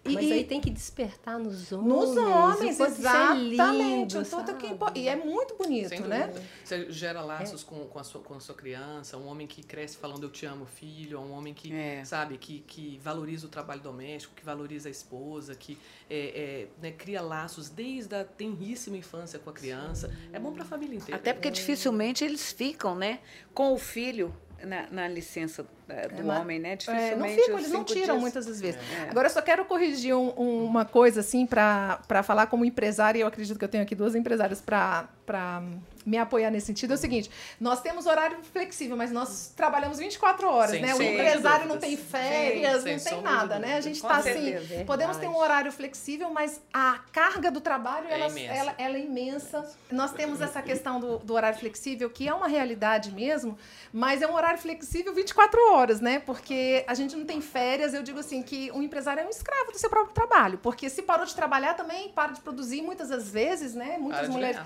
E, 0.02 0.14
Mas 0.14 0.32
aí 0.32 0.44
tem 0.44 0.62
que 0.62 0.70
despertar 0.70 1.38
nos 1.38 1.70
homens. 1.72 1.88
Nos 1.88 2.16
homens, 2.16 2.80
exatamente. 2.80 3.60
É 3.60 3.72
lindo, 3.72 4.24
que, 4.56 4.98
e 4.98 5.08
é 5.08 5.16
muito 5.16 5.56
bonito, 5.56 6.00
né? 6.06 6.32
Você 6.64 6.90
gera 6.90 7.20
laços 7.20 7.62
é. 7.62 7.66
com, 7.66 7.86
com, 7.86 7.98
a 7.98 8.04
sua, 8.04 8.22
com 8.22 8.34
a 8.34 8.40
sua 8.40 8.54
criança, 8.54 9.18
um 9.18 9.28
homem 9.28 9.46
que 9.46 9.62
cresce 9.62 9.98
falando 9.98 10.22
eu 10.22 10.30
te 10.30 10.46
amo, 10.46 10.64
filho, 10.64 11.20
um 11.20 11.32
homem 11.32 11.52
que, 11.52 11.70
é. 11.70 12.02
sabe, 12.04 12.38
que, 12.38 12.60
que 12.60 12.98
valoriza 13.02 13.46
o 13.46 13.50
trabalho 13.50 13.82
doméstico, 13.82 14.34
que 14.34 14.44
valoriza 14.44 14.88
a 14.88 14.90
esposa, 14.90 15.54
que 15.54 15.76
é, 16.08 16.16
é 16.18 16.68
né, 16.80 16.92
cria 16.92 17.20
laços 17.20 17.68
desde 17.68 18.14
a 18.14 18.24
tenríssima 18.24 18.96
infância 18.96 19.38
com 19.38 19.50
a 19.50 19.52
criança. 19.52 20.08
Sim. 20.08 20.30
É 20.32 20.38
bom 20.38 20.50
para 20.52 20.62
a 20.62 20.66
família 20.66 20.96
inteira. 20.96 21.16
Até 21.16 21.34
porque 21.34 21.50
dificilmente 21.50 22.24
eles 22.24 22.50
ficam, 22.52 22.94
né, 22.94 23.20
com 23.52 23.74
o 23.74 23.78
filho 23.78 24.34
na, 24.66 24.86
na 24.90 25.08
licença 25.08 25.66
é, 25.88 26.08
do 26.08 26.30
é, 26.30 26.38
homem, 26.38 26.58
né? 26.58 26.76
Dificilmente. 26.76 27.12
É, 27.12 27.16
não 27.16 27.28
ficam, 27.28 27.58
eles 27.58 27.70
não 27.72 27.84
tiram 27.84 28.06
dias. 28.06 28.20
muitas 28.20 28.46
das 28.46 28.60
vezes. 28.60 28.80
É. 28.98 29.10
Agora, 29.10 29.26
eu 29.26 29.30
só 29.32 29.42
quero 29.42 29.64
corrigir 29.64 30.14
um, 30.14 30.32
um, 30.36 30.64
uma 30.64 30.84
coisa, 30.84 31.20
assim, 31.20 31.46
para 31.46 32.22
falar 32.22 32.46
como 32.46 32.64
empresária, 32.64 33.18
e 33.18 33.22
eu 33.22 33.26
acredito 33.26 33.58
que 33.58 33.64
eu 33.64 33.68
tenho 33.68 33.82
aqui 33.82 33.94
duas 33.94 34.14
empresárias 34.14 34.60
para 34.60 35.08
me 36.04 36.16
apoiar 36.18 36.50
nesse 36.50 36.66
sentido. 36.66 36.92
É 36.92 36.94
o 36.94 36.98
seguinte: 36.98 37.30
nós 37.60 37.80
temos 37.80 38.06
horário 38.06 38.38
flexível, 38.52 38.96
mas 38.96 39.12
nós 39.12 39.52
trabalhamos 39.54 39.98
24 39.98 40.48
horas, 40.48 40.70
sem, 40.72 40.82
né? 40.82 40.94
O 40.94 41.02
empresário 41.02 41.68
não 41.68 41.78
tem 41.78 41.96
férias, 41.96 42.82
sem, 42.82 42.96
não 42.96 43.04
tem 43.04 43.22
nada, 43.22 43.58
né? 43.58 43.76
A 43.76 43.80
gente 43.80 43.96
está 43.96 44.16
assim. 44.16 44.52
Verdade. 44.52 44.84
Podemos 44.84 45.16
ter 45.16 45.28
um 45.28 45.36
horário 45.36 45.70
flexível, 45.70 46.30
mas 46.30 46.60
a 46.72 47.00
carga 47.12 47.50
do 47.50 47.60
trabalho 47.60 48.08
é 48.08 48.14
ela, 48.14 48.28
imensa. 48.30 48.54
Ela, 48.54 48.74
ela 48.78 48.96
é 48.96 49.00
imensa. 49.00 49.70
Nós 49.90 50.12
temos 50.12 50.40
essa 50.40 50.62
questão 50.62 50.98
do, 50.98 51.18
do 51.18 51.34
horário 51.34 51.58
flexível, 51.58 52.10
que 52.10 52.26
é 52.26 52.34
uma 52.34 52.48
realidade 52.48 53.12
mesmo, 53.12 53.56
mas 53.92 54.22
é 54.22 54.26
um 54.26 54.34
horário 54.34 54.58
flexível 54.58 55.14
24 55.14 55.58
horas 55.72 56.00
né? 56.00 56.18
Porque 56.20 56.84
a 56.86 56.94
gente 56.94 57.16
não 57.16 57.24
tem 57.24 57.40
férias. 57.40 57.94
Eu 57.94 58.02
digo 58.02 58.18
assim 58.18 58.42
que 58.42 58.70
um 58.72 58.82
empresário 58.82 59.22
é 59.22 59.26
um 59.26 59.30
escravo 59.30 59.72
do 59.72 59.78
seu 59.78 59.90
próprio 59.90 60.14
trabalho. 60.14 60.58
Porque 60.58 60.88
se 60.88 61.02
parou 61.02 61.24
de 61.24 61.34
trabalhar 61.34 61.74
também, 61.74 62.10
para 62.10 62.32
de 62.32 62.40
produzir 62.40 62.82
muitas 62.82 63.08
das 63.08 63.30
vezes, 63.30 63.74
né? 63.74 63.96
Muitas 63.98 64.22
para 64.22 64.30
mulheres 64.30 64.60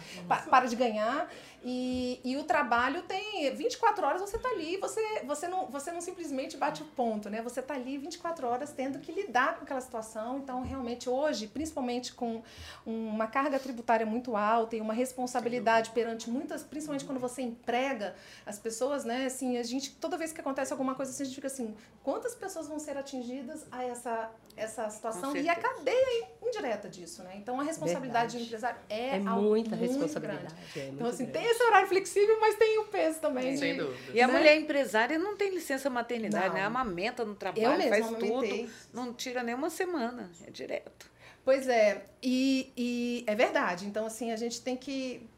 para 0.54 0.68
de 0.68 0.76
ganhar. 0.76 1.28
E, 1.66 2.20
e 2.22 2.36
o 2.36 2.44
trabalho 2.44 3.00
tem 3.02 3.50
24 3.54 4.06
horas 4.06 4.20
você 4.20 4.36
está 4.36 4.50
ali, 4.50 4.76
você, 4.76 5.00
você, 5.24 5.48
não, 5.48 5.66
você 5.66 5.90
não 5.90 6.00
simplesmente 6.02 6.58
bate 6.58 6.82
o 6.82 6.84
ponto, 6.84 7.30
né? 7.30 7.40
Você 7.40 7.60
está 7.60 7.72
ali 7.72 7.96
24 7.96 8.46
horas 8.46 8.70
tendo 8.70 8.98
que 8.98 9.10
lidar 9.10 9.56
com 9.56 9.64
aquela 9.64 9.80
situação. 9.80 10.36
Então, 10.36 10.62
realmente, 10.62 11.08
hoje, 11.08 11.46
principalmente 11.46 12.12
com 12.12 12.42
uma 12.84 13.26
carga 13.26 13.58
tributária 13.58 14.04
muito 14.04 14.36
alta 14.36 14.76
e 14.76 14.80
uma 14.82 14.92
responsabilidade 14.92 15.90
perante 15.92 16.28
muitas, 16.28 16.62
principalmente 16.62 17.06
quando 17.06 17.18
você 17.18 17.40
emprega 17.40 18.14
as 18.44 18.58
pessoas, 18.58 19.06
né? 19.06 19.24
Assim, 19.24 19.56
a 19.56 19.62
gente, 19.62 19.92
toda 19.92 20.18
vez 20.18 20.32
que 20.32 20.42
acontece 20.42 20.70
alguma 20.70 20.94
coisa 20.94 21.12
assim, 21.12 21.22
a 21.22 21.26
gente 21.26 21.34
fica 21.34 21.46
assim, 21.46 21.74
quantas 22.02 22.34
pessoas 22.34 22.68
vão 22.68 22.78
ser 22.78 22.98
atingidas 22.98 23.64
a 23.72 23.82
essa, 23.82 24.30
essa 24.54 24.90
situação 24.90 25.34
e 25.34 25.48
a 25.48 25.56
cadeia 25.56 26.28
indireta 26.42 26.90
disso, 26.90 27.22
né? 27.22 27.36
Então, 27.36 27.58
a 27.58 27.64
responsabilidade 27.64 28.36
Verdade. 28.36 28.38
do 28.38 28.46
empresário 28.46 28.80
é, 28.90 29.16
é 29.16 29.18
muita 29.20 29.74
responsabilidade. 29.74 30.54
É 30.76 30.88
então, 30.88 31.06
assim, 31.06 31.24
grande. 31.24 31.53
Esse 31.54 31.62
horário 31.64 31.88
flexível, 31.88 32.38
mas 32.40 32.56
tem 32.56 32.78
o 32.78 32.84
peso 32.84 33.20
também. 33.20 33.56
Sem 33.56 33.76
dúvida. 33.76 34.12
E 34.12 34.20
a 34.20 34.26
né? 34.26 34.32
mulher 34.32 34.56
empresária 34.56 35.18
não 35.18 35.36
tem 35.36 35.50
licença 35.50 35.88
maternidade, 35.88 36.48
não. 36.48 36.54
né? 36.54 36.62
Amamenta 36.62 37.24
no 37.24 37.34
trabalho, 37.34 37.88
faz 37.88 38.08
tudo. 38.18 38.70
Não 38.92 39.12
tira 39.12 39.42
nem 39.42 39.54
uma 39.54 39.70
semana, 39.70 40.30
é 40.46 40.50
direto. 40.50 41.14
Pois 41.44 41.68
é, 41.68 42.06
e, 42.22 42.72
e 42.74 43.24
é 43.26 43.34
verdade. 43.34 43.86
Então, 43.86 44.06
assim, 44.06 44.32
a 44.32 44.36
gente 44.36 44.62
tem 44.62 44.76
que 44.76 45.28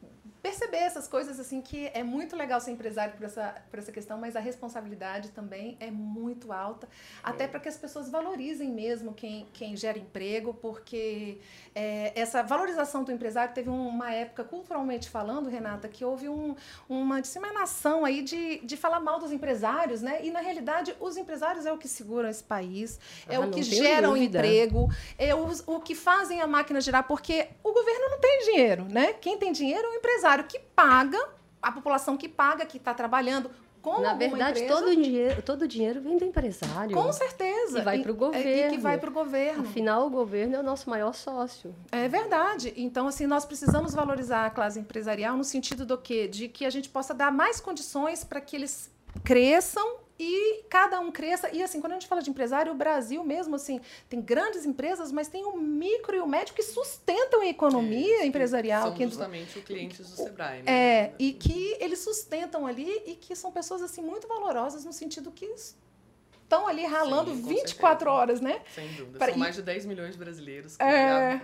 perceber 0.47 0.77
essas 0.77 1.07
coisas 1.07 1.39
assim 1.39 1.61
que 1.61 1.91
é 1.93 2.03
muito 2.03 2.35
legal 2.35 2.61
ser 2.61 2.71
empresário 2.71 3.13
por 3.15 3.25
essa, 3.25 3.55
por 3.69 3.79
essa 3.79 3.91
questão, 3.91 4.17
mas 4.17 4.35
a 4.35 4.39
responsabilidade 4.39 5.29
também 5.31 5.75
é 5.79 5.91
muito 5.91 6.53
alta, 6.53 6.87
até 7.21 7.43
é. 7.43 7.47
para 7.47 7.59
que 7.59 7.67
as 7.67 7.75
pessoas 7.75 8.09
valorizem 8.09 8.69
mesmo 8.71 9.13
quem, 9.13 9.45
quem 9.51 9.75
gera 9.75 9.97
emprego, 9.97 10.53
porque 10.53 11.39
é, 11.75 12.13
essa 12.15 12.41
valorização 12.41 13.03
do 13.03 13.11
empresário 13.11 13.53
teve 13.53 13.69
uma 13.69 14.11
época, 14.13 14.43
culturalmente 14.45 15.09
falando, 15.09 15.49
Renata, 15.49 15.89
que 15.89 16.05
houve 16.05 16.29
um, 16.29 16.55
uma 16.87 17.21
disseminação 17.21 18.05
aí 18.05 18.21
de, 18.21 18.59
de 18.59 18.77
falar 18.77 19.01
mal 19.01 19.19
dos 19.19 19.31
empresários, 19.33 20.01
né? 20.01 20.19
E 20.23 20.31
na 20.31 20.39
realidade, 20.39 20.95
os 20.99 21.17
empresários 21.17 21.65
é 21.65 21.73
o 21.73 21.77
que 21.77 21.89
seguram 21.89 22.29
esse 22.29 22.43
país, 22.43 22.99
é 23.27 23.35
ah, 23.35 23.41
o 23.41 23.51
que 23.51 23.63
geram 23.63 24.13
dúvida. 24.13 24.39
emprego, 24.39 24.89
é 25.17 25.35
o, 25.35 25.49
o 25.67 25.79
que 25.81 25.93
fazem 25.93 26.41
a 26.41 26.47
máquina 26.47 26.79
girar, 26.79 27.05
porque 27.05 27.47
o 27.61 27.73
governo 27.73 28.09
não 28.11 28.19
tem 28.19 28.43
dinheiro, 28.45 28.85
né? 28.89 29.13
Quem 29.13 29.37
tem 29.37 29.51
dinheiro 29.51 29.85
é 29.85 29.91
o 29.91 29.93
empresário 29.95 30.36
empresário 30.37 30.43
que 30.45 30.59
paga, 30.59 31.19
a 31.61 31.71
população 31.71 32.17
que 32.17 32.29
paga, 32.29 32.65
que 32.65 32.77
está 32.77 32.93
trabalhando, 32.93 33.49
com 33.81 34.01
Na 34.01 34.13
verdade, 34.13 34.59
empresa, 34.59 34.73
todo 34.73 34.89
o 34.89 34.95
dinheiro, 34.95 35.41
todo 35.41 35.61
o 35.61 35.67
dinheiro 35.67 36.01
vem 36.01 36.17
do 36.17 36.25
empresário. 36.25 36.95
Com 36.95 37.11
certeza. 37.13 37.79
E 37.79 37.81
vai 37.81 37.99
para 37.99 38.11
o 38.11 38.15
governo. 38.15 38.73
E 38.73 38.75
que 38.75 38.77
vai 38.77 38.97
para 38.97 39.09
o 39.09 39.13
governo. 39.13 39.63
Afinal, 39.63 40.05
o 40.05 40.09
governo 40.09 40.55
é 40.55 40.59
o 40.59 40.63
nosso 40.63 40.89
maior 40.89 41.13
sócio. 41.13 41.73
É 41.91 42.07
verdade. 42.07 42.73
Então, 42.75 43.07
assim, 43.07 43.25
nós 43.25 43.45
precisamos 43.45 43.93
valorizar 43.93 44.45
a 44.45 44.49
classe 44.49 44.79
empresarial 44.79 45.37
no 45.37 45.43
sentido 45.43 45.85
do 45.85 45.97
quê? 45.97 46.27
De 46.27 46.47
que 46.49 46.65
a 46.65 46.69
gente 46.69 46.89
possa 46.89 47.13
dar 47.13 47.31
mais 47.31 47.61
condições 47.61 48.23
para 48.23 48.41
que 48.41 48.55
eles 48.55 48.91
cresçam 49.23 49.97
e 50.19 50.63
cada 50.69 50.99
um 50.99 51.11
cresça. 51.11 51.49
E 51.53 51.61
assim, 51.61 51.79
quando 51.79 51.93
a 51.93 51.95
gente 51.95 52.07
fala 52.07 52.21
de 52.21 52.29
empresário, 52.29 52.71
o 52.71 52.75
Brasil 52.75 53.23
mesmo, 53.23 53.55
assim, 53.55 53.79
tem 54.09 54.21
grandes 54.21 54.65
empresas, 54.65 55.11
mas 55.11 55.27
tem 55.27 55.45
o 55.45 55.57
micro 55.57 56.15
e 56.15 56.19
o 56.19 56.27
médio 56.27 56.55
que 56.55 56.63
sustentam 56.63 57.41
a 57.41 57.47
economia 57.47 58.21
é, 58.21 58.25
empresarial. 58.25 58.83
São 58.83 58.95
que, 58.95 59.05
justamente 59.05 59.59
os 59.59 59.65
clientes 59.65 60.09
do 60.09 60.15
Sebrae. 60.15 60.63
Né? 60.63 60.71
É, 60.71 61.13
e 61.19 61.33
que 61.33 61.77
eles 61.79 61.99
sustentam 61.99 62.65
ali 62.65 63.03
e 63.05 63.15
que 63.15 63.35
são 63.35 63.51
pessoas, 63.51 63.81
assim, 63.81 64.01
muito 64.01 64.27
valorosas 64.27 64.83
no 64.85 64.93
sentido 64.93 65.31
que 65.31 65.45
estão 65.45 66.67
ali 66.67 66.85
ralando 66.85 67.35
Sim, 67.35 67.41
24 67.41 67.75
certeza. 67.75 68.11
horas, 68.11 68.41
né? 68.41 68.61
Sem 68.73 68.87
dúvida. 68.93 69.19
Pra, 69.19 69.29
são 69.29 69.37
mais 69.37 69.55
de 69.55 69.61
10 69.61 69.85
milhões 69.85 70.13
de 70.13 70.17
brasileiros 70.17 70.77
que 70.77 70.83
é 70.83 71.41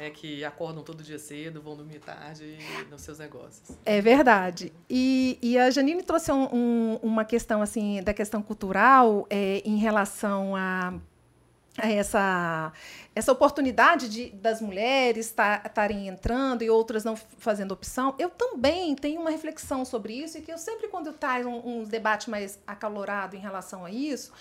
é, 0.00 0.08
que 0.08 0.42
acordam 0.44 0.82
todo 0.82 1.02
dia 1.02 1.18
cedo, 1.18 1.60
vão 1.60 1.76
dormir 1.76 1.98
tarde 1.98 2.56
nos 2.90 3.02
seus 3.02 3.18
negócios. 3.18 3.76
É 3.84 4.00
verdade. 4.00 4.72
E, 4.88 5.38
e 5.42 5.58
a 5.58 5.70
Janine 5.70 6.02
trouxe 6.02 6.32
um, 6.32 6.48
um, 6.50 6.98
uma 7.02 7.24
questão 7.24 7.60
assim 7.60 8.02
da 8.02 8.14
questão 8.14 8.42
cultural 8.42 9.26
é, 9.28 9.60
em 9.62 9.76
relação 9.76 10.56
a, 10.56 10.94
essa, 11.76 12.72
essa 13.14 13.30
oportunidade 13.30 14.08
de, 14.08 14.30
das 14.30 14.62
mulheres 14.62 15.26
estarem 15.26 16.08
entrando 16.08 16.62
e 16.62 16.70
outras 16.70 17.04
não 17.04 17.14
fazendo 17.14 17.72
opção. 17.72 18.14
Eu 18.18 18.30
também 18.30 18.94
tenho 18.94 19.20
uma 19.20 19.30
reflexão 19.30 19.84
sobre 19.84 20.14
isso 20.14 20.38
e 20.38 20.40
que 20.40 20.50
eu 20.50 20.56
sempre, 20.56 20.88
quando 20.88 21.08
eu 21.08 21.12
trago 21.12 21.46
um, 21.46 21.80
um 21.80 21.84
debate 21.84 22.30
mais 22.30 22.58
acalorado 22.66 23.36
em 23.36 23.38
relação 23.38 23.84
a 23.84 23.90
isso, 23.90 24.32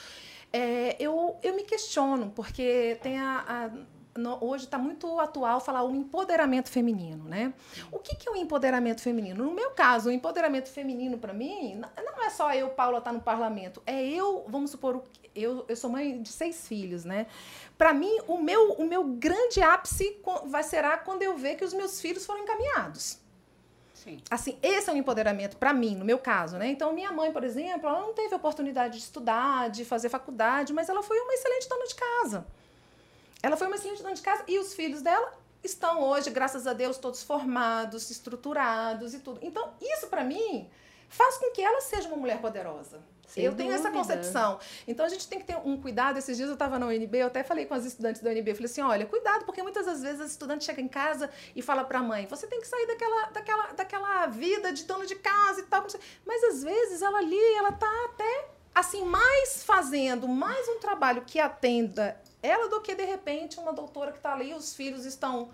é, 0.54 0.96
eu, 1.00 1.36
eu 1.44 1.54
me 1.54 1.64
questiono, 1.64 2.32
porque 2.34 2.98
tem 3.04 3.20
a, 3.20 3.44
a 3.46 3.99
no, 4.20 4.38
hoje 4.44 4.66
está 4.66 4.78
muito 4.78 5.20
atual 5.20 5.60
falar 5.60 5.84
o 5.84 5.96
empoderamento 5.96 6.70
feminino, 6.70 7.24
né? 7.24 7.54
O 7.92 8.00
que, 8.00 8.16
que 8.16 8.28
é 8.28 8.32
o 8.32 8.36
empoderamento 8.36 9.02
feminino? 9.02 9.46
No 9.46 9.54
meu 9.54 9.72
caso, 9.72 10.10
o 10.10 10.12
empoderamento 10.12 10.70
feminino 10.70 11.18
para 11.18 11.34
mim 11.34 11.82
não 11.98 12.24
é 12.24 12.30
só 12.30 12.54
eu, 12.54 12.70
Paula, 12.70 13.00
estar 13.00 13.12
tá 13.12 13.18
no 13.18 13.22
parlamento. 13.22 13.82
É 13.86 14.06
eu, 14.06 14.46
vamos 14.48 14.72
supor, 14.72 15.04
eu, 15.36 15.66
eu 15.68 15.76
sou 15.76 15.90
mãe 15.90 16.22
de 16.22 16.30
seis 16.30 16.68
filhos, 16.68 17.06
né? 17.06 17.28
Para 17.78 17.94
mim, 17.94 18.20
o 18.28 18.38
meu, 18.38 18.74
o 18.74 18.86
meu 18.86 19.04
grande 19.04 19.62
ápice 19.62 20.20
vai 20.46 20.64
será 20.64 20.98
quando 20.98 21.24
eu 21.24 21.38
ver 21.38 21.56
que 21.56 21.64
os 21.64 21.74
meus 21.74 22.02
filhos 22.02 22.26
foram 22.26 22.44
encaminhados. 22.44 23.20
Sim. 23.94 24.18
Assim, 24.30 24.58
esse 24.64 24.90
é 24.90 24.94
um 24.94 24.96
empoderamento 24.96 25.58
para 25.58 25.74
mim, 25.74 25.96
no 25.96 26.06
meu 26.06 26.18
caso, 26.18 26.58
né? 26.58 26.68
Então, 26.68 26.94
minha 26.94 27.12
mãe, 27.12 27.32
por 27.32 27.44
exemplo, 27.44 27.90
ela 27.90 28.00
não 28.00 28.14
teve 28.14 28.34
oportunidade 28.34 28.98
de 28.98 29.04
estudar, 29.04 29.70
de 29.70 29.84
fazer 29.84 30.08
faculdade, 30.08 30.74
mas 30.74 30.88
ela 30.88 31.04
foi 31.04 31.20
uma 31.20 31.34
excelente 31.34 31.68
dona 31.68 31.86
de 31.86 31.96
casa. 31.96 32.46
Ela 33.42 33.56
foi 33.56 33.68
uma 33.68 33.76
excelente 33.76 34.02
dona 34.02 34.16
de 34.16 34.22
casa 34.22 34.44
e 34.48 34.60
os 34.60 34.74
filhos 34.74 35.02
dela 35.02 35.34
estão 35.64 36.02
hoje, 36.02 36.30
graças 36.30 36.68
a 36.68 36.74
Deus, 36.74 36.98
todos 36.98 37.24
formados, 37.24 38.10
estruturados 38.10 39.14
e 39.14 39.20
tudo. 39.20 39.40
Então, 39.42 39.74
isso 39.82 40.08
para 40.08 40.24
mim 40.24 40.70
faz 41.10 41.38
com 41.38 41.52
que 41.52 41.62
ela 41.62 41.82
seja 41.82 42.08
uma 42.08 42.18
mulher 42.18 42.40
poderosa. 42.40 43.02
Sem 43.30 43.44
eu 43.44 43.56
tenho 43.56 43.72
essa 43.72 43.92
concepção. 43.92 44.60
Então 44.88 45.06
a 45.06 45.10
gente 45.10 45.28
tem 45.28 45.38
que 45.40 45.46
ter 45.46 45.56
um 45.58 45.80
cuidado. 45.80 46.18
Esses 46.18 46.36
dias 46.36 46.50
eu 46.50 46.54
estava 46.54 46.80
na 46.80 46.88
UNB, 46.88 47.16
eu 47.16 47.28
até 47.28 47.44
falei 47.44 47.66
com 47.68 47.76
as 47.76 47.86
estudantes 47.86 48.22
da 48.24 48.32
UNB, 48.32 48.50
eu 48.50 48.56
falei 48.56 48.66
assim: 48.66 48.82
olha, 48.82 49.06
cuidado, 49.06 49.46
porque 49.46 49.62
muitas 49.62 49.86
das 49.86 50.02
vezes 50.02 50.20
a 50.20 50.26
estudante 50.26 50.64
chega 50.66 50.82
em 50.82 50.88
casa 50.88 51.30
e 51.56 51.62
fala 51.62 51.84
para 51.84 52.00
a 52.00 52.04
mãe: 52.04 52.26
você 52.26 52.48
tem 52.48 52.60
que 52.60 52.68
sair 52.68 52.88
daquela, 52.88 53.26
daquela, 53.28 53.72
daquela 53.74 54.26
vida 54.28 54.74
de 54.74 54.84
dono 54.86 55.06
de 55.06 55.16
casa 55.16 55.60
e 55.60 55.64
tal. 55.64 55.86
Mas 56.26 56.44
às 56.44 56.64
vezes 56.64 57.04
ela 57.04 57.20
ali, 57.20 57.54
ela 57.56 57.72
tá 57.72 57.92
até 58.06 58.50
assim, 58.74 59.06
mais 59.06 59.64
fazendo 59.64 60.28
mais 60.28 60.68
um 60.68 60.80
trabalho 60.80 61.24
que 61.24 61.40
atenda 61.40 62.20
ela 62.42 62.70
do 62.70 62.82
que 62.82 62.96
de 62.96 63.06
repente 63.06 63.60
uma 63.60 63.74
doutora 63.74 64.12
que 64.12 64.18
está 64.18 64.34
ali, 64.34 64.54
os 64.54 64.76
filhos 64.76 65.06
estão 65.06 65.50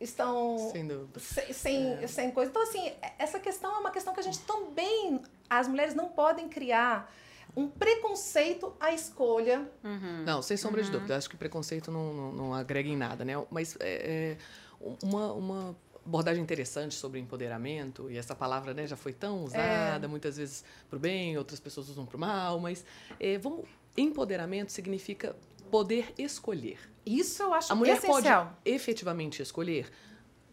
estão 0.00 0.58
sem 0.72 0.86
dúvida. 0.86 1.20
sem, 1.20 1.52
sem, 1.52 1.92
é. 1.94 2.06
sem 2.06 2.30
coisa. 2.32 2.50
Então 2.50 2.62
assim, 2.62 2.92
essa 3.18 3.38
questão 3.38 3.74
é 3.74 3.78
uma 3.78 3.90
questão 3.90 4.12
que 4.12 4.20
a 4.20 4.22
gente 4.22 4.40
também 4.40 5.20
as 5.48 5.68
mulheres 5.68 5.94
não 5.94 6.08
podem 6.08 6.48
criar 6.48 7.12
um 7.54 7.68
preconceito 7.68 8.74
à 8.80 8.92
escolha. 8.92 9.68
Uhum. 9.84 10.24
Não, 10.24 10.40
sem 10.40 10.56
sombra 10.56 10.80
uhum. 10.80 10.86
de 10.86 10.92
dúvida. 10.92 11.16
Acho 11.16 11.28
que 11.28 11.36
preconceito 11.36 11.90
não, 11.90 12.12
não, 12.12 12.32
não 12.32 12.54
agrega 12.54 12.88
em 12.88 12.96
nada, 12.96 13.24
né? 13.24 13.34
Mas 13.50 13.76
é, 13.78 14.36
é, 14.80 14.96
uma, 15.02 15.32
uma 15.32 15.76
abordagem 16.04 16.42
interessante 16.42 16.94
sobre 16.94 17.20
empoderamento, 17.20 18.10
e 18.10 18.16
essa 18.16 18.34
palavra 18.34 18.74
né, 18.74 18.86
já 18.86 18.96
foi 18.96 19.12
tão 19.12 19.44
usada, 19.44 20.06
é. 20.06 20.08
muitas 20.08 20.36
vezes 20.36 20.64
para 20.88 20.96
o 20.96 21.00
bem, 21.00 21.38
outras 21.38 21.60
pessoas 21.60 21.88
usam 21.88 22.04
para 22.04 22.16
o 22.16 22.20
mal, 22.20 22.58
mas 22.58 22.84
é, 23.20 23.38
vamos, 23.38 23.66
empoderamento 23.96 24.72
significa 24.72 25.36
poder 25.72 26.12
escolher. 26.18 26.78
Isso 27.04 27.42
eu 27.42 27.54
acho 27.54 27.72
A 27.72 27.74
mulher 27.74 27.96
essencial. 27.96 28.44
pode 28.44 28.56
efetivamente 28.66 29.40
escolher. 29.40 29.90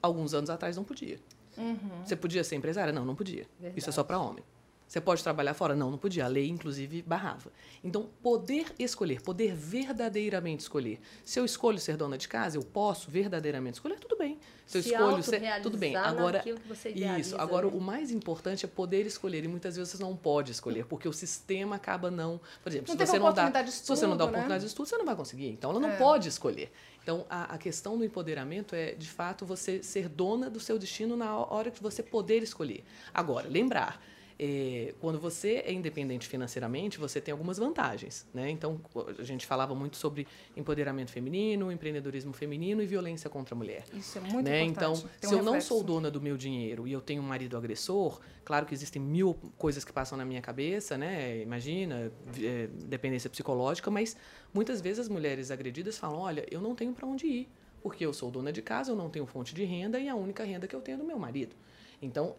Alguns 0.02 0.34
anos 0.34 0.50
atrás 0.50 0.78
não 0.78 0.84
podia. 0.86 1.20
Uhum. 1.58 1.78
Você 2.06 2.16
podia 2.16 2.42
ser 2.42 2.56
empresária? 2.56 2.94
Não, 2.94 3.04
não 3.04 3.14
podia. 3.16 3.46
Verdade. 3.60 3.78
Isso 3.80 3.90
é 3.90 3.92
só 3.92 4.02
para 4.02 4.18
homem. 4.18 4.42
Você 4.90 5.00
pode 5.00 5.24
trabalhar 5.24 5.54
fora? 5.54 5.76
Não, 5.76 5.92
não 5.92 6.00
podia. 6.00 6.26
A 6.26 6.28
lei, 6.28 6.50
inclusive, 6.50 7.04
barrava. 7.04 7.52
Então, 7.84 8.10
poder 8.24 8.74
escolher, 8.80 9.22
poder 9.22 9.54
verdadeiramente 9.54 10.62
escolher. 10.62 11.00
Se 11.24 11.40
eu 11.40 11.46
escolho 11.46 11.78
ser 11.78 11.96
dona 11.96 12.18
de 12.18 12.28
casa, 12.28 12.58
eu 12.58 12.64
posso 12.64 13.12
verdadeiramente 13.12 13.76
escolher, 13.76 14.00
tudo 14.00 14.18
bem. 14.18 14.40
Se 14.66 14.80
eu 14.80 14.82
Se 14.82 14.90
escolho 14.90 15.22
ser. 15.22 15.62
Tudo 15.62 15.78
bem. 15.78 15.96
Agora. 15.96 16.44
isso. 17.20 17.40
Agora, 17.40 17.68
né? 17.68 17.74
o 17.76 17.80
mais 17.80 18.10
importante 18.10 18.66
é 18.66 18.68
poder 18.68 19.06
escolher. 19.06 19.44
E 19.44 19.48
muitas 19.48 19.76
vezes 19.76 19.92
você 19.92 20.02
não 20.02 20.16
pode 20.16 20.52
escolher, 20.52 20.86
porque 20.86 21.08
o 21.08 21.14
sistema 21.14 21.76
acaba 21.76 22.10
não. 22.10 22.42
Por 22.64 22.70
exemplo, 22.72 22.92
não 22.92 23.00
se 23.00 23.06
você 23.06 23.20
não 23.20 23.32
dá. 23.32 23.48
Estudo, 23.48 23.72
se 23.72 23.88
você 23.88 24.08
não 24.08 24.18
dá 24.18 24.26
oportunidade 24.26 24.62
né? 24.62 24.66
de 24.66 24.72
estudo, 24.72 24.90
você 24.90 24.98
não 24.98 25.06
vai 25.06 25.16
conseguir. 25.16 25.50
Então, 25.50 25.70
ela 25.70 25.80
não 25.80 25.92
é. 25.92 25.98
pode 25.98 26.28
escolher. 26.28 26.72
Então, 27.04 27.28
a, 27.30 27.54
a, 27.54 27.58
questão 27.60 27.96
do 27.96 28.04
empoderamento 28.04 28.74
é, 28.74 28.94
de 28.94 29.08
fato, 29.08 29.46
você 29.46 29.84
ser 29.84 30.10
dona 30.10 30.50
do 30.50 30.60
seu 30.60 30.80
destino 30.80 31.16
na 31.16 31.38
hora 31.38 31.70
que 31.70 31.82
você 31.82 32.02
poder 32.02 32.42
escolher. 32.42 32.84
Agora, 33.14 33.48
lembrar 33.48 34.02
é, 34.42 34.94
quando 35.02 35.20
você 35.20 35.62
é 35.66 35.74
independente 35.74 36.26
financeiramente, 36.26 36.98
você 36.98 37.20
tem 37.20 37.34
algumas 37.34 37.58
vantagens. 37.58 38.26
Né? 38.34 38.50
Então, 38.50 38.80
a 39.18 39.24
gente 39.24 39.46
falava 39.46 39.76
muito 39.76 39.98
sobre 39.98 40.26
empoderamento 40.56 41.12
feminino, 41.12 41.70
empreendedorismo 41.70 42.32
feminino 42.32 42.82
e 42.82 42.86
violência 42.86 43.30
contra 43.30 43.54
a 43.54 43.58
mulher. 43.58 43.84
Isso 43.94 44.18
é 44.18 44.22
muito 44.22 44.46
né? 44.46 44.64
importante. 44.64 45.06
Então, 45.18 45.30
se 45.30 45.36
um 45.36 45.40
eu 45.40 45.44
não 45.44 45.60
sou 45.60 45.84
dona 45.84 46.10
do 46.10 46.22
meu 46.22 46.38
dinheiro 46.38 46.88
e 46.88 46.94
eu 46.94 47.02
tenho 47.02 47.22
um 47.22 47.26
marido 47.26 47.58
agressor, 47.58 48.22
claro 48.46 48.66
que 48.66 48.74
existem 48.74 49.02
mil 49.02 49.34
coisas 49.58 49.84
que 49.84 49.92
passam 49.92 50.18
na 50.18 50.24
minha 50.24 50.42
cabeça, 50.42 50.98
né? 50.98 51.42
imagina, 51.42 52.10
é, 52.42 52.68
dependência 52.86 53.30
psicológica, 53.30 53.92
mas 53.92 54.16
muitas 54.54 54.80
vezes 54.80 55.00
as 55.00 55.10
mulheres 55.10 55.52
agredidas 55.52 55.98
falam, 55.98 56.18
olha, 56.18 56.46
eu 56.50 56.62
não 56.62 56.74
tenho 56.74 56.94
para 56.94 57.06
onde 57.06 57.28
ir, 57.28 57.50
porque 57.84 58.06
eu 58.06 58.14
sou 58.14 58.32
dona 58.32 58.54
de 58.54 58.62
casa, 58.62 58.92
eu 58.92 58.96
não 58.96 59.10
tenho 59.10 59.26
fonte 59.26 59.54
de 59.54 59.66
renda 59.66 60.00
e 60.00 60.08
a 60.08 60.16
única 60.16 60.46
renda 60.46 60.66
que 60.66 60.76
eu 60.76 60.80
tenho 60.80 60.96
é 60.96 61.00
do 61.00 61.06
meu 61.06 61.20
marido. 61.20 61.58
Então, 62.02 62.36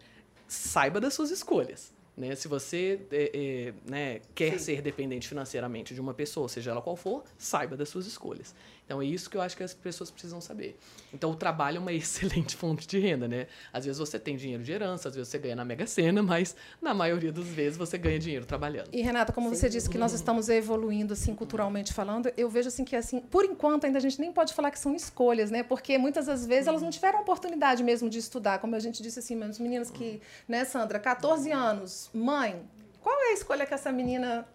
saiba 0.51 1.01
das 1.01 1.15
suas 1.15 1.31
escolhas. 1.31 1.93
Né? 2.17 2.35
Se 2.35 2.49
você 2.49 3.01
é, 3.11 3.31
é, 3.35 3.91
né, 3.91 4.21
quer 4.35 4.53
Sim. 4.53 4.59
ser 4.59 4.83
dependente 4.83 5.29
financeiramente 5.29 5.95
de 5.95 6.01
uma 6.01 6.13
pessoa, 6.13 6.49
seja 6.49 6.71
ela 6.71 6.83
qual 6.83 6.97
for, 6.97 7.25
saiba 7.39 7.77
das 7.77 7.89
suas 7.89 8.07
escolhas. 8.07 8.55
Então 8.91 9.01
é 9.01 9.05
isso 9.05 9.31
que 9.31 9.37
eu 9.37 9.41
acho 9.41 9.57
que 9.57 9.63
as 9.63 9.73
pessoas 9.73 10.11
precisam 10.11 10.41
saber. 10.41 10.77
Então 11.15 11.31
o 11.31 11.37
trabalho 11.37 11.77
é 11.77 11.81
uma 11.81 11.93
excelente 11.95 12.57
fonte 12.57 12.89
de 12.89 12.99
renda, 12.99 13.29
né? 13.29 13.47
Às 13.73 13.85
vezes 13.85 14.01
você 14.01 14.19
tem 14.19 14.37
dinheiro 14.37 14.65
de 14.65 14.73
herança, 14.73 15.09
às 15.09 15.15
vezes 15.15 15.29
você 15.29 15.39
ganha 15.39 15.55
na 15.55 15.65
Mega 15.65 15.87
Sena, 15.87 16.25
mas 16.25 16.57
na 16.83 16.93
maioria 16.93 17.31
das 17.31 17.47
vezes 17.47 17.79
você 17.79 17.97
ganha 17.97 18.19
dinheiro 18.19 18.45
trabalhando. 18.45 18.89
E 18.93 19.01
Renata, 19.01 19.33
como 19.33 19.49
Sim. 19.49 19.55
você 19.55 19.69
disse 19.69 19.89
que 19.89 19.97
nós 19.97 20.13
estamos 20.13 20.49
evoluindo 20.49 21.13
assim 21.13 21.37
culturalmente 21.37 21.93
falando, 21.93 22.33
eu 22.37 22.51
vejo 22.51 22.67
assim 22.67 22.85
que 22.85 22.97
assim, 22.97 23.21
por 23.21 23.45
enquanto 23.45 23.85
ainda 23.85 23.99
a 23.99 24.01
gente 24.01 24.21
nem 24.21 24.33
pode 24.33 24.53
falar 24.53 24.73
que 24.73 24.79
são 24.79 24.93
escolhas, 24.93 25.53
né? 25.53 25.63
Porque 25.63 25.97
muitas 25.97 26.27
das 26.27 26.45
vezes 26.45 26.67
elas 26.67 26.83
não 26.83 26.91
tiveram 26.91 27.21
oportunidade 27.21 27.85
mesmo 27.85 28.11
de 28.11 28.19
estudar, 28.19 28.59
como 28.59 28.75
a 28.75 28.81
gente 28.81 29.01
disse 29.01 29.21
assim, 29.21 29.41
as 29.41 29.61
meninas 29.61 29.89
que, 29.89 30.21
né, 30.49 30.65
Sandra, 30.65 30.99
14 30.99 31.53
anos, 31.53 32.00
mãe, 32.15 32.63
qual 33.01 33.15
é 33.23 33.31
a 33.31 33.33
escolha 33.33 33.67
que 33.67 33.75
essa 33.75 33.91
menina 33.91 34.47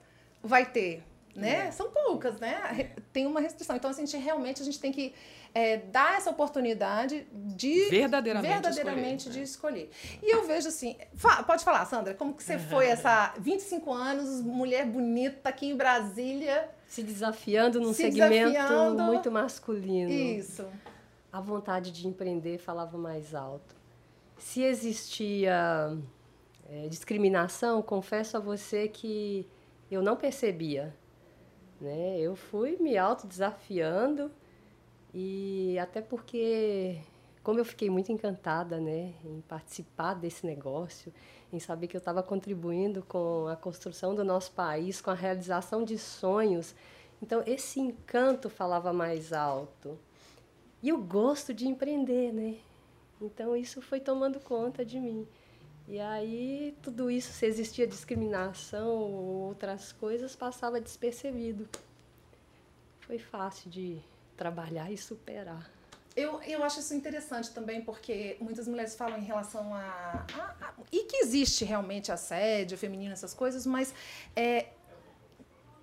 vai 0.42 0.66
ter? 0.66 1.04
né? 1.36 1.68
É. 1.68 1.72
São 1.72 1.92
poucas, 1.92 2.40
né? 2.40 2.92
Tem 3.12 3.28
uma 3.28 3.40
restrição. 3.40 3.76
Então, 3.76 3.92
assim, 3.92 4.04
a 4.04 4.06
gente 4.06 4.18
realmente 4.18 4.62
a 4.62 4.66
gente 4.66 4.80
tem 4.80 4.92
que 4.92 5.14
é, 5.54 5.78
dar 5.78 6.18
essa 6.18 6.30
oportunidade 6.30 7.28
de 7.32 7.90
verdadeiramente, 7.90 8.52
verdadeiramente 8.52 9.30
escolher, 9.30 9.34
de 9.34 9.40
né? 9.40 9.44
escolher. 9.44 9.90
E 10.24 10.34
eu 10.34 10.48
vejo 10.48 10.70
assim, 10.70 10.96
fa 11.14 11.44
pode 11.44 11.64
falar, 11.64 11.86
Sandra, 11.86 12.14
como 12.14 12.34
que 12.34 12.44
você 12.44 12.58
foi 12.58 12.88
essa 12.88 13.34
25 13.40 13.92
anos, 13.92 14.42
mulher 14.42 14.86
bonita 14.86 15.50
aqui 15.50 15.68
em 15.68 15.76
Brasília, 15.76 16.70
se 16.88 17.04
desafiando 17.04 17.80
num 17.82 17.94
se 17.94 18.04
segmento 18.04 18.52
desafiando. 18.52 19.04
muito 19.04 19.32
masculino. 19.32 20.10
Isso. 20.10 20.66
A 21.32 21.42
vontade 21.42 21.92
de 21.92 22.08
empreender 22.08 22.58
falava 22.60 22.98
mais 22.98 23.36
alto. 23.36 23.76
Se 24.38 24.62
existia 24.62 25.98
é, 26.70 26.88
discriminação, 26.88 27.82
confesso 27.82 28.38
a 28.38 28.40
você 28.40 28.88
que 28.88 29.48
eu 29.90 30.02
não 30.02 30.16
percebia 30.16 30.94
né? 31.80 32.20
Eu 32.20 32.36
fui 32.36 32.78
me 32.80 32.98
autodesafiando 32.98 34.32
e 35.14 35.78
até 35.80 36.02
porque 36.02 37.02
como 37.44 37.60
eu 37.60 37.66
fiquei 37.66 37.92
muito 37.92 38.12
encantada, 38.12 38.80
né, 38.80 39.14
em 39.24 39.40
participar 39.42 40.16
desse 40.16 40.48
negócio, 40.48 41.14
em 41.54 41.60
saber 41.60 41.88
que 41.88 41.96
eu 41.96 42.00
estava 42.00 42.24
contribuindo 42.24 43.04
com 43.04 43.48
a 43.48 43.56
construção 43.56 44.16
do 44.16 44.24
nosso 44.24 44.52
país, 44.54 45.00
com 45.00 45.12
a 45.12 45.14
realização 45.14 45.84
de 45.84 45.96
sonhos, 45.96 46.74
então 47.22 47.44
esse 47.46 47.80
encanto 47.80 48.50
falava 48.50 48.92
mais 48.92 49.32
alto 49.32 49.98
e 50.82 50.92
o 50.92 50.98
gosto 50.98 51.54
de 51.54 51.68
empreender, 51.68 52.34
né? 52.34 52.58
Então 53.22 53.56
isso 53.56 53.80
foi 53.80 54.00
tomando 54.00 54.40
conta 54.40 54.84
de 54.84 55.00
mim. 55.00 55.28
E 55.88 56.00
aí, 56.00 56.76
tudo 56.82 57.12
isso, 57.12 57.32
se 57.32 57.46
existia 57.46 57.86
discriminação 57.86 58.88
ou 58.88 59.48
outras 59.48 59.92
coisas, 59.92 60.36
passava 60.36 60.82
despercebido. 60.82 61.68
Foi 63.02 63.20
fácil 63.20 63.70
de 63.70 64.02
trabalhar 64.36 64.92
e 64.92 64.98
superar. 64.98 65.70
Eu, 66.16 66.42
eu 66.44 66.64
acho 66.64 66.80
isso 66.80 66.94
interessante 66.94 67.52
também, 67.52 67.82
porque 67.82 68.38
muitas 68.40 68.68
mulheres 68.68 68.96
falam 68.96 69.20
em 69.20 69.24
relação 69.24 69.74
a, 69.74 70.26
a, 70.34 70.68
a 70.68 70.74
E 70.92 71.04
que 71.04 71.18
existe 71.18 71.66
realmente 71.66 72.12
assédio 72.12 72.78
feminino, 72.78 73.14
essas 73.14 73.34
coisas, 73.34 73.66
mas 73.66 73.94
é, 74.36 74.68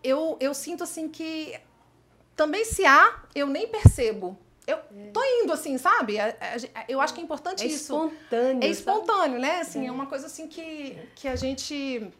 eu, 0.02 0.36
eu 0.40 0.54
sinto 0.54 0.82
assim 0.82 1.08
que 1.08 1.60
também 2.34 2.64
se 2.64 2.84
há, 2.84 3.22
eu 3.34 3.46
nem 3.46 3.68
percebo. 3.68 4.38
Eu 4.66 4.76
é. 4.76 5.10
tô 5.12 5.22
indo, 5.24 5.52
assim, 5.52 5.76
sabe? 5.76 6.16
Eu 6.88 7.00
acho 7.00 7.14
que 7.14 7.20
é 7.20 7.24
importante 7.24 7.64
é 7.64 7.66
isso. 7.66 7.92
É 7.92 7.96
espontâneo. 7.96 8.64
É 8.64 8.68
espontâneo, 8.68 9.38
né? 9.38 9.60
Assim, 9.60 9.84
é. 9.84 9.86
é 9.86 9.92
uma 9.92 10.06
coisa 10.06 10.26
assim 10.26 10.46
que, 10.46 10.96
que 11.14 11.26
a 11.26 11.36
gente 11.36 12.10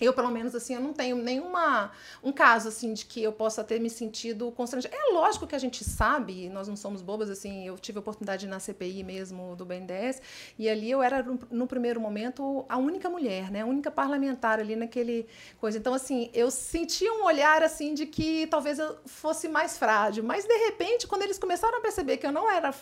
eu, 0.00 0.12
pelo 0.12 0.30
menos, 0.30 0.54
assim, 0.54 0.74
eu 0.74 0.80
não 0.80 0.92
tenho 0.92 1.16
nenhuma 1.16 1.92
um 2.22 2.32
caso 2.32 2.68
assim 2.68 2.94
de 2.94 3.04
que 3.04 3.22
eu 3.22 3.32
possa 3.32 3.62
ter 3.62 3.78
me 3.78 3.90
sentido 3.90 4.50
constrangida. 4.52 4.94
É 4.94 5.12
lógico 5.12 5.46
que 5.46 5.54
a 5.54 5.58
gente 5.58 5.84
sabe, 5.84 6.48
nós 6.48 6.68
não 6.68 6.76
somos 6.76 7.02
bobas, 7.02 7.28
assim, 7.28 7.66
eu 7.66 7.78
tive 7.78 7.98
a 7.98 8.00
oportunidade 8.00 8.46
na 8.46 8.58
CPI 8.58 9.02
mesmo 9.04 9.54
do 9.56 9.64
BNDES, 9.64 10.22
e 10.58 10.68
ali 10.68 10.90
eu 10.90 11.02
era, 11.02 11.22
no, 11.50 11.66
primeiro 11.66 12.00
momento, 12.00 12.64
a 12.68 12.78
única 12.78 13.10
mulher, 13.10 13.50
né? 13.50 13.60
A 13.60 13.66
única 13.66 13.90
parlamentar 13.90 14.58
ali 14.58 14.74
naquele 14.74 15.26
coisa. 15.58 15.76
Então, 15.76 15.92
assim, 15.92 16.30
eu 16.32 16.50
sentia 16.50 17.12
um 17.12 17.24
olhar, 17.24 17.62
assim, 17.62 17.92
de 17.92 18.06
que 18.06 18.46
talvez 18.46 18.78
eu 18.78 18.96
fosse 19.04 19.48
mais 19.48 19.76
frágil. 19.76 20.24
Mas, 20.24 20.46
de 20.46 20.56
repente, 20.64 21.06
quando 21.06 21.22
eles 21.22 21.38
começaram 21.38 21.78
a 21.78 21.80
perceber 21.80 22.16
que 22.16 22.26
eu 22.26 22.32
não 22.32 22.50
era 22.50 22.72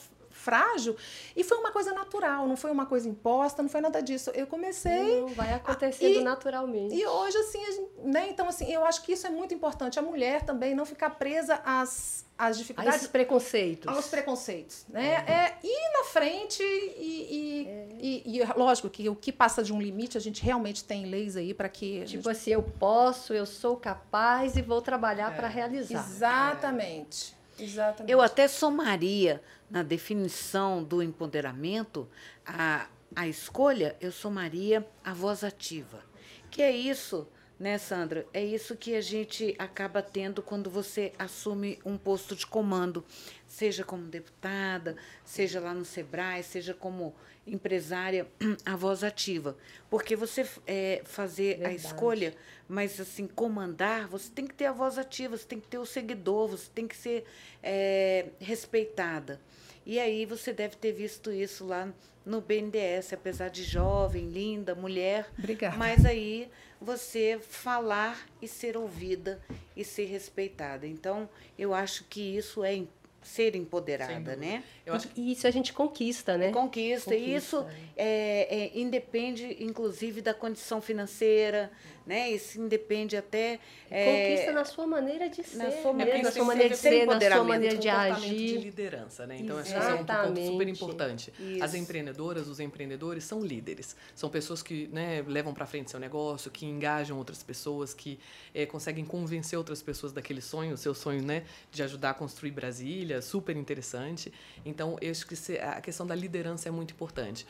frágil. 0.49 0.97
E 1.37 1.45
foi 1.45 1.59
uma 1.59 1.71
coisa 1.71 1.93
natural, 1.93 2.49
não 2.49 2.57
foi 2.57 2.71
uma 2.71 2.87
coisa 2.87 3.07
imposta, 3.07 3.63
não 3.63 3.69
foi 3.69 3.83
nada 3.83 4.01
disso. 4.01 4.31
Eu 4.35 4.47
comecei. 4.47 5.21
Não, 5.21 5.29
vai 5.29 5.53
acontecendo 5.53 6.21
e, 6.21 6.25
naturalmente. 6.25 6.95
E 6.95 7.07
hoje, 7.07 7.37
assim, 7.37 7.65
gente, 7.67 7.91
né? 8.03 8.31
Então, 8.31 8.49
assim, 8.49 8.73
eu 8.73 8.83
acho 8.87 9.03
que 9.03 9.13
isso 9.13 9.27
é 9.27 9.31
muito 9.31 9.53
importante. 9.53 9.99
A 9.99 10.03
mulher 10.03 10.43
também 10.43 10.75
não 10.75 10.87
ficar 10.87 11.11
presa 11.11 11.61
às, 11.67 12.25
às 12.39 12.57
dificuldades. 12.57 12.95
A 12.95 12.97
esses 12.97 13.09
preconceitos. 13.09 13.95
Aos 13.95 14.09
preconceitos. 14.09 14.87
Né? 14.89 15.23
É. 15.27 15.33
é 15.33 15.59
ir 15.63 15.93
na 15.99 16.05
frente 16.05 16.63
e, 16.63 17.27
e, 17.31 17.69
é. 17.69 17.89
e, 18.01 18.39
e, 18.39 18.45
lógico 18.57 18.89
que 18.89 19.07
o 19.07 19.15
que 19.15 19.31
passa 19.31 19.63
de 19.63 19.71
um 19.71 19.81
limite, 19.81 20.17
a 20.17 20.21
gente 20.21 20.43
realmente 20.43 20.83
tem 20.83 21.05
leis 21.05 21.37
aí 21.37 21.53
para 21.53 21.69
que. 21.69 22.05
Tipo 22.05 22.23
gente... 22.23 22.31
assim, 22.31 22.51
eu 22.53 22.63
posso, 22.63 23.35
eu 23.35 23.45
sou 23.45 23.77
capaz 23.77 24.57
e 24.57 24.63
vou 24.63 24.81
trabalhar 24.81 25.33
é. 25.33 25.37
para 25.37 25.47
realizar. 25.47 26.07
Exatamente. 26.09 27.37
Exatamente. 27.59 28.11
Eu 28.11 28.21
até 28.21 28.47
somaria 28.47 29.43
na 29.71 29.83
definição 29.83 30.83
do 30.83 31.03
empoderamento 31.03 32.09
a, 32.45 32.89
a 33.15 33.27
escolha, 33.27 33.97
eu 34.01 34.13
somaria 34.13 34.87
a 35.05 35.13
voz 35.13 35.45
ativa. 35.45 36.03
Que 36.51 36.63
é 36.63 36.71
isso, 36.71 37.29
né, 37.59 37.77
Sandra? 37.77 38.27
É 38.33 38.45
isso 38.45 38.77
que 38.77 38.95
a 38.95 39.01
gente 39.01 39.55
acaba 39.59 40.01
tendo 40.01 40.43
quando 40.43 40.71
você 40.71 41.13
assume 41.19 41.79
um 41.85 41.99
posto 41.99 42.35
de 42.35 42.47
comando, 42.47 43.05
seja 43.47 43.85
como 43.85 44.05
deputada, 44.05 44.97
seja 45.25 45.61
lá 45.61 45.75
no 45.75 45.85
Sebrae, 45.85 46.43
seja 46.43 46.73
como 46.73 47.15
empresária, 47.47 48.27
a 48.65 48.77
voz 48.77 49.03
ativa. 49.03 49.57
Porque 49.91 50.15
você 50.15 50.49
é, 50.67 51.03
fazer 51.05 51.59
Verdade. 51.59 51.75
a 51.75 51.77
escolha, 51.77 52.35
mas 52.69 53.01
assim, 53.01 53.27
comandar, 53.27 54.07
você 54.07 54.31
tem 54.31 54.47
que 54.47 54.55
ter 54.55 54.67
a 54.67 54.73
voz 54.73 54.99
ativa, 54.99 55.37
você 55.37 55.47
tem 55.47 55.61
que 55.61 55.67
ter 55.67 55.79
o 55.79 55.87
seguidor, 55.87 56.49
você 56.49 56.69
tem 56.75 56.87
que 56.87 56.97
ser 56.97 57.25
é, 57.63 58.27
respeitada. 58.39 59.41
E 59.89 59.99
aí 59.99 60.27
você 60.27 60.53
deve 60.53 60.77
ter 60.77 60.93
visto 60.93 61.33
isso 61.33 61.65
lá 61.65 61.89
no 62.23 62.43
BNDES, 62.43 63.15
apesar 63.15 63.49
de 63.49 63.65
jovem, 63.65 64.29
linda, 64.29 64.75
mulher. 64.75 65.27
Obrigada. 65.39 65.79
Mas 65.79 66.05
aí 66.05 66.51
você 66.79 67.41
falar 67.41 68.29
e 68.43 68.47
ser 68.47 68.77
ouvida 68.77 69.41
e 69.75 69.83
ser 69.83 70.05
respeitada. 70.05 70.87
Então, 70.87 71.27
eu 71.59 71.73
acho 71.73 72.05
que 72.05 72.21
isso 72.37 72.63
é 72.63 72.83
ser 73.23 73.57
empoderada, 73.57 74.37
né? 74.37 74.63
Eu 74.85 74.93
acho 74.95 75.09
que... 75.09 75.33
Isso 75.33 75.47
a 75.47 75.51
gente 75.51 75.73
conquista, 75.73 76.37
né? 76.37 76.53
Conquista. 76.53 77.11
conquista. 77.11 77.15
E 77.15 77.35
isso 77.35 77.67
é, 77.97 78.75
é, 78.75 78.79
independe, 78.79 79.57
inclusive, 79.59 80.21
da 80.21 80.35
condição 80.35 80.83
financeira, 80.83 81.71
né? 82.09 82.31
Isso 82.31 82.59
independe 82.59 83.17
até... 83.17 83.61
É, 83.91 84.31
conquista 84.31 84.53
na 84.53 84.65
sua 84.65 84.87
maneira 84.87 85.29
de 85.29 85.43
ser, 85.45 85.59
na 85.59 85.71
sua, 85.71 85.93
mesmo, 85.93 86.23
na 86.23 86.33
sua 86.33 86.45
maneira 86.45 86.75
de 86.75 86.81
ser, 86.81 87.07
na 87.07 87.21
sua 87.21 87.45
maneira 87.45 87.77
de 87.77 87.89
agir. 87.89 88.35
de 88.35 88.59
liderança, 88.59 89.27
né? 89.27 89.37
Então, 89.39 89.59
acho 89.59 89.73
que 89.73 89.79
é 89.79 89.95
um 89.95 90.05
ponto 90.05 90.47
super 90.47 90.69
importante. 90.69 91.33
Isso. 91.39 91.63
As 91.63 91.75
empreendedoras, 91.75 92.49
os 92.49 92.61
empreendedores 92.61 93.25
são 93.25 93.41
líderes. 93.41 93.95
São 94.15 94.31
pessoas 94.31 94.63
que 94.63 94.89
né, 94.89 95.23
levam 95.27 95.53
para 95.53 95.67
frente 95.67 95.91
seu 95.91 96.01
negócio, 96.01 96.51
que 96.51 96.65
engajam 96.65 97.19
outras 97.19 97.43
pessoas, 97.43 97.93
que 97.93 98.19
é, 98.55 98.65
conseguem 98.65 99.05
convencer 99.05 99.59
outras 99.59 99.83
pessoas 99.83 100.11
daquele 100.11 100.41
sonho, 100.41 100.75
o 100.75 100.79
seu 100.79 100.95
sonho, 100.95 101.23
né? 101.23 101.45
De 101.71 101.83
ajudar 101.83 102.11
a 102.11 102.15
construir 102.15 102.53
Brasília, 102.53 103.21
super 103.21 103.55
interessante. 103.55 104.33
Então, 104.65 104.97
eu 105.03 105.11
acho 105.11 105.27
que 105.27 105.59
a 105.59 105.81
questão 105.83 106.07
da 106.07 106.15
liderança 106.15 106.69
é 106.69 106.73
muito 106.73 106.93
importante. 106.93 107.47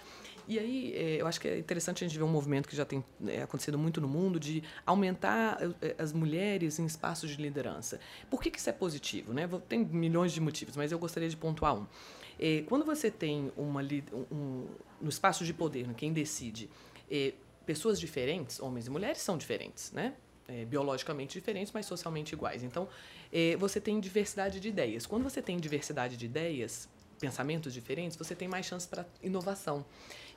E 0.49 0.59
aí, 0.59 0.95
é, 0.97 1.21
eu 1.21 1.27
acho 1.27 1.39
que 1.39 1.47
é 1.47 1.59
interessante 1.59 2.03
a 2.03 2.09
gente 2.09 2.17
ver 2.17 2.25
um 2.25 2.29
movimento 2.29 2.67
que 2.67 2.75
já 2.75 2.87
tem 2.87 3.05
é, 3.27 3.43
acontecido 3.43 3.79
muito 3.79 4.01
no 4.01 4.09
mundo 4.09 4.41
de 4.41 4.63
aumentar 4.87 5.59
é, 5.83 5.95
as 5.99 6.11
mulheres 6.11 6.79
em 6.79 6.87
espaços 6.87 7.29
de 7.29 7.37
liderança. 7.37 8.01
Por 8.31 8.41
que, 8.41 8.51
que 8.51 8.59
isso 8.59 8.71
é 8.71 8.73
positivo? 8.73 9.35
Né? 9.35 9.47
Tem 9.69 9.85
milhões 9.85 10.33
de 10.33 10.41
motivos, 10.41 10.75
mas 10.75 10.91
eu 10.91 10.99
gostaria 10.99 11.29
de 11.29 11.37
pontuar 11.37 11.75
um. 11.75 11.87
quando 12.67 12.87
você 12.87 13.11
tem 13.11 13.53
uma 13.59 13.83
um, 14.33 14.67
no 15.03 15.11
espaço 15.11 15.45
de 15.45 15.53
poder, 15.53 15.87
quem 15.95 16.15
decide, 16.15 16.71
pessoas 17.67 18.01
diferentes, 18.01 18.59
homens 18.59 18.87
e 18.87 18.91
mulheres 18.91 19.19
são 19.19 19.37
diferentes, 19.37 19.93
né? 19.93 20.15
É, 20.49 20.65
biologicamente 20.65 21.39
diferentes, 21.39 21.71
mas 21.75 21.85
socialmente 21.85 22.33
iguais. 22.33 22.63
Então, 22.63 22.89
é, 23.31 23.55
você 23.57 23.79
tem 23.79 24.01
diversidade 24.01 24.59
de 24.59 24.69
ideias. 24.69 25.05
Quando 25.05 25.23
você 25.23 25.43
tem 25.43 25.59
diversidade 25.59 26.17
de 26.17 26.25
ideias, 26.25 26.89
pensamentos 27.19 27.75
diferentes, 27.75 28.17
você 28.17 28.35
tem 28.35 28.49
mais 28.49 28.65
chance 28.65 28.89
para 28.89 29.05
inovação. 29.23 29.85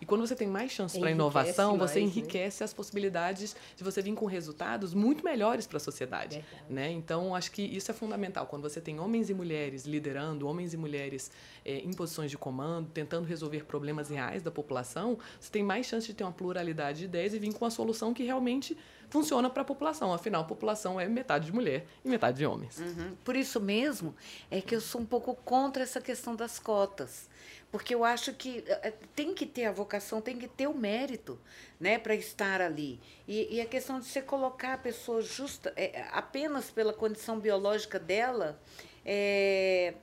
E 0.02 0.06
quando 0.06 0.26
você 0.26 0.36
tem 0.36 0.47
mais 0.47 0.72
chances 0.72 0.99
para 0.99 1.12
inovação, 1.12 1.78
mais, 1.78 1.91
você 1.91 1.99
né? 1.99 2.06
enriquece 2.08 2.62
né? 2.62 2.66
as 2.66 2.74
possibilidades 2.74 3.56
de 3.78 3.84
você 3.84 4.02
vir 4.02 4.16
com 4.16 4.26
resultados 4.26 4.95
muito 4.95 5.24
melhores 5.24 5.68
para 5.68 5.78
a 5.78 5.80
sociedade. 5.80 6.43
Né? 6.68 6.91
Então, 6.91 7.36
acho 7.36 7.52
que 7.52 7.62
isso 7.62 7.91
é 7.91 7.93
fundamental. 7.93 8.47
Quando 8.47 8.64
você 8.64 8.82
tem 8.82 8.99
homens 8.99 9.30
e 9.30 9.34
mulheres 9.34 9.86
liderando, 9.86 10.47
homens 10.47 10.74
e 10.74 10.78
mulheres 10.78 11.32
é, 11.64 11.78
em 11.78 11.93
posições 11.93 12.32
de 12.32 12.38
comando, 12.38 12.89
tentando 12.89 13.28
resolver 13.28 13.64
problemas 13.66 14.10
reais 14.10 14.41
da 14.41 14.49
população, 14.49 15.20
você 15.39 15.52
tem 15.52 15.62
mais 15.62 15.86
chance 15.86 16.08
de 16.08 16.16
ter 16.16 16.24
uma 16.24 16.34
pluralidade 16.34 16.99
de 16.99 17.06
ideias 17.06 17.36
e 17.36 17.39
vir 17.39 17.54
com 17.54 17.64
uma 17.64 17.72
solução 17.72 18.12
que 18.12 18.24
realmente 18.24 18.76
funciona 19.08 19.52
para 19.52 19.62
a 19.62 19.66
população. 19.66 20.12
Afinal, 20.12 20.41
a 20.41 20.45
população 20.45 20.99
é 20.99 21.08
metade 21.08 21.45
de 21.45 21.54
mulher 21.54 21.86
e 22.04 22.10
metade 22.10 22.38
de 22.38 22.45
homens. 22.45 22.80
Uhum. 22.80 23.16
Por 23.24 23.36
isso 23.36 23.60
mesmo 23.60 24.16
é 24.49 24.62
que 24.62 24.74
eu 24.74 24.82
sou 24.82 25.02
um 25.02 25.06
pouco 25.06 25.36
contra 25.36 25.84
essa 25.84 26.02
questão 26.02 26.36
das 26.36 26.58
cotas 26.58 27.30
porque 27.72 27.95
eu 27.95 28.03
acho 28.03 28.34
que 28.34 28.63
eh, 28.67 28.80
eh, 28.84 28.93
tem 29.15 29.34
que 29.34 29.45
ter 29.45 29.65
a 29.65 29.72
vocação, 29.72 30.19
tem 30.19 30.38
que 30.38 30.47
ter 30.47 30.67
o 30.67 30.74
mérito, 30.74 31.39
né, 31.80 31.97
para 31.97 32.13
estar 32.13 32.61
ali. 32.61 32.99
E, 33.28 33.55
e, 33.55 33.61
a 33.61 33.65
questão 33.65 33.99
de 33.99 34.05
você 34.05 34.22
colocar 34.22 34.74
a 34.74 34.78
pessoa 34.78 35.22
justa 35.22 35.72
é, 35.78 36.05
apenas 36.11 36.69
pela 36.69 36.91
condição 36.91 37.39
biológica 37.39 37.97
dela, 37.97 38.61
é, 39.05 39.93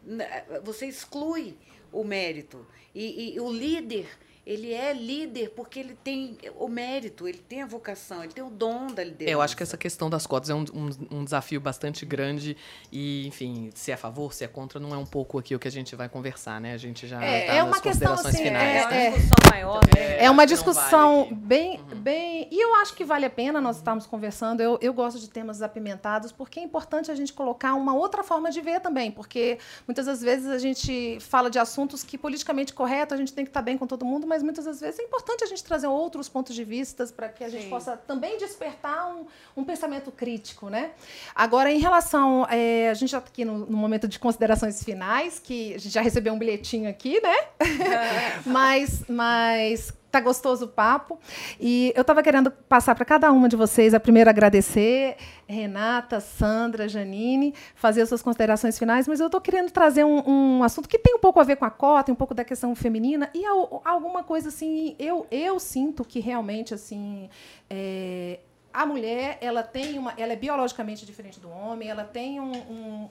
você 0.65 0.87
exclui 0.87 1.57
o 1.93 2.03
mérito. 2.03 2.67
E, 2.95 3.35
e 3.35 3.41
o 3.41 3.53
líder 3.53 4.09
ele 4.49 4.73
é 4.73 4.95
líder 4.95 5.51
porque 5.51 5.79
ele 5.79 5.95
tem 6.03 6.39
o 6.59 6.69
mérito, 6.69 7.29
ele 7.29 7.37
tem 7.37 7.61
a 7.61 7.67
vocação, 7.67 8.25
ele 8.25 8.33
tem 8.33 8.43
o 8.43 8.49
dom 8.49 8.87
da 8.87 9.05
liderança. 9.05 9.31
Eu 9.31 9.43
acho 9.43 9.55
que 9.55 9.63
essa 9.63 9.77
questão 9.77 10.09
das 10.09 10.27
cotas 10.27 10.49
é 10.49 10.55
um, 10.55 10.65
um, 10.73 11.19
um, 11.19 11.25
desafio 11.25 11.61
bastante 11.61 12.07
grande 12.07 12.57
e, 12.91 13.27
enfim, 13.27 13.71
se 13.75 13.91
é 13.91 13.95
a 13.95 13.97
favor, 13.99 14.33
se 14.33 14.45
é 14.45 14.49
contra, 14.49 14.81
não 14.81 14.95
é 14.95 14.97
um 14.97 15.05
pouco 15.05 15.39
aqui 15.39 15.55
o 15.55 15.59
que 15.59 15.69
a 15.69 15.71
gente 15.71 15.95
vai 15.95 16.09
conversar, 16.09 16.59
né? 16.63 16.73
A 16.73 16.79
gente 16.79 17.07
já 17.07 17.23
é, 17.23 17.47
tá 17.47 17.53
é 17.53 17.63
uma 17.63 17.79
questão 17.79 18.15
assim, 18.15 18.45
finais, 18.45 18.87
é, 18.87 18.89
né? 18.89 19.07
é, 19.07 19.11
discussão 19.11 19.51
maior, 19.51 19.81
né? 19.95 20.03
é, 20.03 20.25
é 20.25 20.31
uma 20.31 20.47
discussão 20.47 21.25
vale 21.25 21.35
bem, 21.35 21.81
uhum. 21.81 22.01
bem, 22.01 22.49
e 22.51 22.59
eu 22.59 22.75
acho 22.77 22.95
que 22.95 23.05
vale 23.05 23.27
a 23.27 23.31
pena 23.31 23.61
nós 23.61 23.77
estarmos 23.77 24.07
conversando. 24.07 24.63
Eu, 24.63 24.79
eu 24.81 24.95
gosto 24.95 25.21
de 25.21 25.29
temas 25.29 25.61
apimentados 25.61 26.33
porque 26.33 26.59
é 26.59 26.63
importante 26.63 27.11
a 27.11 27.15
gente 27.15 27.35
colocar 27.35 27.75
uma 27.75 27.95
outra 27.95 28.25
forma 28.25 28.51
de 28.51 28.63
ver 28.63 28.81
também, 28.81 29.11
porque 29.11 29.59
muitas 29.87 30.07
das 30.07 30.23
vezes 30.23 30.49
a 30.49 30.59
gente 30.59 31.19
fala 31.21 31.51
de 31.51 31.59
assuntos 31.59 32.03
que 32.03 32.17
politicamente 32.17 32.73
correto, 32.73 33.13
a 33.13 33.17
gente 33.19 33.35
tem 33.35 33.45
que 33.45 33.51
estar 33.51 33.61
bem 33.61 33.77
com 33.77 33.87
todo 33.87 34.07
mundo, 34.07 34.27
mas 34.27 34.38
mas 34.39 34.43
muitas 34.45 34.65
das 34.65 34.81
vezes 34.81 35.01
é 35.01 35.03
importante 35.03 35.43
a 35.43 35.47
gente 35.49 35.65
trazer 35.65 35.89
outros 35.89 36.29
pontos 36.29 36.55
de 36.55 36.63
vista 36.63 37.05
para 37.07 37.29
que 37.29 37.43
a 37.43 37.49
gente 37.49 37.65
Sim. 37.65 37.71
possa 37.71 37.97
também 37.97 38.39
despertar 38.39 39.09
um, 39.09 39.27
um, 39.57 39.65
pensamento 39.65 40.13
crítico, 40.13 40.69
né? 40.69 40.93
Agora, 41.35 41.73
em 41.73 41.79
relação, 41.79 42.47
é, 42.49 42.89
a 42.89 42.95
gente 42.95 43.11
já 43.11 43.19
está 43.19 43.29
aqui 43.29 43.45
no, 43.45 43.67
no, 43.67 43.77
momento 43.77 44.07
de 44.07 44.19
considerações 44.19 44.83
finais, 44.85 45.41
que 45.41 45.75
a 45.75 45.79
gente 45.79 45.93
já 45.93 46.01
recebeu 46.01 46.33
um 46.33 46.39
bilhetinho 46.39 46.89
aqui, 46.89 47.21
né? 47.21 47.37
É. 47.59 48.41
mas, 48.47 49.03
mas 49.09 49.93
Tá 50.19 50.21
gostoso 50.21 50.65
o 50.65 50.69
papo. 50.69 51.17
E 51.61 51.93
eu 51.95 52.01
estava 52.01 52.25
querendo 52.25 52.51
passar 52.51 52.93
para 52.97 53.05
cada 53.05 53.31
uma 53.31 53.49
de 53.49 53.55
vocês, 53.55 53.95
a 53.95 54.01
primeiro 54.01 54.29
agradecer, 54.29 55.17
Renata, 55.47 56.19
Sandra, 56.19 56.89
Janine, 56.89 57.55
fazer 57.77 58.03
as 58.03 58.09
suas 58.09 58.21
considerações 58.21 58.77
finais, 58.77 59.07
mas 59.07 59.21
eu 59.21 59.27
estou 59.27 59.41
querendo 59.41 59.71
trazer 59.71 60.05
um, 60.05 60.29
um, 60.29 60.65
assunto 60.65 60.89
que 60.89 60.99
tem 60.99 61.15
um 61.15 61.21
pouco 61.21 61.39
a 61.39 61.45
ver 61.45 61.55
com 61.55 61.65
a 61.65 61.71
cota, 61.71 62.11
um 62.11 62.17
pouco 62.17 62.35
da 62.35 62.45
questão 62.45 62.75
feminina, 62.75 63.31
e 63.33 63.45
alguma 63.85 64.25
coisa 64.25 64.49
assim, 64.49 64.97
eu, 64.99 65.25
eu 65.31 65.61
sinto 65.61 66.05
que 66.05 66.19
realmente 66.19 66.75
assim. 66.75 67.31
É, 67.71 68.41
a 68.73 68.85
mulher 68.85 69.39
ela 69.41 69.63
tem 69.63 69.99
uma, 69.99 70.13
ela 70.17 70.33
é 70.33 70.37
biologicamente 70.37 71.07
diferente 71.07 71.41
do 71.41 71.49
homem, 71.49 71.89
ela 71.89 72.05
tem 72.05 72.41
um, 72.41 72.53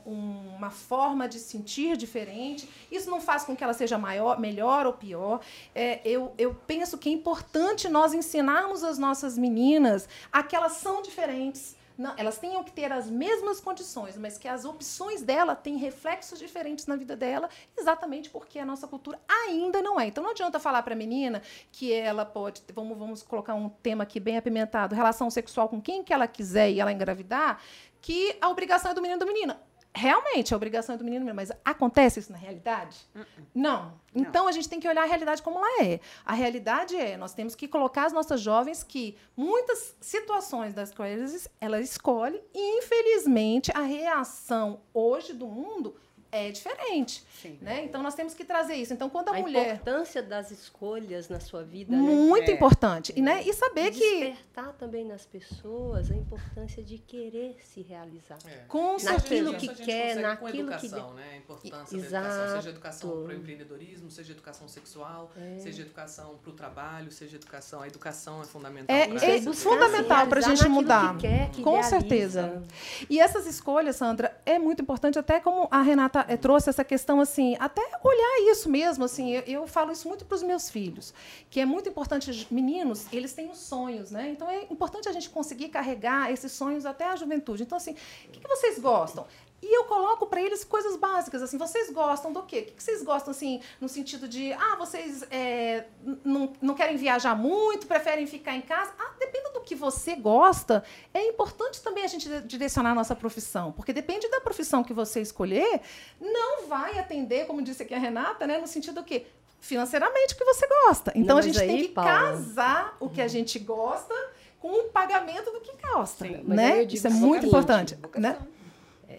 um, 0.06 0.56
uma 0.56 0.70
forma 0.70 1.28
de 1.28 1.40
sentir 1.40 1.98
diferente. 1.98 2.70
Isso 2.92 3.10
não 3.10 3.20
faz 3.20 3.44
com 3.44 3.56
que 3.56 3.64
ela 3.64 3.74
seja 3.74 3.98
maior, 3.98 4.40
melhor 4.40 4.86
ou 4.86 4.94
pior. 4.94 5.40
É, 5.74 6.00
eu, 6.06 6.34
eu 6.38 6.54
penso 6.68 6.98
que 6.98 7.10
é 7.10 7.12
importante 7.12 7.88
nós 7.88 8.14
ensinarmos 8.14 8.84
as 8.84 8.98
nossas 8.98 9.38
meninas 9.38 10.08
a 10.32 10.44
que 10.44 10.56
elas 10.56 10.74
são 10.74 11.02
diferentes 11.02 11.77
não, 11.98 12.14
elas 12.16 12.38
tenham 12.38 12.64
que 12.64 12.72
ter 12.72 12.92
as 12.92 13.10
mesmas 13.10 13.60
condições, 13.60 14.18
mas 14.18 14.38
que 14.38 14.48
as 14.48 14.66
opções 14.66 15.22
dela 15.24 15.56
têm 15.56 15.78
reflexos 15.78 16.38
diferentes 16.38 16.86
na 16.86 16.96
vida 16.96 17.16
dela, 17.16 17.50
exatamente 17.76 18.30
porque 18.30 18.60
a 18.60 18.66
nossa 18.66 18.88
cultura 18.88 19.20
ainda 19.28 19.82
não 19.82 20.00
é. 20.00 20.06
Então 20.06 20.24
não 20.24 20.32
adianta 20.32 20.60
falar 20.60 20.84
para 20.84 20.94
a 20.94 20.98
menina 20.98 21.42
que 21.72 21.92
ela 21.92 22.24
pode, 22.24 22.62
vamos, 22.74 22.98
vamos 22.98 23.24
colocar 23.24 23.56
um 23.56 23.70
tema 23.70 24.04
aqui 24.04 24.20
bem 24.20 24.38
apimentado, 24.38 24.94
relação 24.94 25.30
sexual 25.30 25.68
com 25.68 25.82
quem 25.82 26.04
que 26.04 26.14
ela 26.14 26.28
quiser 26.28 26.70
e 26.70 26.80
ela 26.80 26.92
engravidar, 26.92 27.60
que 28.00 28.38
a 28.40 28.50
obrigação 28.50 28.92
é 28.92 28.94
do 28.94 29.02
menino 29.02 29.18
e 29.18 29.20
da 29.20 29.26
menina 29.26 29.67
realmente 29.96 30.54
a 30.54 30.58
obrigação 30.58 30.96
é 30.96 30.98
do 30.98 31.04
menino, 31.04 31.34
mas 31.34 31.52
acontece 31.66 32.20
isso 32.20 32.32
na 32.32 32.38
realidade? 32.38 32.98
Uh 33.16 33.20
-uh. 33.20 33.26
Não. 33.54 33.94
Então 34.14 34.44
Não. 34.44 34.50
a 34.50 34.52
gente 34.52 34.70
tem 34.70 34.80
que 34.80 34.88
olhar 34.88 35.04
a 35.04 35.06
realidade 35.06 35.42
como 35.42 35.60
ela 35.60 35.84
é. 35.84 36.00
A 36.26 36.34
realidade 36.34 36.96
é, 36.96 37.18
nós 37.18 37.34
temos 37.34 37.56
que 37.56 37.68
colocar 37.68 38.06
as 38.06 38.14
nossas 38.14 38.42
jovens 38.42 38.84
que 38.84 39.18
muitas 39.36 39.96
situações 40.00 40.74
das 40.74 40.94
quais 40.94 41.50
elas 41.60 41.90
escolhem, 41.90 42.42
e 42.54 42.80
infelizmente 42.80 43.72
a 43.76 43.82
reação 43.82 44.82
hoje 44.94 45.34
do 45.34 45.48
mundo 45.48 45.96
é 46.32 46.52
diferente. 46.52 47.24
Sim. 47.42 47.58
Né? 47.62 47.86
Então 47.86 48.04
nós 48.04 48.16
temos 48.16 48.34
que 48.34 48.44
trazer 48.44 48.76
isso. 48.76 48.94
Então 48.94 49.10
quando 49.10 49.30
a, 49.30 49.36
a 49.36 49.40
mulher. 49.40 49.72
A 49.72 49.74
importância 49.76 50.22
das 50.22 50.52
escolhas 50.52 51.30
na 51.30 51.40
sua 51.40 51.64
vida. 51.64 51.96
Né? 51.96 51.98
Muito 51.98 52.48
né? 52.48 52.54
importante. 52.54 53.12
É. 53.14 53.20
E, 53.20 53.22
né? 53.22 53.44
e 53.44 53.54
saber 53.54 53.88
e 53.88 53.92
que. 53.92 54.20
Despertar 54.20 54.74
também 54.74 55.06
nas 55.06 55.26
pessoas 55.26 56.12
a 56.12 56.16
importância 56.16 56.84
de 56.84 56.98
querer 56.98 57.58
se 57.64 57.82
realizar. 57.82 58.38
É. 58.46 58.66
Com 58.68 58.98
naquilo 59.04 59.54
que 59.56 59.68
quer, 59.76 60.16
naquilo 60.16 60.72
educação, 60.72 61.10
que. 61.10 61.16
Né? 61.16 61.30
A 61.34 61.38
importância 61.38 61.98
Exato. 61.98 62.12
da 62.12 62.30
educação, 62.30 62.56
seja 62.56 62.70
educação 62.70 63.10
para 63.24 63.34
o 63.34 63.34
empreendedorismo, 63.34 64.12
seja 64.12 64.32
educação 64.32 64.68
sexual, 64.68 65.32
é. 65.38 65.60
seja 65.60 65.82
educação 65.82 66.38
para 66.42 66.50
o 66.50 66.54
trabalho, 66.54 67.12
seja 67.12 67.36
educação. 67.36 67.82
A 67.82 67.88
educação 67.88 68.42
é 68.42 68.46
fundamental. 68.46 68.96
É, 68.96 69.38
é 69.38 69.42
fundamental 69.54 70.28
para 70.28 70.40
a 70.40 70.44
gente 70.44 70.68
mudar. 70.68 71.16
Que 71.16 71.22
quer, 71.22 71.50
que 71.52 71.62
Com 71.62 71.78
idealiza. 71.78 71.90
certeza. 71.90 72.64
E 73.10 73.20
essas 73.20 73.46
escolhas, 73.46 73.96
Sandra, 73.96 74.36
é 74.46 74.60
muito 74.60 74.82
importante, 74.82 75.18
até 75.18 75.40
como 75.40 75.68
a 75.72 75.82
Renata 75.82 76.17
trouxe 76.40 76.70
essa 76.70 76.84
questão 76.84 77.20
assim, 77.20 77.56
até 77.60 77.82
olhar 78.04 78.52
isso 78.52 78.70
mesmo, 78.70 79.04
assim, 79.06 79.32
eu, 79.32 79.42
eu 79.44 79.68
falo 79.68 79.92
isso 79.92 80.08
muito 80.08 80.26
para 80.26 80.36
os 80.36 80.44
meus 80.44 80.70
filhos, 80.70 81.14
que 81.50 81.60
é 81.60 81.66
muito 81.66 81.90
importante, 81.90 82.48
meninos, 82.52 83.06
eles 83.12 83.34
têm 83.34 83.50
os 83.50 83.60
sonhos, 83.60 84.12
né? 84.12 84.30
Então 84.30 84.50
é 84.50 84.64
importante 84.70 85.08
a 85.10 85.12
gente 85.12 85.30
conseguir 85.30 85.70
carregar 85.70 86.32
esses 86.32 86.52
sonhos 86.52 86.86
até 86.86 87.06
a 87.06 87.16
juventude. 87.16 87.64
Então 87.64 87.78
assim, 87.78 87.92
o 87.92 88.32
que, 88.32 88.40
que 88.40 88.48
vocês 88.48 88.80
gostam? 88.80 89.26
E 89.60 89.76
eu 89.76 89.86
coloco 89.86 90.28
para 90.28 90.40
eles 90.40 90.64
coisas 90.64 90.96
básicas, 90.96 91.42
assim, 91.42 91.58
vocês 91.58 91.90
gostam 91.90 92.32
do 92.32 92.44
quê? 92.44 92.68
O 92.70 92.74
que 92.74 92.84
vocês 92.84 93.02
gostam, 93.02 93.32
assim, 93.32 93.60
no 93.82 93.90
sentido 93.90 94.28
de, 94.28 94.54
ah, 94.54 94.76
vocês 94.78 95.24
é, 95.32 95.86
não, 96.24 96.54
não 96.62 96.76
querem 96.76 96.96
viajar 96.96 97.36
muito, 97.36 97.88
preferem 97.88 98.28
ficar 98.28 98.56
em 98.56 98.62
casa? 98.62 98.94
Ah, 99.00 99.14
depende 99.20 99.52
do 99.54 99.62
que 99.62 99.74
você 99.74 100.16
gosta. 100.16 100.84
É 101.12 101.28
importante 101.28 101.82
também 101.82 102.04
a 102.04 102.08
gente 102.08 102.30
direcionar 102.42 102.92
a 102.92 102.96
nossa 102.96 103.16
profissão, 103.16 103.72
porque 103.72 103.92
depende 103.92 104.30
da 104.30 104.40
profissão 104.40 104.84
que 104.84 104.94
você 104.94 105.22
escolher, 105.22 105.82
não 106.22 106.68
vai 106.68 107.00
atender, 107.00 107.48
como 107.48 107.62
disse 107.62 107.82
aqui 107.82 107.96
a 107.96 108.00
Renata, 108.00 108.46
né, 108.46 108.60
no 108.60 108.68
sentido 108.68 108.96
do 108.96 109.04
quê? 109.04 109.26
Financeiramente 109.60 110.36
o 110.36 110.38
que 110.38 110.46
você 110.46 110.68
gosta. 110.68 111.12
Então 111.16 111.36
não, 111.36 111.40
a 111.40 111.42
gente 111.42 111.60
aí, 111.60 111.68
tem 111.68 111.78
que 111.80 111.88
Paula, 111.90 112.12
casar 112.12 112.96
o 113.00 113.10
que 113.10 113.22
a 113.22 113.28
gente 113.28 113.58
gosta 113.58 114.14
com 114.60 114.86
o 114.86 114.90
pagamento 114.90 115.52
do 115.52 115.62
que 115.62 115.72
gosta, 115.94 116.26
Sim, 116.26 116.44
né? 116.44 116.84
Isso 116.84 117.08
é 117.08 117.10
muito 117.10 117.48
importante, 117.48 117.98
né? 118.16 118.38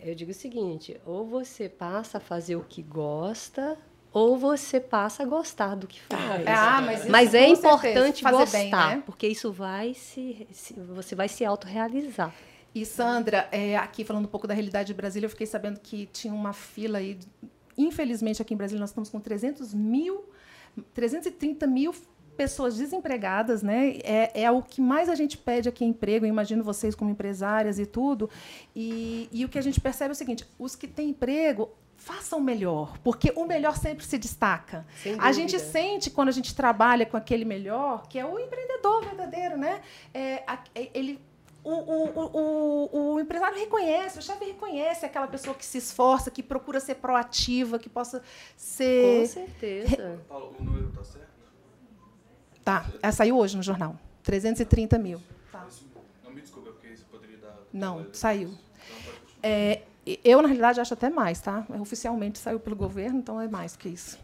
Eu 0.08 0.14
digo 0.14 0.30
o 0.30 0.34
seguinte: 0.34 0.98
ou 1.04 1.26
você 1.26 1.68
passa 1.68 2.18
a 2.18 2.20
fazer 2.20 2.56
o 2.56 2.64
que 2.64 2.82
gosta, 2.82 3.76
ou 4.12 4.38
você 4.38 4.80
passa 4.80 5.22
a 5.22 5.26
gostar 5.26 5.74
do 5.74 5.86
que 5.86 6.00
faz. 6.00 6.46
Ah, 6.46 6.80
mas, 6.80 7.06
mas 7.06 7.34
é 7.34 7.48
importante 7.48 8.22
gostar, 8.22 8.58
bem, 8.58 8.70
né? 8.70 9.02
porque 9.04 9.28
isso 9.28 9.52
vai 9.52 9.94
se, 9.94 10.46
se, 10.50 10.74
você 10.74 11.14
vai 11.14 11.28
se 11.28 11.44
autorrealizar. 11.44 12.34
E 12.74 12.84
Sandra, 12.84 13.48
é, 13.50 13.76
aqui 13.76 14.04
falando 14.04 14.24
um 14.24 14.28
pouco 14.28 14.46
da 14.46 14.54
realidade 14.54 14.88
de 14.88 14.94
Brasília, 14.94 15.26
eu 15.26 15.30
fiquei 15.30 15.46
sabendo 15.46 15.80
que 15.80 16.06
tinha 16.06 16.32
uma 16.32 16.52
fila 16.52 16.98
aí. 16.98 17.18
Infelizmente, 17.76 18.42
aqui 18.42 18.54
em 18.54 18.56
Brasília, 18.56 18.80
nós 18.80 18.90
estamos 18.90 19.10
com 19.10 19.20
300 19.20 19.72
mil, 19.74 20.24
330 20.94 21.66
mil 21.66 21.94
pessoas 22.38 22.76
desempregadas, 22.76 23.64
né? 23.64 23.98
É, 24.04 24.42
é 24.44 24.50
o 24.50 24.62
que 24.62 24.80
mais 24.80 25.08
a 25.08 25.16
gente 25.16 25.36
pede 25.36 25.68
aqui 25.68 25.84
emprego. 25.84 26.24
Eu 26.24 26.28
imagino 26.28 26.62
vocês 26.62 26.94
como 26.94 27.10
empresárias 27.10 27.80
e 27.80 27.84
tudo. 27.84 28.30
E, 28.76 29.28
e 29.32 29.44
o 29.44 29.48
que 29.48 29.58
a 29.58 29.60
gente 29.62 29.80
percebe 29.80 30.10
é 30.10 30.12
o 30.12 30.14
seguinte: 30.14 30.46
os 30.56 30.76
que 30.76 30.86
têm 30.86 31.10
emprego 31.10 31.68
façam 31.96 32.40
melhor, 32.40 32.96
porque 33.02 33.32
o 33.34 33.44
melhor 33.44 33.76
sempre 33.76 34.04
se 34.04 34.16
destaca. 34.16 34.86
A 35.18 35.32
gente 35.32 35.58
sente 35.58 36.10
quando 36.10 36.28
a 36.28 36.32
gente 36.32 36.54
trabalha 36.54 37.04
com 37.04 37.16
aquele 37.16 37.44
melhor, 37.44 38.06
que 38.06 38.20
é 38.20 38.24
o 38.24 38.38
empreendedor 38.38 39.04
verdadeiro, 39.04 39.56
né? 39.56 39.80
É, 40.14 40.44
é 40.76 40.90
ele 40.94 41.20
o, 41.64 41.72
o, 41.72 42.88
o, 42.94 43.14
o, 43.14 43.20
empresário 43.20 43.58
reconhece, 43.58 44.20
o 44.20 44.22
chefe 44.22 44.44
reconhece 44.44 45.04
aquela 45.04 45.26
pessoa 45.26 45.56
que 45.56 45.66
se 45.66 45.76
esforça, 45.78 46.30
que 46.30 46.42
procura 46.42 46.78
ser 46.78 46.94
proativa, 46.94 47.80
que 47.80 47.88
possa 47.88 48.22
ser. 48.56 49.22
Com 49.22 49.26
certeza. 49.26 50.20
Paulo, 50.28 50.54
o 50.58 50.62
número 50.62 50.88
está 50.88 51.04
certo? 51.04 51.37
Tá, 52.68 52.84
ela 53.02 53.12
saiu 53.12 53.38
hoje 53.38 53.56
no 53.56 53.62
jornal. 53.62 53.96
330 54.22 54.98
mil. 54.98 55.22
Tá. 55.50 55.66
Não 56.22 56.34
me 56.34 56.42
desculpa, 56.42 56.70
porque 56.72 56.88
isso 56.88 57.06
poderia 57.10 57.38
dar. 57.38 57.56
Não, 57.72 58.04
saiu. 58.12 58.48
Então, 58.50 58.60
é, 59.42 59.80
eu, 60.22 60.42
na 60.42 60.48
realidade, 60.48 60.78
acho 60.78 60.92
até 60.92 61.08
mais, 61.08 61.40
tá? 61.40 61.66
Oficialmente 61.80 62.38
saiu 62.38 62.60
pelo 62.60 62.76
governo, 62.76 63.20
então 63.20 63.40
é 63.40 63.48
mais 63.48 63.74
que 63.74 63.88
isso. 63.88 64.18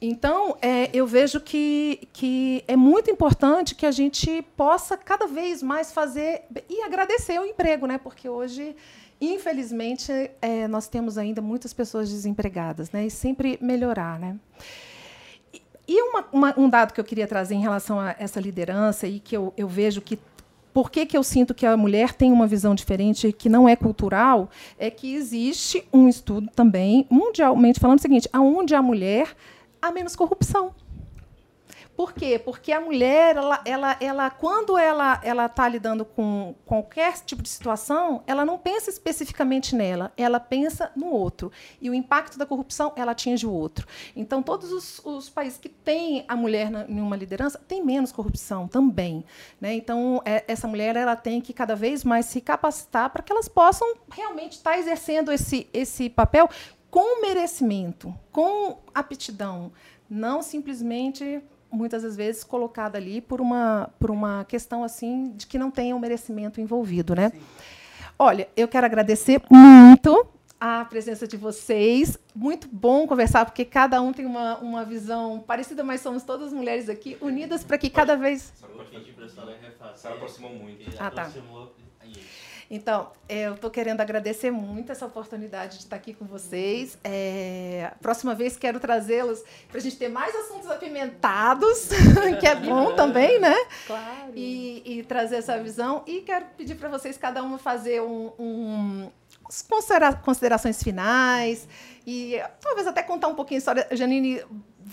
Então, 0.00 0.56
é, 0.62 0.90
eu 0.92 1.08
vejo 1.08 1.40
que, 1.40 2.08
que 2.12 2.62
é 2.68 2.76
muito 2.76 3.10
importante 3.10 3.74
que 3.74 3.84
a 3.84 3.90
gente 3.90 4.42
possa 4.56 4.96
cada 4.96 5.26
vez 5.26 5.60
mais 5.60 5.90
fazer 5.90 6.42
e 6.70 6.82
agradecer 6.82 7.40
o 7.40 7.44
emprego, 7.44 7.86
né? 7.88 7.98
Porque 7.98 8.28
hoje, 8.28 8.76
infelizmente, 9.20 10.12
é, 10.40 10.68
nós 10.68 10.86
temos 10.86 11.18
ainda 11.18 11.42
muitas 11.42 11.72
pessoas 11.72 12.08
desempregadas, 12.08 12.92
né? 12.92 13.06
E 13.06 13.10
sempre 13.10 13.58
melhorar, 13.60 14.20
né? 14.20 14.38
E 15.86 16.00
uma, 16.02 16.24
uma, 16.32 16.54
um 16.56 16.68
dado 16.68 16.92
que 16.92 17.00
eu 17.00 17.04
queria 17.04 17.26
trazer 17.26 17.54
em 17.54 17.60
relação 17.60 17.98
a 17.98 18.14
essa 18.18 18.40
liderança 18.40 19.06
e 19.06 19.18
que 19.18 19.36
eu, 19.36 19.52
eu 19.56 19.68
vejo 19.68 20.00
que 20.00 20.18
por 20.72 20.90
que, 20.90 21.04
que 21.04 21.16
eu 21.16 21.22
sinto 21.22 21.52
que 21.52 21.66
a 21.66 21.76
mulher 21.76 22.14
tem 22.14 22.32
uma 22.32 22.46
visão 22.46 22.74
diferente, 22.74 23.32
que 23.32 23.48
não 23.48 23.68
é 23.68 23.76
cultural, 23.76 24.48
é 24.78 24.90
que 24.90 25.14
existe 25.14 25.86
um 25.92 26.08
estudo 26.08 26.48
também, 26.54 27.06
mundialmente 27.10 27.78
falando 27.78 27.98
o 27.98 28.02
seguinte, 28.02 28.28
aonde 28.32 28.74
a 28.74 28.80
mulher 28.80 29.36
há 29.80 29.92
menos 29.92 30.16
corrupção. 30.16 30.74
Por 32.02 32.12
quê? 32.12 32.36
Porque 32.36 32.72
a 32.72 32.80
mulher, 32.80 33.36
ela, 33.36 33.62
ela, 33.64 33.96
ela 34.00 34.28
quando 34.28 34.76
ela 34.76 35.20
ela 35.22 35.46
está 35.46 35.68
lidando 35.68 36.04
com 36.04 36.52
qualquer 36.66 37.12
tipo 37.20 37.40
de 37.40 37.48
situação, 37.48 38.24
ela 38.26 38.44
não 38.44 38.58
pensa 38.58 38.90
especificamente 38.90 39.76
nela, 39.76 40.12
ela 40.16 40.40
pensa 40.40 40.90
no 40.96 41.06
outro. 41.06 41.52
E 41.80 41.88
o 41.88 41.94
impacto 41.94 42.36
da 42.36 42.44
corrupção, 42.44 42.92
ela 42.96 43.12
atinge 43.12 43.46
o 43.46 43.52
outro. 43.52 43.86
Então, 44.16 44.42
todos 44.42 44.72
os, 44.72 45.00
os 45.04 45.30
países 45.30 45.60
que 45.60 45.68
têm 45.68 46.24
a 46.26 46.34
mulher 46.34 46.72
na, 46.72 46.86
em 46.86 47.00
uma 47.00 47.14
liderança 47.14 47.56
têm 47.68 47.84
menos 47.84 48.10
corrupção 48.10 48.66
também. 48.66 49.24
Né? 49.60 49.74
Então, 49.74 50.20
é, 50.24 50.42
essa 50.48 50.66
mulher 50.66 50.96
ela 50.96 51.14
tem 51.14 51.40
que 51.40 51.52
cada 51.52 51.76
vez 51.76 52.02
mais 52.02 52.26
se 52.26 52.40
capacitar 52.40 53.10
para 53.10 53.22
que 53.22 53.30
elas 53.30 53.46
possam 53.46 53.86
realmente 54.10 54.54
estar 54.54 54.72
tá 54.72 54.78
exercendo 54.78 55.30
esse, 55.30 55.68
esse 55.72 56.10
papel 56.10 56.48
com 56.90 57.22
merecimento, 57.22 58.12
com 58.32 58.80
aptidão, 58.92 59.70
não 60.10 60.42
simplesmente 60.42 61.40
muitas 61.72 62.02
das 62.02 62.14
vezes 62.16 62.44
colocada 62.44 62.98
ali 62.98 63.20
por 63.20 63.40
uma, 63.40 63.90
por 63.98 64.10
uma 64.10 64.44
questão 64.44 64.84
assim 64.84 65.32
de 65.36 65.46
que 65.46 65.58
não 65.58 65.70
tenha 65.70 65.96
um 65.96 65.98
merecimento 65.98 66.60
envolvido, 66.60 67.14
né? 67.14 67.30
Sim. 67.30 67.40
Olha, 68.18 68.48
eu 68.56 68.68
quero 68.68 68.86
agradecer 68.86 69.42
muito 69.50 70.26
a 70.60 70.84
presença 70.84 71.26
de 71.26 71.36
vocês. 71.36 72.16
Muito 72.34 72.68
bom 72.70 73.04
conversar, 73.04 73.44
porque 73.44 73.64
cada 73.64 74.00
um 74.00 74.12
tem 74.12 74.24
uma, 74.24 74.58
uma 74.58 74.84
visão 74.84 75.40
parecida, 75.40 75.82
mas 75.82 76.00
somos 76.00 76.22
todas 76.22 76.52
mulheres 76.52 76.88
aqui, 76.88 77.16
unidas 77.20 77.64
para 77.64 77.76
que 77.78 77.90
cada 77.90 78.14
vez. 78.14 78.52
Só 78.60 78.68
um 78.68 78.76
pouquinho 78.76 79.02
de 79.02 79.10
pressão, 79.10 79.44
né? 79.46 79.56
Se 79.96 80.06
aproximou 80.06 80.54
muito. 80.54 80.88
Ah, 80.98 81.10
tá. 81.10 81.32
Então, 82.74 83.10
é, 83.28 83.48
eu 83.48 83.54
estou 83.54 83.70
querendo 83.70 84.00
agradecer 84.00 84.50
muito 84.50 84.90
essa 84.90 85.04
oportunidade 85.04 85.76
de 85.76 85.84
estar 85.84 85.96
aqui 85.96 86.14
com 86.14 86.24
vocês. 86.24 86.96
É, 87.04 87.92
próxima 88.00 88.34
vez 88.34 88.56
quero 88.56 88.80
trazê-los 88.80 89.42
para 89.68 89.76
a 89.76 89.80
gente 89.82 89.96
ter 89.98 90.08
mais 90.08 90.34
assuntos 90.34 90.70
apimentados, 90.70 91.90
que 92.40 92.46
é 92.46 92.54
bom 92.54 92.96
também, 92.96 93.38
né? 93.38 93.54
Claro. 93.86 94.32
E, 94.34 94.82
e 94.86 95.02
trazer 95.02 95.36
essa 95.36 95.62
visão. 95.62 96.02
E 96.06 96.22
quero 96.22 96.46
pedir 96.56 96.76
para 96.76 96.88
vocês, 96.88 97.18
cada 97.18 97.42
uma, 97.42 97.58
fazer 97.58 98.00
um, 98.00 98.32
um 98.38 99.10
considerações 100.24 100.82
finais 100.82 101.68
e 102.06 102.40
talvez 102.58 102.86
até 102.86 103.02
contar 103.02 103.28
um 103.28 103.34
pouquinho 103.34 103.58
a 103.58 103.60
história. 103.60 103.86
Janine, 103.92 104.42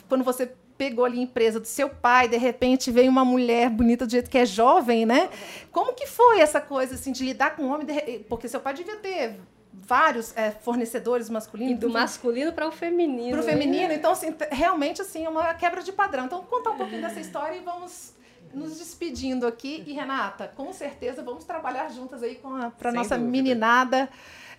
quando 0.09 0.25
você 0.25 0.51
pegou 0.79 1.03
ali 1.03 1.19
a 1.19 1.23
empresa 1.23 1.59
do 1.59 1.67
seu 1.67 1.89
pai, 1.89 2.29
de 2.29 2.37
repente 2.37 2.89
veio 2.89 3.11
uma 3.11 3.25
mulher 3.25 3.69
bonita 3.69 4.05
do 4.05 4.11
jeito 4.11 4.29
que 4.29 4.37
é 4.37 4.45
jovem, 4.45 5.05
né? 5.05 5.29
Como 5.73 5.93
que 5.93 6.07
foi 6.07 6.39
essa 6.39 6.61
coisa 6.61 6.95
assim 6.95 7.11
de 7.11 7.25
lidar 7.25 7.53
com 7.53 7.63
um 7.63 7.73
homem? 7.73 7.85
De... 7.85 8.19
Porque 8.29 8.47
seu 8.47 8.61
pai 8.61 8.73
devia 8.73 8.95
ter 8.95 9.35
vários 9.73 10.35
é, 10.37 10.51
fornecedores 10.51 11.29
masculinos. 11.29 11.73
E 11.73 11.75
do 11.77 11.89
masculino 11.89 12.53
para 12.53 12.65
o 12.65 12.71
feminino. 12.71 13.31
Para 13.31 13.41
o 13.41 13.43
feminino. 13.43 13.89
Né? 13.89 13.95
Então, 13.95 14.13
assim, 14.13 14.33
realmente 14.49 15.01
assim, 15.01 15.25
é 15.25 15.29
uma 15.29 15.53
quebra 15.53 15.83
de 15.83 15.91
padrão. 15.91 16.27
Então, 16.27 16.41
contar 16.43 16.71
um 16.71 16.77
pouquinho 16.77 17.01
dessa 17.01 17.19
história 17.19 17.57
e 17.57 17.59
vamos 17.59 18.13
nos 18.53 18.79
despedindo 18.79 19.45
aqui. 19.45 19.83
E, 19.85 19.91
Renata, 19.91 20.47
com 20.55 20.71
certeza 20.71 21.21
vamos 21.21 21.43
trabalhar 21.43 21.89
juntas 21.89 22.23
aí 22.23 22.39
para 22.77 22.89
a 22.89 22.93
nossa 22.93 23.17
dúvida. 23.17 23.31
meninada 23.31 24.09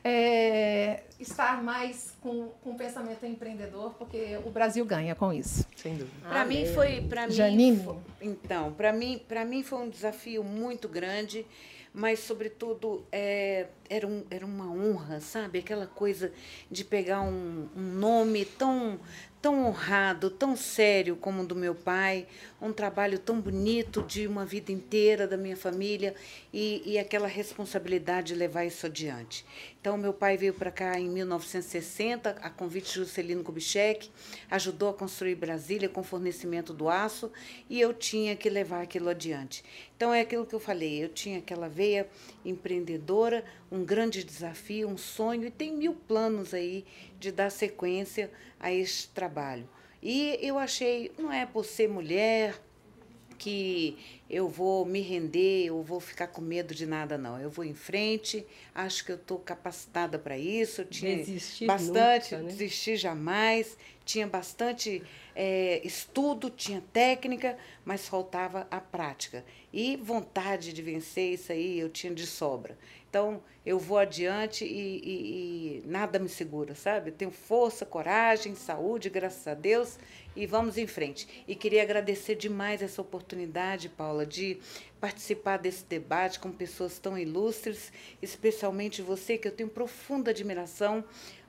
é, 0.03 1.03
estar 1.19 1.63
mais 1.63 2.15
com, 2.21 2.49
com 2.63 2.71
o 2.71 2.75
pensamento 2.77 3.25
empreendedor, 3.27 3.95
porque 3.95 4.39
o 4.45 4.51
Brasil 4.51 4.85
ganha 4.85 5.15
com 5.15 5.33
isso. 5.33 5.67
Sem 5.77 5.97
dúvida. 5.97 6.29
Para 6.29 6.45
mim 6.45 6.67
foi, 6.67 7.03
para 7.03 7.27
mim, 7.27 7.33
Janine. 7.33 7.85
Foi, 7.85 7.97
então, 8.21 8.73
para 8.73 8.93
mim, 8.93 9.21
para 9.29 9.45
mim 9.45 9.63
foi 9.63 9.79
um 9.81 9.89
desafio 9.89 10.43
muito 10.43 10.89
grande, 10.89 11.47
mas 11.93 12.21
sobretudo 12.21 13.05
é, 13.13 13.67
era, 13.91 14.07
um, 14.07 14.25
era 14.31 14.47
uma 14.47 14.71
honra, 14.71 15.21
sabe? 15.21 15.59
Aquela 15.59 15.87
coisa 15.87 16.33
de 16.71 16.85
pegar 16.85 17.23
um, 17.23 17.69
um 17.77 17.83
nome 17.83 18.45
tão 18.45 19.01
tão 19.41 19.65
honrado, 19.65 20.29
tão 20.29 20.55
sério 20.55 21.17
como 21.17 21.43
o 21.43 21.47
do 21.47 21.57
meu 21.57 21.75
pai, 21.75 22.27
um 22.61 22.73
trabalho 22.73 23.19
tão 23.19 23.41
bonito 23.41 24.03
de 24.03 24.27
uma 24.27 24.45
vida 24.45 24.71
inteira 24.71 25.27
da 25.27 25.37
minha 25.37 25.57
família 25.57 26.15
e, 26.53 26.83
e 26.85 26.99
aquela 26.99 27.27
responsabilidade 27.27 28.29
de 28.29 28.35
levar 28.35 28.67
isso 28.67 28.85
adiante. 28.85 29.47
Então, 29.81 29.97
meu 29.97 30.13
pai 30.13 30.37
veio 30.37 30.53
para 30.53 30.71
cá 30.71 31.01
em 31.01 31.09
1960, 31.09 32.37
a 32.43 32.51
convite 32.51 32.93
de 32.93 32.97
Juscelino 32.97 33.43
Kubitschek, 33.43 34.11
ajudou 34.51 34.91
a 34.91 34.95
construir 34.95 35.37
Brasília 35.37 35.89
com 35.89 36.03
fornecimento 36.03 36.75
do 36.75 36.87
aço 36.87 37.33
e 37.69 37.81
eu 37.81 37.95
tinha 37.95 38.37
que 38.37 38.51
levar 38.51 38.83
aquilo 38.83 39.09
adiante. 39.09 39.65
Então, 39.97 40.13
é 40.13 40.21
aquilo 40.21 40.45
que 40.45 40.55
eu 40.55 40.61
falei, 40.61 41.03
eu 41.03 41.09
tinha 41.09 41.39
aquela 41.39 41.67
veia 41.67 42.07
empreendedora, 42.45 43.43
um 43.71 43.85
grande 43.85 44.25
desafio, 44.25 44.89
um 44.89 44.97
sonho 44.99 45.47
e 45.47 45.51
tem 45.51 45.73
mil 45.77 45.95
planos 45.95 46.53
aí 46.53 46.85
de 47.19 47.31
dar 47.31 47.51
sequência 47.51 48.31
a 48.59 48.73
este 48.73 49.09
trabalho. 49.09 49.69
E 50.03 50.39
eu 50.41 50.59
achei, 50.59 51.13
não 51.19 51.33
é 51.33 51.45
por 51.47 51.65
ser 51.65 51.89
mulher, 51.89 52.59
que 53.41 53.97
eu 54.29 54.49
vou 54.49 54.85
me 54.85 55.01
render, 55.01 55.65
eu 55.65 55.83
vou 55.83 55.99
ficar 55.99 56.27
com 56.27 56.43
medo 56.43 56.75
de 56.75 56.85
nada, 56.85 57.17
não. 57.17 57.41
Eu 57.41 57.49
vou 57.49 57.65
em 57.65 57.73
frente, 57.73 58.47
acho 58.75 59.03
que 59.03 59.11
eu 59.11 59.17
estou 59.17 59.39
capacitada 59.39 60.19
para 60.19 60.37
isso. 60.37 60.83
Eu 60.83 60.85
tinha 60.85 61.17
Desistir 61.17 61.65
bastante, 61.65 62.35
nunca, 62.35 62.45
né? 62.45 62.53
desistir 62.53 62.97
jamais, 62.99 63.79
tinha 64.05 64.27
bastante 64.27 65.03
é, 65.35 65.81
estudo, 65.83 66.51
tinha 66.51 66.83
técnica, 66.93 67.57
mas 67.83 68.07
faltava 68.07 68.69
a 68.71 68.79
prática. 68.79 69.43
E 69.73 69.97
vontade 69.97 70.75
de 70.75 70.83
vencer 70.83 71.33
isso 71.33 71.51
aí 71.51 71.81
eu 71.81 71.89
tinha 71.89 72.15
de 72.15 72.27
sobra. 72.27 72.77
Então, 73.11 73.43
eu 73.67 73.77
vou 73.77 73.99
adiante 73.99 74.65
e, 74.65 74.69
e- 74.71 75.83
e 75.83 75.83
nada 75.85 76.17
me 76.17 76.29
segura, 76.29 76.77
sabe? 76.77 77.11
Eu 77.11 77.15
tenho 77.15 77.33
força, 77.33 77.85
coragem, 77.85 78.55
saúde, 78.55 79.11
graças 79.11 79.49
a 79.49 79.53
Deus, 79.55 79.99
e 80.37 80.47
vamos 80.47 80.79
em 80.79 80.87
frente. 80.87 81.27
E 81.49 81.57
queria 81.57 81.83
agradecer 81.83 82.37
demais 82.37 82.81
essa 82.83 83.03
oportunidade, 83.03 83.89
Paula, 83.89 84.25
de 84.25 84.59
participar 85.01 85.57
desse 85.57 85.85
debate 85.85 86.39
com 86.39 86.53
pessoas 86.53 87.01
tão 87.01 87.19
ilustres, 87.19 87.93
especialmente 88.23 89.03
você, 89.03 89.37
que 89.37 89.49
eu 89.49 89.53
tenho 89.53 89.69
profunda 89.69 90.31
admiração, 90.31 91.03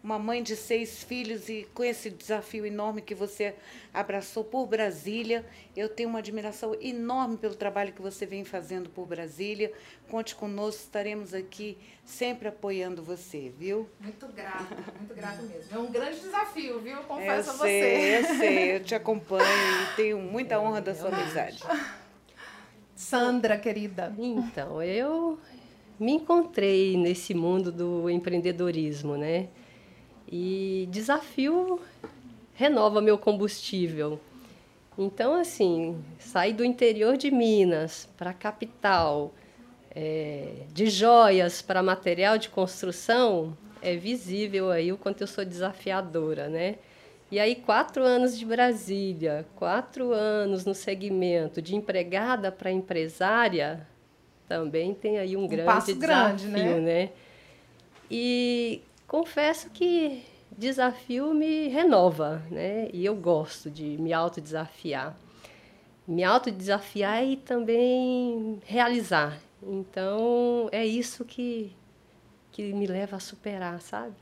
uma 0.03 0.17
mãe 0.17 0.41
de 0.41 0.55
seis 0.55 1.03
filhos 1.03 1.47
e 1.47 1.67
com 1.73 1.83
esse 1.83 2.09
desafio 2.09 2.65
enorme 2.65 3.01
que 3.01 3.13
você 3.13 3.53
abraçou 3.93 4.43
por 4.43 4.65
Brasília. 4.65 5.45
Eu 5.75 5.87
tenho 5.87 6.09
uma 6.09 6.19
admiração 6.19 6.75
enorme 6.81 7.37
pelo 7.37 7.53
trabalho 7.55 7.93
que 7.93 8.01
você 8.01 8.25
vem 8.25 8.43
fazendo 8.43 8.89
por 8.89 9.05
Brasília. 9.05 9.71
Conte 10.09 10.33
conosco, 10.35 10.81
estaremos 10.81 11.33
aqui 11.33 11.77
sempre 12.03 12.47
apoiando 12.47 13.03
você, 13.03 13.53
viu? 13.57 13.87
Muito 13.99 14.27
grata, 14.27 14.75
muito 14.97 15.13
grata 15.13 15.41
mesmo. 15.43 15.75
É 15.75 15.77
um 15.77 15.91
grande 15.91 16.19
desafio, 16.19 16.79
viu? 16.79 16.97
eu 16.97 17.03
Confesso 17.03 17.51
a 17.51 17.53
sei, 17.53 17.81
você. 17.81 18.17
eu 18.17 18.37
sei, 18.37 18.75
eu 18.75 18.83
te 18.83 18.95
acompanho 18.95 19.43
e 19.45 19.95
tenho 19.95 20.17
muita 20.19 20.59
honra 20.59 20.81
da 20.81 20.95
sua 20.95 21.09
amizade. 21.09 21.63
Sandra, 22.95 23.57
querida. 23.57 24.13
Então, 24.17 24.81
eu 24.81 25.39
me 25.99 26.13
encontrei 26.13 26.97
nesse 26.97 27.33
mundo 27.33 27.71
do 27.71 28.09
empreendedorismo, 28.09 29.15
né? 29.15 29.49
E 30.31 30.87
desafio 30.89 31.79
renova 32.53 33.01
meu 33.01 33.17
combustível. 33.17 34.19
Então, 34.97 35.33
assim, 35.33 36.01
sair 36.19 36.53
do 36.53 36.63
interior 36.63 37.17
de 37.17 37.31
Minas 37.31 38.07
para 38.17 38.29
a 38.29 38.33
capital, 38.33 39.33
é, 39.93 40.53
de 40.71 40.89
joias 40.89 41.61
para 41.61 41.83
material 41.83 42.37
de 42.37 42.49
construção, 42.49 43.57
é 43.81 43.95
visível 43.95 44.69
aí 44.71 44.91
o 44.91 44.97
quanto 44.97 45.21
eu 45.21 45.27
sou 45.27 45.43
desafiadora, 45.43 46.47
né? 46.47 46.75
E 47.31 47.39
aí, 47.39 47.55
quatro 47.55 48.03
anos 48.03 48.37
de 48.37 48.45
Brasília, 48.45 49.45
quatro 49.55 50.11
anos 50.11 50.65
no 50.65 50.75
segmento 50.75 51.61
de 51.61 51.75
empregada 51.75 52.51
para 52.51 52.69
empresária, 52.69 53.87
também 54.47 54.93
tem 54.93 55.17
aí 55.17 55.37
um, 55.37 55.47
grande 55.47 55.65
passo 55.65 55.95
grande, 55.95 56.45
desafio, 56.45 56.75
né? 56.75 56.79
né? 56.79 57.09
E 58.09 58.81
confesso 59.11 59.69
que 59.71 60.23
desafio 60.57 61.33
me 61.33 61.67
renova, 61.67 62.41
né? 62.49 62.87
E 62.93 63.05
eu 63.05 63.13
gosto 63.13 63.69
de 63.69 63.97
me 63.97 64.13
autodesafiar. 64.13 65.17
Me 66.07 66.23
autodesafiar 66.23 67.21
e 67.21 67.35
também 67.35 68.61
realizar. 68.65 69.37
Então, 69.61 70.69
é 70.71 70.85
isso 70.85 71.25
que, 71.25 71.75
que 72.53 72.71
me 72.71 72.87
leva 72.87 73.17
a 73.17 73.19
superar, 73.19 73.81
sabe? 73.81 74.15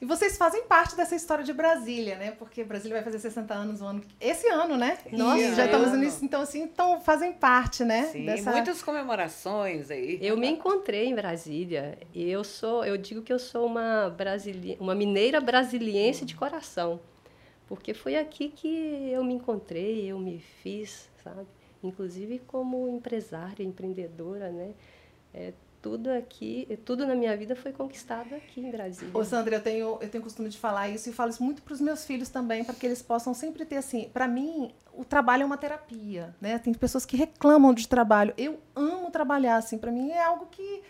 E 0.00 0.04
vocês 0.04 0.36
fazem 0.36 0.64
parte 0.64 0.96
dessa 0.96 1.16
história 1.16 1.42
de 1.42 1.52
Brasília, 1.52 2.16
né? 2.16 2.30
Porque 2.30 2.62
Brasília 2.62 2.96
vai 2.96 3.04
fazer 3.04 3.18
60 3.18 3.52
anos 3.52 3.82
ano, 3.82 4.02
esse 4.20 4.46
ano, 4.48 4.76
né? 4.76 4.96
Nossa, 5.10 5.54
já 5.54 5.64
estamos 5.64 5.92
nisso, 5.92 6.24
então 6.24 6.40
assim, 6.40 6.62
então 6.62 7.00
fazem 7.00 7.32
parte, 7.32 7.84
né? 7.84 8.04
Sim, 8.04 8.24
dessa... 8.24 8.52
muitas 8.52 8.80
comemorações 8.80 9.90
aí. 9.90 10.18
Eu 10.22 10.36
me 10.36 10.48
encontrei 10.48 11.06
em 11.08 11.14
Brasília. 11.14 11.98
E 12.14 12.30
eu 12.30 12.44
sou, 12.44 12.84
eu 12.84 12.96
digo 12.96 13.22
que 13.22 13.32
eu 13.32 13.38
sou 13.38 13.66
uma 13.66 14.08
brasili... 14.10 14.76
uma 14.78 14.94
mineira 14.94 15.40
brasiliense 15.40 16.24
de 16.24 16.36
coração, 16.36 17.00
porque 17.66 17.92
foi 17.92 18.16
aqui 18.16 18.50
que 18.50 19.10
eu 19.10 19.24
me 19.24 19.34
encontrei, 19.34 20.06
eu 20.06 20.18
me 20.18 20.38
fiz, 20.62 21.08
sabe? 21.24 21.46
Inclusive 21.82 22.40
como 22.46 22.88
empresária, 22.88 23.64
empreendedora, 23.64 24.50
né? 24.50 24.74
É, 25.34 25.52
tudo 25.80 26.10
aqui, 26.10 26.78
tudo 26.84 27.06
na 27.06 27.14
minha 27.14 27.36
vida 27.36 27.54
foi 27.54 27.72
conquistado 27.72 28.34
aqui 28.34 28.60
em 28.60 28.70
Brasília. 28.70 29.10
Ô, 29.16 29.24
Sandra, 29.24 29.56
eu 29.56 29.62
tenho, 29.62 29.98
eu 30.00 30.08
tenho 30.08 30.22
costume 30.22 30.48
de 30.48 30.58
falar 30.58 30.88
isso 30.88 31.08
e 31.08 31.12
falo 31.12 31.30
isso 31.30 31.42
muito 31.42 31.62
para 31.62 31.74
os 31.74 31.80
meus 31.80 32.04
filhos 32.04 32.28
também, 32.28 32.64
para 32.64 32.74
que 32.74 32.84
eles 32.86 33.00
possam 33.02 33.32
sempre 33.34 33.64
ter 33.64 33.76
assim. 33.76 34.08
Para 34.12 34.26
mim, 34.26 34.72
o 34.92 35.04
trabalho 35.04 35.42
é 35.42 35.46
uma 35.46 35.56
terapia, 35.56 36.34
né? 36.40 36.58
Tem 36.58 36.74
pessoas 36.74 37.06
que 37.06 37.16
reclamam 37.16 37.72
de 37.72 37.86
trabalho. 37.86 38.34
Eu 38.36 38.58
amo 38.74 39.10
trabalhar, 39.10 39.56
assim. 39.56 39.78
Para 39.78 39.92
mim 39.92 40.10
é 40.10 40.22
algo 40.22 40.46
que, 40.46 40.82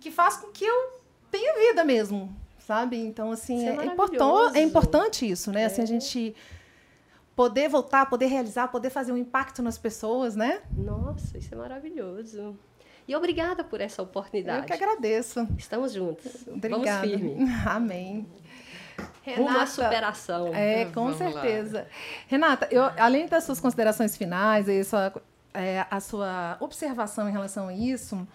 que 0.00 0.10
faz 0.10 0.36
com 0.36 0.48
que 0.52 0.64
eu 0.64 1.00
tenha 1.30 1.68
vida 1.68 1.84
mesmo, 1.84 2.34
sabe? 2.58 2.96
Então, 2.98 3.30
assim, 3.30 3.56
Isso 3.56 3.66
é 3.66 3.84
é, 3.84 3.86
é, 3.86 4.60
é 4.60 4.62
importante 4.62 5.28
isso, 5.28 5.50
né? 5.50 5.64
Assim, 5.64 5.80
a 5.80 5.84
É. 5.84 5.86
gente 5.86 6.34
poder 7.34 7.68
voltar, 7.68 8.06
poder 8.06 8.26
realizar, 8.26 8.68
poder 8.68 8.90
fazer 8.90 9.12
um 9.12 9.16
impacto 9.16 9.62
nas 9.62 9.76
pessoas, 9.76 10.34
né? 10.34 10.60
Nossa, 10.76 11.36
isso 11.36 11.54
é 11.54 11.56
maravilhoso. 11.56 12.58
E 13.08 13.14
obrigada 13.14 13.62
por 13.62 13.80
essa 13.80 14.02
oportunidade. 14.02 14.60
Eu 14.60 14.64
que 14.66 14.72
agradeço. 14.72 15.46
Estamos 15.56 15.92
juntos. 15.92 16.46
Obrigada. 16.48 17.06
Vamos 17.06 17.20
firme. 17.20 17.50
Amém. 17.66 18.26
Rumo 19.36 19.58
à 19.58 19.66
superação. 19.66 20.54
É, 20.54 20.86
com 20.86 21.12
Vamos 21.12 21.20
lá. 21.20 21.32
certeza. 21.32 21.86
Renata, 22.28 22.68
eu, 22.70 22.82
além 22.98 23.26
das 23.26 23.44
suas 23.44 23.60
considerações 23.60 24.16
finais 24.16 24.68
e 24.68 24.82
sua, 24.84 25.12
é, 25.52 25.84
a 25.90 26.00
sua 26.00 26.56
observação 26.60 27.28
em 27.28 27.32
relação 27.32 27.68
a 27.68 27.74
isso, 27.74 28.26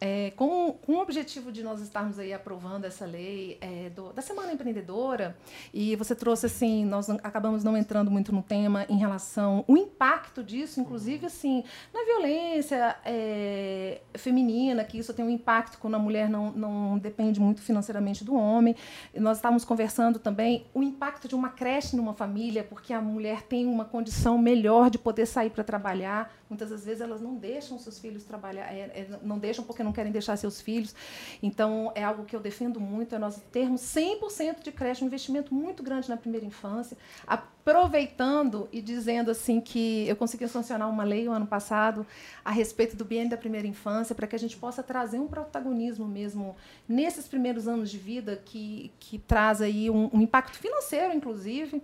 é, 0.00 0.30
com, 0.36 0.72
com 0.84 0.92
o 0.92 1.00
objetivo 1.00 1.50
de 1.50 1.62
nós 1.62 1.80
estarmos 1.80 2.18
aí 2.18 2.32
aprovando 2.32 2.84
essa 2.84 3.04
lei 3.04 3.58
é, 3.60 3.90
do- 3.90 4.12
da 4.12 4.22
Semana 4.22 4.52
Empreendedora, 4.52 5.36
e 5.74 5.96
você 5.96 6.14
trouxe 6.14 6.46
assim, 6.46 6.84
nós 6.84 7.08
não- 7.08 7.16
acabamos 7.22 7.64
não 7.64 7.76
entrando 7.76 8.10
muito 8.10 8.32
no 8.32 8.42
tema 8.42 8.86
em 8.88 8.96
relação 8.96 9.64
o 9.66 9.76
impacto 9.76 10.42
disso, 10.44 10.80
inclusive 10.80 11.26
assim, 11.26 11.64
na 11.92 12.04
violência 12.04 12.96
é, 13.04 14.00
feminina, 14.14 14.84
que 14.84 14.98
isso 14.98 15.12
tem 15.12 15.24
um 15.24 15.30
impacto 15.30 15.78
quando 15.78 15.94
a 15.94 15.98
mulher 15.98 16.28
não, 16.28 16.52
não 16.52 16.98
depende 16.98 17.40
muito 17.40 17.60
financeiramente 17.62 18.24
do 18.24 18.34
homem. 18.34 18.76
E 19.14 19.20
nós 19.20 19.38
estávamos 19.38 19.64
conversando 19.64 20.18
também 20.18 20.64
o 20.74 20.82
impacto 20.82 21.26
de 21.26 21.34
uma 21.34 21.48
creche 21.48 21.96
numa 21.96 22.14
família, 22.14 22.62
porque 22.62 22.92
a 22.92 23.00
mulher 23.00 23.42
tem 23.42 23.66
uma 23.66 23.84
condição 23.84 24.38
melhor 24.38 24.90
de 24.90 24.98
poder 24.98 25.26
sair 25.26 25.50
para 25.50 25.64
trabalhar. 25.64 26.32
Muitas 26.48 26.70
das 26.70 26.84
vezes 26.84 27.00
elas 27.00 27.20
não 27.20 27.34
deixam 27.34 27.78
seus 27.78 27.98
filhos 27.98 28.24
trabalhar, 28.24 28.72
é, 28.72 28.80
é, 28.80 29.08
não 29.22 29.38
deixam 29.38 29.64
porque 29.64 29.82
não 29.82 29.92
querem 29.92 30.10
deixar 30.10 30.36
seus 30.36 30.60
filhos. 30.60 30.94
Então, 31.42 31.92
é 31.94 32.02
algo 32.02 32.24
que 32.24 32.34
eu 32.34 32.40
defendo 32.40 32.80
muito, 32.80 33.14
é 33.14 33.18
nós 33.18 33.40
termos 33.52 33.82
100% 33.82 34.62
de 34.62 34.72
creche, 34.72 35.04
um 35.04 35.06
investimento 35.06 35.54
muito 35.54 35.82
grande 35.82 36.08
na 36.08 36.16
primeira 36.16 36.46
infância, 36.46 36.96
aproveitando 37.26 38.66
e 38.72 38.80
dizendo 38.80 39.30
assim 39.30 39.60
que 39.60 40.08
eu 40.08 40.16
consegui 40.16 40.48
sancionar 40.48 40.88
uma 40.88 41.04
lei 41.04 41.28
o 41.28 41.32
ano 41.32 41.46
passado 41.46 42.06
a 42.42 42.50
respeito 42.50 42.96
do 42.96 43.04
biênio 43.04 43.30
da 43.30 43.36
primeira 43.36 43.66
infância, 43.66 44.14
para 44.14 44.26
que 44.26 44.34
a 44.34 44.38
gente 44.38 44.56
possa 44.56 44.82
trazer 44.82 45.18
um 45.18 45.28
protagonismo 45.28 46.06
mesmo 46.06 46.56
nesses 46.88 47.28
primeiros 47.28 47.68
anos 47.68 47.90
de 47.90 47.98
vida 47.98 48.40
que, 48.42 48.90
que 48.98 49.18
traz 49.18 49.60
aí 49.60 49.90
um, 49.90 50.08
um 50.12 50.20
impacto 50.22 50.56
financeiro, 50.56 51.12
inclusive, 51.12 51.82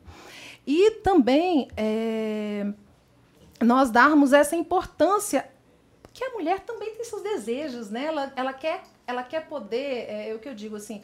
e 0.66 0.92
também 1.02 1.68
é, 1.76 2.72
nós 3.60 3.90
darmos 3.90 4.32
essa 4.32 4.56
importância 4.56 5.48
que 6.12 6.24
a 6.24 6.30
mulher 6.30 6.60
também 6.60 6.94
tem 6.94 7.04
seus 7.04 7.22
desejos, 7.22 7.90
né? 7.90 8.04
Ela, 8.04 8.32
ela 8.36 8.52
quer, 8.52 8.82
ela 9.06 9.22
quer 9.22 9.46
poder, 9.48 10.06
é, 10.08 10.30
é 10.30 10.34
o 10.34 10.38
que 10.38 10.48
eu 10.48 10.54
digo 10.54 10.76
assim, 10.76 11.02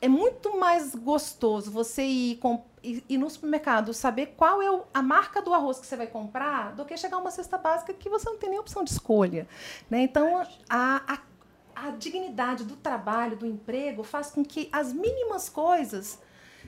é 0.00 0.08
muito 0.08 0.58
mais 0.58 0.94
gostoso 0.94 1.70
você 1.70 2.02
ir, 2.02 2.36
com, 2.36 2.62
ir, 2.82 3.02
ir 3.08 3.16
no 3.16 3.30
supermercado, 3.30 3.94
saber 3.94 4.34
qual 4.36 4.60
é 4.60 4.70
o- 4.70 4.84
a 4.92 5.00
marca 5.00 5.40
do 5.40 5.54
arroz 5.54 5.78
que 5.78 5.86
você 5.86 5.96
vai 5.96 6.06
comprar, 6.06 6.74
do 6.74 6.84
que 6.84 6.94
chegar 6.96 7.16
uma 7.16 7.30
cesta 7.30 7.56
básica 7.56 7.94
que 7.94 8.10
você 8.10 8.28
não 8.28 8.36
tem 8.36 8.50
nem 8.50 8.58
opção 8.58 8.84
de 8.84 8.90
escolha. 8.90 9.48
Né? 9.88 10.02
Então, 10.02 10.42
a, 10.68 11.14
a, 11.14 11.18
a 11.74 11.90
dignidade 11.92 12.64
do 12.64 12.76
trabalho, 12.76 13.34
do 13.36 13.46
emprego, 13.46 14.02
faz 14.02 14.30
com 14.30 14.44
que 14.44 14.68
as 14.70 14.92
mínimas 14.92 15.48
coisas 15.48 16.18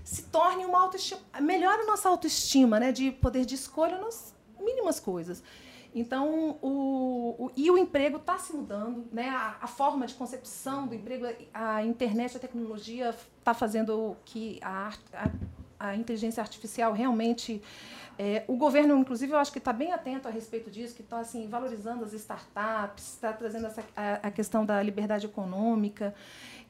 se 0.02 0.22
tornem 0.24 0.64
uma 0.64 0.80
autoestima, 0.80 1.20
melhora 1.40 1.82
a 1.82 1.86
nossa 1.86 2.08
autoestima, 2.08 2.80
né? 2.80 2.90
de 2.90 3.10
poder 3.10 3.44
de 3.44 3.54
escolha 3.54 3.98
nas 3.98 4.34
mínimas 4.66 4.98
coisas. 5.00 5.42
Então, 5.94 6.58
o, 6.60 7.44
o- 7.46 7.50
e 7.56 7.70
o 7.70 7.78
emprego 7.78 8.18
está 8.18 8.36
se 8.38 8.52
mudando, 8.52 9.06
né? 9.10 9.28
A, 9.30 9.56
a 9.62 9.66
forma 9.66 10.06
de 10.06 10.14
concepção 10.14 10.86
do 10.86 10.94
emprego, 10.94 11.24
a 11.54 11.82
internet, 11.84 12.36
a 12.36 12.40
tecnologia 12.40 13.14
está 13.38 13.54
fazendo 13.54 14.14
que 14.24 14.58
a, 14.62 14.92
a, 15.14 15.30
a 15.88 15.96
inteligência 15.96 16.42
artificial 16.42 16.92
realmente. 16.92 17.62
é, 18.18 18.44
o 18.46 18.56
governo, 18.56 18.94
inclusive, 18.98 19.32
eu 19.32 19.38
acho 19.38 19.52
que 19.52 19.58
está 19.58 19.72
bem 19.72 19.90
atento 19.92 20.26
a 20.28 20.30
respeito 20.30 20.70
disso, 20.70 20.94
que 20.94 21.02
está 21.02 21.18
assim, 21.20 21.48
valorizando 21.48 22.04
as 22.04 22.12
startups, 22.12 23.04
está 23.14 23.32
trazendo 23.32 23.66
essa, 23.66 23.82
a 24.22 24.30
questão 24.30 24.66
da 24.66 24.82
liberdade 24.82 25.24
econômica. 25.26 26.14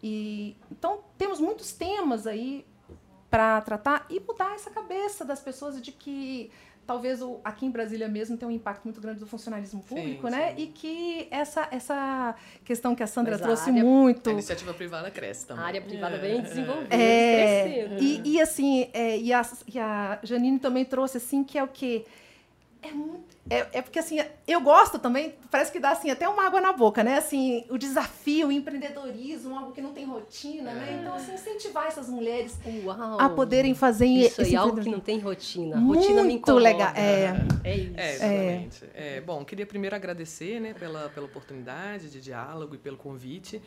E, 0.02 0.56
então, 0.70 1.00
temos 1.18 1.40
muitos 1.40 1.72
temas 1.72 2.26
aí 2.28 2.64
para 3.30 3.60
tratar 3.62 4.06
e 4.08 4.20
mudar 4.20 4.54
essa 4.54 4.70
cabeça 4.70 5.24
das 5.24 5.40
pessoas 5.40 5.80
de 5.82 5.90
que 5.90 6.50
talvez 6.86 7.20
o, 7.20 7.40
aqui 7.44 7.66
em 7.66 7.70
Brasília 7.70 8.08
mesmo 8.08 8.36
tem 8.36 8.46
um 8.46 8.50
impacto 8.50 8.84
muito 8.84 9.00
grande 9.00 9.18
do 9.20 9.26
funcionalismo 9.26 9.82
público, 9.82 10.26
Sim, 10.30 10.36
né? 10.36 10.54
sim. 10.54 10.62
E 10.62 10.66
que 10.68 11.26
essa, 11.30 11.66
essa 11.70 12.34
questão 12.64 12.94
que 12.94 13.02
a 13.02 13.06
Sandra 13.06 13.32
Mas 13.32 13.40
a 13.42 13.44
trouxe 13.44 13.70
área- 13.70 13.82
muito. 13.84 14.30
A 14.30 14.32
iniciativa 14.32 14.72
privada 14.72 15.10
cresce 15.10 15.46
também. 15.46 15.64
A 15.64 15.66
área 15.66 15.80
privada 15.82 16.16
bem 16.18 16.40
desenvolvida, 16.40 16.94
É, 16.94 17.64
crescendo. 17.74 18.02
e, 18.02 18.22
e 18.34 18.40
assim, 18.40 18.88
é, 18.92 19.18
e, 19.18 19.32
a, 19.32 19.42
e 19.72 19.78
a 19.78 20.18
Janine 20.22 20.58
também 20.58 20.84
trouxe 20.84 21.16
assim, 21.16 21.42
que 21.42 21.58
é 21.58 21.62
o 21.64 21.68
quê? 21.68 22.04
É, 22.82 22.92
muito, 22.92 23.36
é, 23.48 23.66
é 23.72 23.82
porque 23.82 23.98
assim, 23.98 24.18
eu 24.46 24.60
gosto 24.60 24.98
também, 24.98 25.34
parece 25.50 25.70
que 25.70 25.78
dá 25.78 25.90
assim, 25.90 26.10
até 26.10 26.28
uma 26.28 26.44
água 26.46 26.60
na 26.60 26.72
boca, 26.72 27.02
né? 27.04 27.16
Assim, 27.18 27.64
o 27.70 27.78
desafio, 27.78 28.48
o 28.48 28.52
empreendedorismo, 28.52 29.56
algo 29.56 29.72
que 29.72 29.80
não 29.80 29.92
tem 29.92 30.04
rotina, 30.04 30.72
né? 30.72 30.98
Então, 31.00 31.14
assim, 31.14 31.34
incentivar 31.34 31.86
essas 31.86 32.08
mulheres 32.08 32.58
Uau! 32.84 33.20
a 33.20 33.28
poderem 33.28 33.74
fazer 33.74 34.06
Isso 34.06 34.42
esse 34.42 34.50
aí, 34.50 34.56
algo 34.56 34.80
que 34.80 34.90
não 34.90 35.00
tem 35.00 35.18
rotina. 35.18 35.78
rotina 35.78 36.22
me 36.22 36.28
Muito 36.30 36.50
incomoda. 36.50 36.62
legal. 36.62 36.92
É, 36.96 37.34
É 37.62 37.76
isso. 37.76 37.94
É, 37.96 38.14
exatamente. 38.14 38.84
É, 38.94 39.20
bom, 39.20 39.44
queria 39.44 39.66
primeiro 39.66 39.94
agradecer 39.94 40.60
né, 40.60 40.74
pela, 40.74 41.08
pela 41.08 41.26
oportunidade 41.26 42.10
de 42.10 42.20
diálogo 42.20 42.74
e 42.74 42.78
pelo 42.78 42.96
convite. 42.96 43.62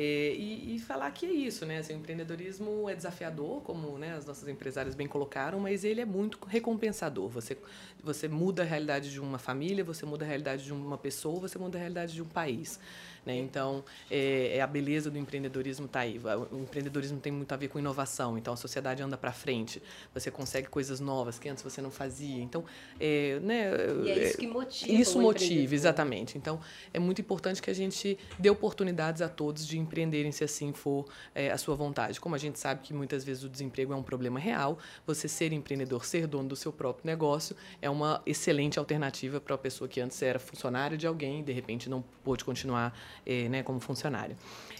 É, 0.00 0.32
e, 0.32 0.76
e 0.76 0.78
falar 0.78 1.10
que 1.10 1.26
é 1.26 1.32
isso, 1.32 1.66
né? 1.66 1.78
Assim, 1.78 1.92
o 1.92 1.96
empreendedorismo 1.96 2.88
é 2.88 2.94
desafiador, 2.94 3.62
como 3.62 3.98
né, 3.98 4.14
as 4.14 4.24
nossas 4.24 4.48
empresárias 4.48 4.94
bem 4.94 5.08
colocaram, 5.08 5.58
mas 5.58 5.82
ele 5.82 6.00
é 6.00 6.04
muito 6.04 6.38
recompensador. 6.46 7.28
Você, 7.30 7.58
você 8.00 8.28
muda 8.28 8.62
a 8.62 8.64
realidade 8.64 9.10
de 9.10 9.18
uma 9.20 9.40
família, 9.40 9.82
você 9.82 10.06
muda 10.06 10.24
a 10.24 10.28
realidade 10.28 10.62
de 10.62 10.72
uma 10.72 10.96
pessoa, 10.96 11.40
você 11.40 11.58
muda 11.58 11.78
a 11.78 11.80
realidade 11.80 12.14
de 12.14 12.22
um 12.22 12.26
país. 12.26 12.78
Né? 13.24 13.36
Então, 13.36 13.84
é, 14.10 14.56
é 14.56 14.60
a 14.60 14.66
beleza 14.66 15.10
do 15.10 15.18
empreendedorismo 15.18 15.86
está 15.86 16.00
aí. 16.00 16.20
O 16.50 16.58
empreendedorismo 16.58 17.18
tem 17.20 17.32
muito 17.32 17.52
a 17.52 17.56
ver 17.56 17.68
com 17.68 17.78
inovação. 17.78 18.38
Então, 18.38 18.54
a 18.54 18.56
sociedade 18.56 19.02
anda 19.02 19.16
para 19.16 19.32
frente. 19.32 19.82
Você 20.14 20.30
consegue 20.30 20.68
coisas 20.68 21.00
novas 21.00 21.38
que 21.38 21.48
antes 21.48 21.62
você 21.62 21.80
não 21.80 21.90
fazia. 21.90 22.42
Então, 22.42 22.64
é, 22.98 23.38
né, 23.40 23.70
E 24.04 24.10
é 24.10 24.28
isso 24.28 24.38
que 24.38 24.46
motiva 24.46 24.92
Isso 24.92 25.20
motiva, 25.20 25.74
exatamente. 25.74 26.38
Então, 26.38 26.60
é 26.92 26.98
muito 26.98 27.20
importante 27.20 27.60
que 27.60 27.70
a 27.70 27.74
gente 27.74 28.18
dê 28.38 28.50
oportunidades 28.50 29.22
a 29.22 29.28
todos 29.28 29.66
de 29.66 29.78
empreenderem, 29.78 30.32
se 30.32 30.44
assim 30.44 30.72
for 30.72 31.06
é, 31.34 31.50
a 31.50 31.58
sua 31.58 31.74
vontade. 31.74 32.20
Como 32.20 32.34
a 32.34 32.38
gente 32.38 32.58
sabe 32.58 32.82
que 32.82 32.92
muitas 32.92 33.24
vezes 33.24 33.44
o 33.44 33.48
desemprego 33.48 33.92
é 33.92 33.96
um 33.96 34.02
problema 34.02 34.38
real, 34.38 34.78
você 35.06 35.28
ser 35.28 35.52
empreendedor, 35.52 36.04
ser 36.04 36.26
dono 36.26 36.48
do 36.48 36.56
seu 36.56 36.72
próprio 36.72 37.06
negócio, 37.06 37.56
é 37.80 37.88
uma 37.90 38.22
excelente 38.26 38.78
alternativa 38.78 39.40
para 39.40 39.54
a 39.54 39.58
pessoa 39.58 39.88
que 39.88 40.00
antes 40.00 40.20
era 40.22 40.38
funcionário 40.38 40.96
de 40.96 41.06
alguém 41.06 41.40
e, 41.40 41.42
de 41.42 41.52
repente, 41.52 41.88
não 41.88 42.02
pôde 42.22 42.44
continuar 42.44 42.98
é, 43.26 43.48
né, 43.48 43.62
como 43.62 43.80
funcionário. 43.80 44.36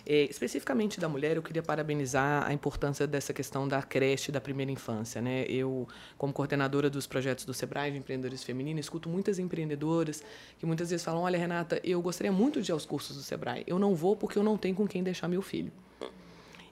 É, 0.07 0.22
especificamente 0.22 0.99
da 0.99 1.09
mulher, 1.09 1.37
eu 1.37 1.43
queria 1.43 1.62
parabenizar 1.62 2.47
a 2.47 2.53
importância 2.53 3.07
dessa 3.07 3.33
questão 3.33 3.68
da 3.68 3.83
creche 3.83 4.33
da 4.33 4.41
primeira 4.41 4.72
infância. 4.72 5.20
Né? 5.20 5.45
Eu, 5.49 5.87
como 6.16 6.33
coordenadora 6.33 6.89
dos 6.89 7.07
projetos 7.07 7.45
do 7.45 7.53
SEBRAE 7.53 7.91
de 7.91 7.99
empreendedorismo 7.99 8.47
feminino, 8.47 8.81
escuto 8.81 9.09
muitas 9.09 9.39
empreendedoras 9.39 10.22
que 10.59 10.64
muitas 10.64 10.91
vezes 10.91 11.05
falam: 11.05 11.22
Olha, 11.22 11.39
Renata, 11.39 11.81
eu 11.85 12.01
gostaria 12.01 12.33
muito 12.33 12.62
de 12.62 12.70
ir 12.70 12.72
aos 12.72 12.87
cursos 12.87 13.16
do 13.16 13.22
SEBRAE. 13.22 13.64
Eu 13.66 13.79
não 13.79 13.95
vou 13.95 14.16
porque 14.16 14.39
eu 14.39 14.43
não 14.43 14.57
tenho 14.57 14.74
com 14.74 14.87
quem 14.87 15.03
deixar 15.03 15.29
meu 15.29 15.43
filho. 15.43 15.72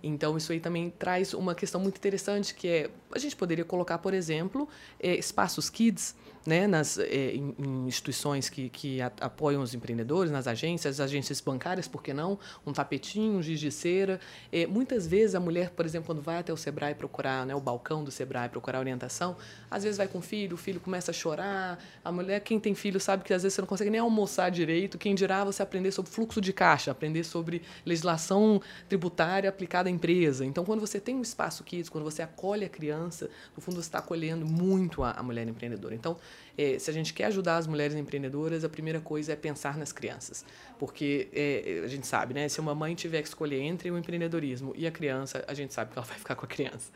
Então, 0.07 0.37
isso 0.37 0.53
aí 0.53 0.61
também 0.61 0.91
traz 0.91 1.35
uma 1.35 1.55
questão 1.55 1.81
muito 1.81 1.97
interessante, 1.97 2.55
que 2.55 2.69
é, 2.69 2.91
a 3.13 3.19
gente 3.19 3.35
poderia 3.35 3.65
colocar, 3.65 3.99
por 3.99 4.15
exemplo, 4.15 4.69
eh, 5.01 5.17
espaços 5.17 5.69
kids, 5.69 6.15
né, 6.47 6.67
nas, 6.67 6.97
eh, 6.97 7.35
em, 7.35 7.55
em 7.59 7.87
instituições 7.89 8.49
que, 8.49 8.69
que 8.69 9.03
apoiam 9.03 9.61
os 9.61 9.75
empreendedores, 9.75 10.31
nas 10.31 10.47
agências, 10.47 11.01
agências 11.01 11.41
bancárias, 11.41 11.89
por 11.89 12.03
que 12.03 12.15
não? 12.15 12.39
Um 12.65 12.73
tapetinho, 12.73 13.39
um 13.39 13.43
giz 13.43 13.59
de 13.59 13.71
cera. 13.73 14.21
Eh, 14.53 14.67
muitas 14.67 15.07
vezes 15.07 15.35
a 15.35 15.41
mulher, 15.41 15.71
por 15.71 15.85
exemplo, 15.85 16.07
quando 16.07 16.23
vai 16.23 16.39
até 16.39 16.53
o 16.53 16.57
Sebrae 16.57 16.95
procurar, 16.95 17.45
né, 17.45 17.55
o 17.55 17.61
balcão 17.61 18.05
do 18.05 18.13
Sebrae 18.13 18.49
procurar 18.49 18.79
orientação, 18.79 19.37
às 19.69 19.83
vezes 19.83 19.99
vai 19.99 20.07
com 20.07 20.19
o 20.19 20.23
filho, 20.23 20.55
o 20.55 20.57
filho 20.57 20.79
começa 20.79 21.11
a 21.11 21.15
chorar. 21.15 21.83
A 22.05 22.13
mulher, 22.13 22.41
quem 22.41 22.61
tem 22.61 22.75
filho, 22.75 23.01
sabe 23.01 23.25
que 23.25 23.35
às 23.35 23.43
vezes 23.43 23.55
você 23.55 23.61
não 23.61 23.69
consegue 23.69 23.91
nem 23.91 24.01
almoçar 24.01 24.51
direito. 24.51 24.97
Quem 24.99 25.15
dirá 25.15 25.43
você 25.43 25.63
aprender 25.63 25.91
sobre 25.91 26.13
fluxo 26.13 26.41
de 26.41 26.53
caixa, 26.53 26.93
aprender 26.93 27.25
sobre 27.25 27.63
legislação 27.85 28.63
tributária 28.89 29.51
aplicada 29.51 29.89
à 29.89 29.93
empresa. 29.97 30.45
Então, 30.45 30.65
quando 30.65 30.81
você 30.81 31.01
tem 31.01 31.15
um 31.17 31.23
espaço 31.23 31.65
kids, 31.65 31.89
quando 31.89 32.05
você 32.05 32.23
acolhe 32.23 32.65
a 32.65 32.69
criança, 32.69 33.29
no 33.57 33.61
fundo 33.61 33.77
você 33.77 33.89
está 33.89 33.99
acolhendo 33.99 34.47
muito 34.47 35.03
a, 35.03 35.11
a 35.11 35.23
mulher 35.23 35.49
empreendedora. 35.49 35.95
Então, 35.95 36.17
eh, 36.57 36.79
se 36.79 36.89
a 36.91 36.93
gente 36.93 37.13
quer 37.13 37.25
ajudar 37.25 37.57
as 37.57 37.67
mulheres 37.67 37.97
empreendedoras, 37.97 38.65
a 38.65 38.69
primeira 38.69 39.01
coisa 39.01 39.33
é 39.33 39.37
pensar 39.37 39.77
nas 39.77 39.93
crianças. 39.93 40.45
Porque 40.79 41.29
eh, 41.33 41.83
a 41.85 41.89
gente 41.89 42.07
sabe, 42.07 42.35
né? 42.35 42.49
Se 42.49 42.61
uma 42.61 42.75
mãe 42.75 42.95
tiver 42.95 43.23
que 43.23 43.29
escolher 43.29 43.61
entre 43.61 43.91
o 43.91 43.99
empreendedorismo 43.99 44.73
e 44.77 44.87
a 44.87 44.91
criança, 44.91 45.45
a 45.49 45.55
gente 45.55 45.75
sabe 45.75 45.93
que 45.93 45.99
ela 45.99 46.07
vai 46.07 46.19
ficar 46.19 46.37
com 46.37 46.45
a 46.45 46.49
criança. 46.49 46.93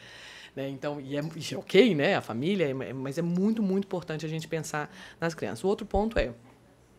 Né? 0.55 0.68
Então, 0.68 1.01
e 1.01 1.16
é, 1.16 1.20
e 1.20 1.55
é 1.55 1.59
ok, 1.59 1.94
né? 1.94 2.16
A 2.16 2.20
família, 2.20 2.68
é- 2.68 2.92
mas 2.92 3.18
é 3.18 3.22
muito, 3.22 3.62
muito 3.62 3.84
importante 3.84 4.26
a 4.26 4.28
gente 4.28 4.48
pensar 4.48 4.94
nas 5.20 5.34
crianças. 5.34 5.64
O 5.64 5.68
outro 5.68 5.86
ponto 5.86 6.18
é, 6.18 6.32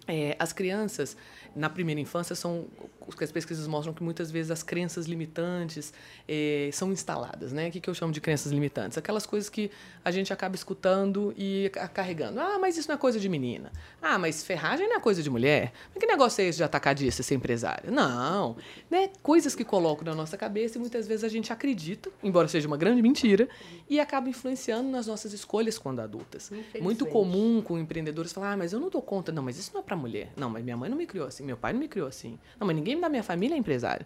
é, 0.08 0.36
as 0.40 0.52
crianças, 0.54 1.16
na 1.56 1.70
primeira 1.70 2.00
infância, 2.00 2.36
são 2.36 2.68
o 3.16 3.18
que 3.18 3.24
as 3.24 3.32
pesquisas 3.32 3.68
mostram 3.68 3.94
que 3.94 4.04
muitas 4.04 4.32
vezes 4.32 4.52
as 4.52 4.64
crenças 4.64 5.06
limitantes 5.06 5.94
eh, 6.28 6.70
são 6.74 6.92
instaladas. 6.92 7.52
Né? 7.52 7.70
O 7.70 7.72
que, 7.72 7.80
que 7.80 7.90
eu 7.90 7.94
chamo 7.94 8.12
de 8.14 8.22
crenças 8.22 8.52
limitantes? 8.52 8.98
Aquelas 8.98 9.26
coisas 9.26 9.50
que 9.50 9.70
a 10.04 10.12
gente 10.12 10.32
acaba 10.34 10.56
escutando 10.56 11.34
e 11.38 11.70
ca- 11.74 11.88
carregando. 11.88 12.40
Ah, 12.40 12.58
mas 12.60 12.78
isso 12.78 12.88
não 12.88 12.96
é 12.96 12.98
coisa 12.98 13.20
de 13.20 13.28
menina. 13.30 13.72
Ah, 14.02 14.18
mas 14.18 14.44
ferragem 14.44 14.88
não 14.88 14.96
é 14.98 15.00
coisa 15.00 15.22
de 15.22 15.30
mulher. 15.30 15.72
Mas 15.94 16.00
que 16.02 16.08
negócio 16.08 16.42
é 16.42 16.46
esse 16.46 16.58
de 16.58 16.64
atacadista 16.64 17.22
ser 17.24 17.36
empresária? 17.36 17.90
Não. 17.92 18.56
Né? 18.90 19.10
Coisas 19.22 19.56
que 19.56 19.64
colocam 19.64 20.06
na 20.06 20.16
nossa 20.16 20.38
cabeça 20.38 20.78
e 20.78 20.82
muitas 20.82 21.08
vezes 21.08 21.24
a 21.24 21.30
gente 21.30 21.52
acredita, 21.54 22.10
embora 22.24 22.48
seja 22.48 22.68
uma 22.68 22.78
grande 22.78 23.02
mentira, 23.02 23.48
e 23.90 24.00
acaba 24.00 24.30
influenciando 24.30 24.90
nas 24.90 25.08
nossas 25.08 25.34
escolhas 25.34 25.78
quando 25.78 26.00
adultas. 26.00 26.52
Muito 26.80 27.06
comum 27.06 27.62
com 27.62 27.78
empreendedores 27.78 28.32
falar, 28.34 28.54
ah, 28.54 28.58
mas 28.58 28.74
eu 28.74 28.80
não 28.80 28.90
dou 28.90 29.02
conta. 29.02 29.32
Não, 29.32 29.44
mas 29.44 29.58
isso 29.58 29.72
não 29.74 29.82
é 29.82 29.84
para 29.84 29.96
mulher. 29.96 30.32
Não, 30.36 30.50
mas 30.50 30.64
minha 30.64 30.78
mãe 30.78 30.90
não 30.90 30.98
me 30.98 31.06
criou 31.06 31.28
assim, 31.28 31.44
meu 31.44 31.58
pai 31.58 31.74
não 31.74 31.80
me 31.80 31.88
criou 31.88 32.08
assim. 32.08 32.38
Não, 32.60 32.66
mas 32.68 32.76
ninguém 32.76 32.96
da 33.02 33.10
minha 33.10 33.24
família 33.24 33.56
é 33.56 33.58
empresário. 33.58 34.06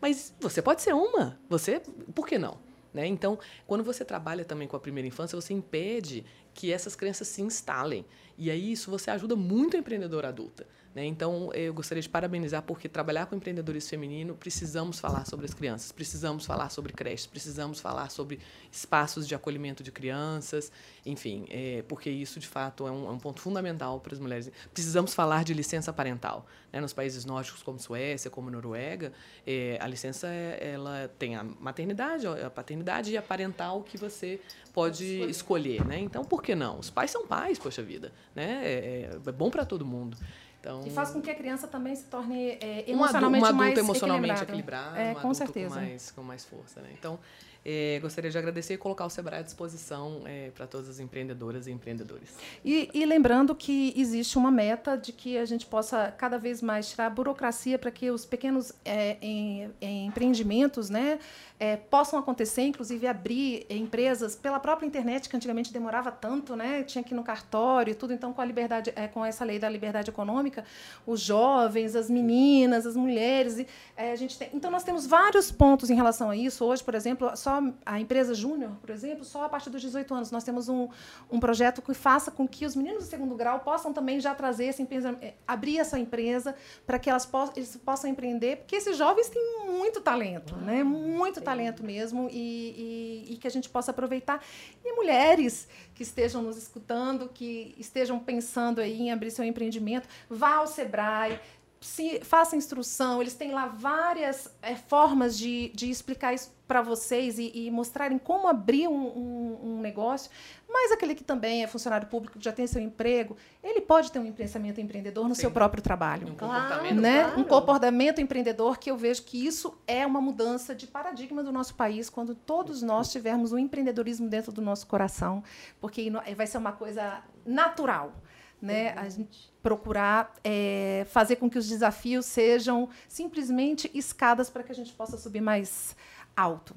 Mas 0.00 0.34
você 0.40 0.62
pode 0.62 0.80
ser 0.82 0.94
uma. 0.94 1.38
Você, 1.48 1.80
por 2.14 2.26
que 2.26 2.38
não? 2.38 2.58
Né? 2.92 3.06
Então, 3.06 3.38
quando 3.66 3.84
você 3.84 4.04
trabalha 4.04 4.44
também 4.44 4.66
com 4.66 4.76
a 4.76 4.80
primeira 4.80 5.06
infância, 5.06 5.40
você 5.40 5.52
impede 5.52 6.24
que 6.54 6.72
essas 6.72 6.96
crenças 6.96 7.28
se 7.28 7.42
instalem. 7.42 8.04
E 8.36 8.50
aí 8.50 8.72
isso 8.72 8.90
você 8.90 9.10
ajuda 9.10 9.36
muito 9.36 9.76
a 9.76 9.80
empreendedora 9.80 10.28
adulta. 10.28 10.66
Né? 10.94 11.04
Então, 11.06 11.52
eu 11.54 11.72
gostaria 11.72 12.02
de 12.02 12.08
parabenizar 12.08 12.62
porque 12.62 12.88
trabalhar 12.88 13.26
com 13.26 13.36
empreendedorismo 13.36 13.90
feminino, 13.90 14.34
precisamos 14.34 14.98
falar 14.98 15.24
sobre 15.24 15.46
as 15.46 15.54
crianças, 15.54 15.92
precisamos 15.92 16.44
falar 16.44 16.68
sobre 16.70 16.92
creches, 16.92 17.26
precisamos 17.26 17.78
falar 17.78 18.10
sobre 18.10 18.40
espaços 18.72 19.26
de 19.28 19.34
acolhimento 19.34 19.84
de 19.84 19.92
crianças, 19.92 20.72
enfim, 21.06 21.46
é, 21.48 21.84
porque 21.86 22.10
isso, 22.10 22.40
de 22.40 22.46
fato, 22.48 22.88
é 22.88 22.90
um, 22.90 23.06
é 23.06 23.10
um 23.10 23.18
ponto 23.18 23.40
fundamental 23.40 24.00
para 24.00 24.14
as 24.14 24.18
mulheres. 24.18 24.50
Precisamos 24.72 25.14
falar 25.14 25.44
de 25.44 25.54
licença 25.54 25.92
parental. 25.92 26.44
Né? 26.72 26.80
Nos 26.80 26.92
países 26.92 27.24
nórdicos, 27.24 27.62
como 27.62 27.78
Suécia, 27.78 28.28
como 28.30 28.50
Noruega, 28.50 29.12
é, 29.46 29.78
a 29.80 29.86
licença 29.86 30.26
ela 30.26 31.08
tem 31.18 31.36
a 31.36 31.44
maternidade, 31.44 32.26
a 32.26 32.50
paternidade 32.50 33.12
e 33.12 33.16
a 33.16 33.22
parental 33.22 33.82
que 33.82 33.96
você 33.96 34.40
pode 34.72 35.04
escolher. 35.30 35.84
né? 35.86 35.98
Então, 36.00 36.24
por 36.24 36.42
que 36.42 36.54
não? 36.54 36.78
Os 36.80 36.90
pais 36.90 37.10
são 37.12 37.26
pais, 37.26 37.58
poxa 37.58 37.82
vida. 37.82 38.12
Né? 38.34 38.60
É, 38.64 38.72
é- 38.72 39.18
é 39.28 39.32
bom 39.32 39.50
para 39.50 39.64
todo 39.64 39.84
mundo. 39.84 40.16
Então, 40.60 40.82
E 40.86 40.90
faz 40.90 41.10
com 41.10 41.22
que 41.22 41.30
a 41.30 41.34
criança 41.34 41.66
também 41.66 41.96
se 41.96 42.04
torne 42.04 42.50
é, 42.60 42.84
um 42.88 42.92
adulto, 42.92 42.92
emocionalmente 42.92 43.42
um 43.42 43.46
adulto 43.46 43.56
mais 43.56 43.78
emocionalmente 43.78 44.42
equilibrado. 44.42 44.88
equilibrado, 44.88 44.96
É, 44.96 45.10
um 45.10 45.14
com 45.14 45.18
adulto 45.20 45.36
certeza. 45.36 45.74
Com, 45.74 45.80
mais, 45.80 46.10
com 46.10 46.22
mais 46.22 46.44
força. 46.44 46.80
Né? 46.82 46.90
Então, 46.98 47.18
eh, 47.64 47.98
gostaria 48.00 48.30
de 48.30 48.38
agradecer 48.38 48.74
e 48.74 48.78
colocar 48.78 49.04
o 49.06 49.10
Sebrae 49.10 49.40
à 49.40 49.42
disposição 49.42 50.22
para 50.54 50.66
todas 50.66 50.88
as 50.88 51.00
empreendedoras 51.00 51.66
e 51.66 51.70
empreendedores. 51.70 52.30
E, 52.64 52.88
e 52.94 53.04
lembrando 53.04 53.54
que 53.54 53.92
existe 53.96 54.38
uma 54.38 54.50
meta 54.50 54.96
de 54.96 55.12
que 55.12 55.36
a 55.38 55.44
gente 55.44 55.66
possa 55.66 56.12
cada 56.16 56.38
vez 56.38 56.62
mais 56.62 56.90
tirar 56.90 57.06
a 57.06 57.10
burocracia 57.10 57.78
para 57.78 57.90
que 57.90 58.10
os 58.10 58.24
pequenos 58.24 58.72
é, 58.84 59.16
em- 59.20 59.70
em 59.80 60.06
empreendimentos 60.06 60.88
né, 60.90 61.18
é, 61.58 61.76
possam 61.76 62.18
acontecer, 62.18 62.62
inclusive 62.62 63.06
abrir 63.06 63.66
empresas 63.68 64.34
pela 64.34 64.58
própria 64.58 64.86
internet, 64.86 65.28
que 65.28 65.36
antigamente 65.36 65.72
demorava 65.72 66.10
tanto, 66.10 66.56
né, 66.56 66.82
tinha 66.82 67.04
que 67.04 67.12
ir 67.12 67.16
no 67.16 67.22
cartório 67.22 67.90
e 67.92 67.94
tudo. 67.94 68.12
Então, 68.14 68.32
com 68.32 68.40
a 68.40 68.44
liberdade, 68.44 68.92
é, 68.96 69.06
com 69.08 69.24
essa 69.24 69.44
lei 69.44 69.58
da 69.58 69.68
liberdade 69.68 70.08
econômica, 70.10 70.64
os 71.06 71.20
jovens, 71.20 71.94
as 71.94 72.08
meninas, 72.08 72.86
as 72.86 72.96
mulheres, 72.96 73.58
e, 73.58 73.66
é, 73.96 74.12
a 74.12 74.16
gente 74.16 74.38
tem. 74.38 74.48
Então, 74.54 74.70
nós 74.70 74.82
temos 74.84 75.06
vários 75.06 75.50
pontos 75.50 75.90
em 75.90 75.94
relação 75.94 76.30
a 76.30 76.36
isso. 76.36 76.64
Hoje, 76.64 76.82
por 76.82 76.94
exemplo, 76.94 77.36
só 77.36 77.49
a 77.86 78.00
empresa 78.00 78.34
Júnior, 78.34 78.72
por 78.80 78.90
exemplo, 78.90 79.24
só 79.24 79.44
a 79.44 79.48
partir 79.48 79.70
dos 79.70 79.80
18 79.82 80.12
anos, 80.14 80.30
nós 80.30 80.44
temos 80.44 80.68
um, 80.68 80.88
um 81.30 81.40
projeto 81.40 81.82
que 81.82 81.92
faça 81.94 82.30
com 82.30 82.46
que 82.46 82.64
os 82.66 82.76
meninos 82.76 83.04
do 83.04 83.10
segundo 83.10 83.34
grau 83.34 83.60
possam 83.60 83.92
também 83.92 84.20
já 84.20 84.34
trazer 84.34 84.66
essa 84.66 84.82
empresa, 84.82 85.16
eh, 85.20 85.34
abrir 85.46 85.78
essa 85.78 85.98
empresa 85.98 86.54
para 86.86 86.98
que 86.98 87.08
elas 87.10 87.26
possam, 87.26 87.54
eles 87.56 87.76
possam 87.76 88.08
empreender, 88.10 88.58
porque 88.58 88.76
esses 88.76 88.96
jovens 88.96 89.28
têm 89.28 89.66
muito 89.66 90.00
talento, 90.00 90.54
né? 90.56 90.82
Muito 90.84 91.40
talento 91.40 91.82
mesmo, 91.84 92.28
e, 92.30 93.24
e- 93.28 93.32
e 93.34 93.36
que 93.36 93.46
a 93.46 93.50
gente 93.50 93.68
possa 93.68 93.90
aproveitar. 93.90 94.42
E 94.84 94.92
mulheres 94.92 95.68
que 95.94 96.02
estejam 96.02 96.42
nos 96.42 96.56
escutando, 96.56 97.28
que 97.32 97.74
estejam 97.78 98.18
pensando 98.18 98.80
aí 98.80 99.00
em 99.00 99.12
abrir 99.12 99.30
seu 99.30 99.44
empreendimento, 99.44 100.08
vá 100.28 100.54
ao 100.56 100.66
Sebrae, 100.66 101.38
se 101.80 102.20
faça 102.22 102.56
instrução, 102.56 103.22
eles 103.22 103.34
têm 103.34 103.52
lá 103.52 103.66
várias 103.66 104.54
é, 104.60 104.74
formas 104.74 105.38
de, 105.38 105.70
de 105.74 105.88
explicar 105.88 106.34
isso 106.34 106.52
para 106.70 106.82
vocês 106.82 107.36
e, 107.36 107.50
e, 107.52 107.68
mostrarem 107.68 108.16
como 108.16 108.46
abrir 108.46 108.86
um, 108.86 108.92
um, 108.94 109.58
um, 109.60 109.80
negócio. 109.80 110.30
Mas 110.68 110.92
aquele 110.92 111.16
que 111.16 111.24
também 111.24 111.64
é 111.64 111.66
funcionário 111.66 112.06
público, 112.06 112.38
que 112.38 112.44
já 112.44 112.52
tem 112.52 112.64
seu 112.64 112.80
emprego, 112.80 113.36
ele 113.60 113.80
pode 113.80 114.12
ter 114.12 114.20
um 114.20 114.32
pensamento 114.32 114.80
empreendedor 114.80 115.28
no 115.28 115.34
Sim. 115.34 115.40
seu 115.40 115.50
próprio 115.50 115.82
trabalho. 115.82 116.28
Um 116.28 116.36
comportamento, 116.36 117.00
né? 117.00 117.24
Claro. 117.24 117.40
um 117.40 117.42
comportamento 117.42 118.20
empreendedor 118.20 118.78
que 118.78 118.88
eu 118.88 118.96
vejo 118.96 119.24
que 119.24 119.44
isso 119.44 119.76
é 119.84 120.06
uma 120.06 120.20
mudança 120.20 120.72
de 120.72 120.86
paradigma 120.86 121.42
do 121.42 121.50
nosso 121.50 121.74
país 121.74 122.08
quando 122.08 122.36
todos 122.36 122.82
nós 122.82 123.10
tivermos 123.10 123.50
o 123.50 123.58
empreendedorismo 123.58 124.28
dentro 124.28 124.52
do 124.52 124.62
nosso 124.62 124.86
coração, 124.86 125.42
porque 125.80 126.08
vai 126.36 126.46
ser 126.46 126.58
uma 126.58 126.70
coisa 126.70 127.20
natural 127.44 128.12
né? 128.60 128.92
A 128.96 129.08
gente 129.08 129.50
procurar 129.62 130.34
é, 130.44 131.06
fazer 131.10 131.36
com 131.36 131.48
que 131.48 131.58
os 131.58 131.68
desafios 131.68 132.26
sejam 132.26 132.88
simplesmente 133.08 133.90
escadas 133.94 134.50
para 134.50 134.62
que 134.62 134.70
a 134.70 134.74
gente 134.74 134.92
possa 134.92 135.16
subir 135.16 135.40
mais 135.40 135.96
alto. 136.40 136.74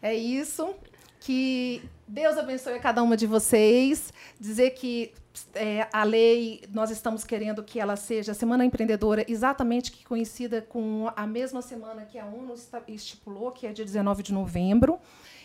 É 0.00 0.14
isso. 0.14 0.74
Que 1.20 1.82
Deus 2.06 2.36
abençoe 2.36 2.74
a 2.74 2.78
cada 2.78 3.02
uma 3.02 3.16
de 3.16 3.26
vocês. 3.26 4.12
Dizer 4.38 4.70
que 4.70 5.12
é, 5.54 5.88
a 5.92 6.04
lei, 6.04 6.62
nós 6.70 6.90
estamos 6.90 7.24
querendo 7.24 7.62
que 7.62 7.80
ela 7.80 7.96
seja 7.96 8.32
a 8.32 8.34
Semana 8.34 8.64
Empreendedora, 8.64 9.24
exatamente 9.26 9.90
que 9.90 10.04
coincida 10.04 10.62
com 10.62 11.10
a 11.16 11.26
mesma 11.26 11.62
semana 11.62 12.04
que 12.04 12.18
a 12.18 12.26
ONU 12.26 12.54
estipulou, 12.88 13.50
que 13.50 13.66
é 13.66 13.72
dia 13.72 13.84
19 13.84 14.22
de 14.22 14.32
novembro 14.32 14.98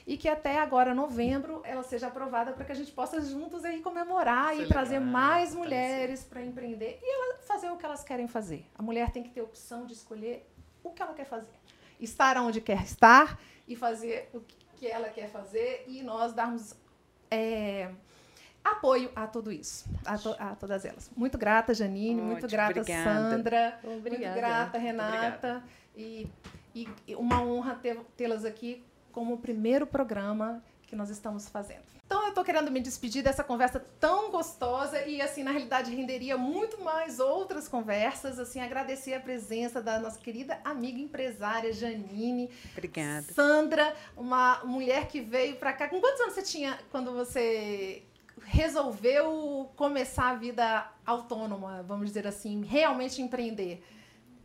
e 0.05 0.17
que 0.17 0.27
até 0.27 0.59
agora, 0.59 0.93
novembro, 0.93 1.61
ela 1.63 1.83
seja 1.83 2.07
aprovada 2.07 2.51
para 2.51 2.65
que 2.65 2.71
a 2.71 2.75
gente 2.75 2.91
possa 2.91 3.21
juntos 3.21 3.63
aí 3.63 3.79
comemorar 3.79 4.53
Isso 4.53 4.63
e 4.63 4.65
é 4.65 4.67
trazer 4.67 4.97
legal. 4.97 5.11
mais 5.11 5.53
mulheres 5.53 6.23
para 6.23 6.43
empreender 6.43 6.99
e 7.01 7.13
ela 7.13 7.37
fazer 7.43 7.69
o 7.69 7.77
que 7.77 7.85
elas 7.85 8.03
querem 8.03 8.27
fazer. 8.27 8.65
A 8.75 8.81
mulher 8.81 9.11
tem 9.11 9.21
que 9.21 9.29
ter 9.29 9.41
opção 9.41 9.85
de 9.85 9.93
escolher 9.93 10.49
o 10.83 10.89
que 10.89 11.01
ela 11.01 11.13
quer 11.13 11.25
fazer. 11.25 11.47
Estar 11.99 12.37
onde 12.37 12.61
quer 12.61 12.83
estar 12.83 13.39
e 13.67 13.75
fazer 13.75 14.29
o 14.33 14.41
que 14.75 14.87
ela 14.87 15.09
quer 15.09 15.29
fazer 15.29 15.83
e 15.87 16.01
nós 16.01 16.33
darmos 16.33 16.73
é, 17.29 17.91
apoio 18.63 19.11
a 19.15 19.27
tudo 19.27 19.51
isso, 19.51 19.89
a, 20.05 20.17
to, 20.17 20.35
a, 20.39 20.55
todas 20.55 20.85
elas. 20.85 21.11
Muito 21.15 21.37
grata, 21.37 21.73
Janine, 21.73 22.21
muito, 22.21 22.41
muito 22.41 22.47
grata, 22.47 22.79
obrigada. 22.79 23.03
Sandra, 23.03 23.79
obrigada. 23.83 24.25
muito 24.25 24.35
grata, 24.35 24.77
Renata. 24.77 25.63
E, 25.95 26.29
e, 26.73 26.87
uma 27.15 27.41
honra 27.43 27.79
tê-las 28.15 28.45
aqui 28.45 28.83
como 29.11 29.33
o 29.33 29.37
primeiro 29.37 29.85
programa 29.85 30.63
que 30.83 30.95
nós 30.95 31.09
estamos 31.09 31.49
fazendo. 31.49 31.98
Então 32.09 32.23
eu 32.23 32.29
estou 32.29 32.43
querendo 32.43 32.71
me 32.71 32.79
despedir 32.79 33.21
dessa 33.21 33.43
conversa 33.43 33.85
tão 33.99 34.31
gostosa 34.31 35.05
e 35.05 35.21
assim 35.21 35.43
na 35.43 35.51
realidade 35.51 35.93
renderia 35.93 36.35
muito 36.35 36.81
mais 36.81 37.19
outras 37.19 37.67
conversas. 37.67 38.39
Assim 38.39 38.59
agradecer 38.59 39.13
a 39.13 39.19
presença 39.19 39.79
da 39.79 39.99
nossa 39.99 40.17
querida 40.17 40.59
amiga 40.65 40.99
empresária 40.99 41.71
Janine. 41.71 42.49
Obrigada. 42.71 43.31
Sandra, 43.31 43.95
uma 44.17 44.59
mulher 44.65 45.07
que 45.07 45.21
veio 45.21 45.57
para 45.57 45.71
cá. 45.71 45.87
Com 45.87 46.01
quantos 46.01 46.19
anos 46.21 46.33
você 46.33 46.41
tinha 46.41 46.79
quando 46.89 47.13
você 47.13 48.01
resolveu 48.43 49.69
começar 49.75 50.29
a 50.29 50.35
vida 50.35 50.91
autônoma, 51.05 51.83
vamos 51.83 52.07
dizer 52.07 52.25
assim, 52.25 52.63
realmente 52.63 53.21
empreender? 53.21 53.85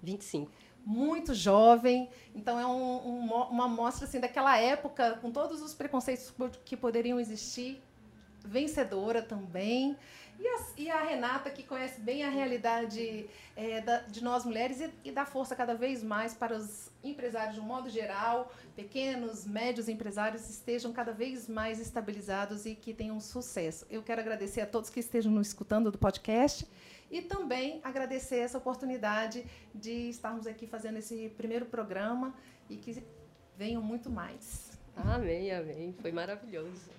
25 0.03 0.53
muito 0.85 1.32
jovem, 1.32 2.09
então 2.35 2.59
é 2.59 2.66
um, 2.66 3.09
um, 3.09 3.35
uma 3.51 3.64
amostra 3.64 4.07
assim, 4.07 4.20
daquela 4.20 4.59
época, 4.59 5.18
com 5.22 5.30
todos 5.30 5.62
os 5.62 5.72
preconceitos 5.74 6.32
que 6.64 6.76
poderiam 6.76 7.18
existir, 7.18 7.82
vencedora 8.45 9.22
também. 9.22 9.97
E 10.39 10.47
a, 10.47 10.59
e 10.76 10.91
a 10.91 11.01
Renata, 11.01 11.49
que 11.49 11.62
conhece 11.62 12.01
bem 12.01 12.24
a 12.24 12.28
realidade 12.28 13.26
é, 13.57 13.80
da, 13.80 14.01
de 14.01 14.22
nós 14.22 14.45
mulheres 14.45 14.80
e, 14.80 14.91
e 15.05 15.12
dá 15.12 15.24
força 15.24 15.55
cada 15.55 15.74
vez 15.74 16.03
mais 16.03 16.35
para 16.35 16.57
os 16.57 16.91
empresários 17.05 17.55
de 17.55 17.61
um 17.61 17.64
modo 17.64 17.89
geral, 17.89 18.53
pequenos, 18.74 19.47
médios 19.47 19.89
empresários, 19.89 20.51
estejam 20.51 20.93
cada 20.93 21.12
vez 21.12 21.49
mais 21.49 21.78
estabilizados 21.78 22.66
e 22.66 22.74
que 22.74 22.93
tenham 22.93 23.20
sucesso. 23.20 23.87
Eu 23.89 24.03
quero 24.03 24.20
agradecer 24.20 24.61
a 24.61 24.66
todos 24.66 24.91
que 24.91 24.99
estejam 24.99 25.30
nos 25.30 25.47
escutando 25.47 25.91
do 25.93 25.99
podcast 25.99 26.66
e 27.15 27.23
também 27.23 27.81
agradecer 27.85 28.39
essa 28.39 28.59
oportunidade 28.59 29.47
de 29.73 30.11
estarmos 30.11 30.49
aqui 30.49 30.67
fazendo 30.67 30.99
esse 30.99 31.29
primeiro 31.37 31.65
programa 31.65 32.35
e 32.69 32.77
que 32.77 33.05
venham 33.57 33.81
muito 33.81 34.11
mais. 34.11 34.73
Amém, 34.97 35.53
amém. 35.53 35.95
Foi 36.03 36.11
maravilhoso. 36.11 36.91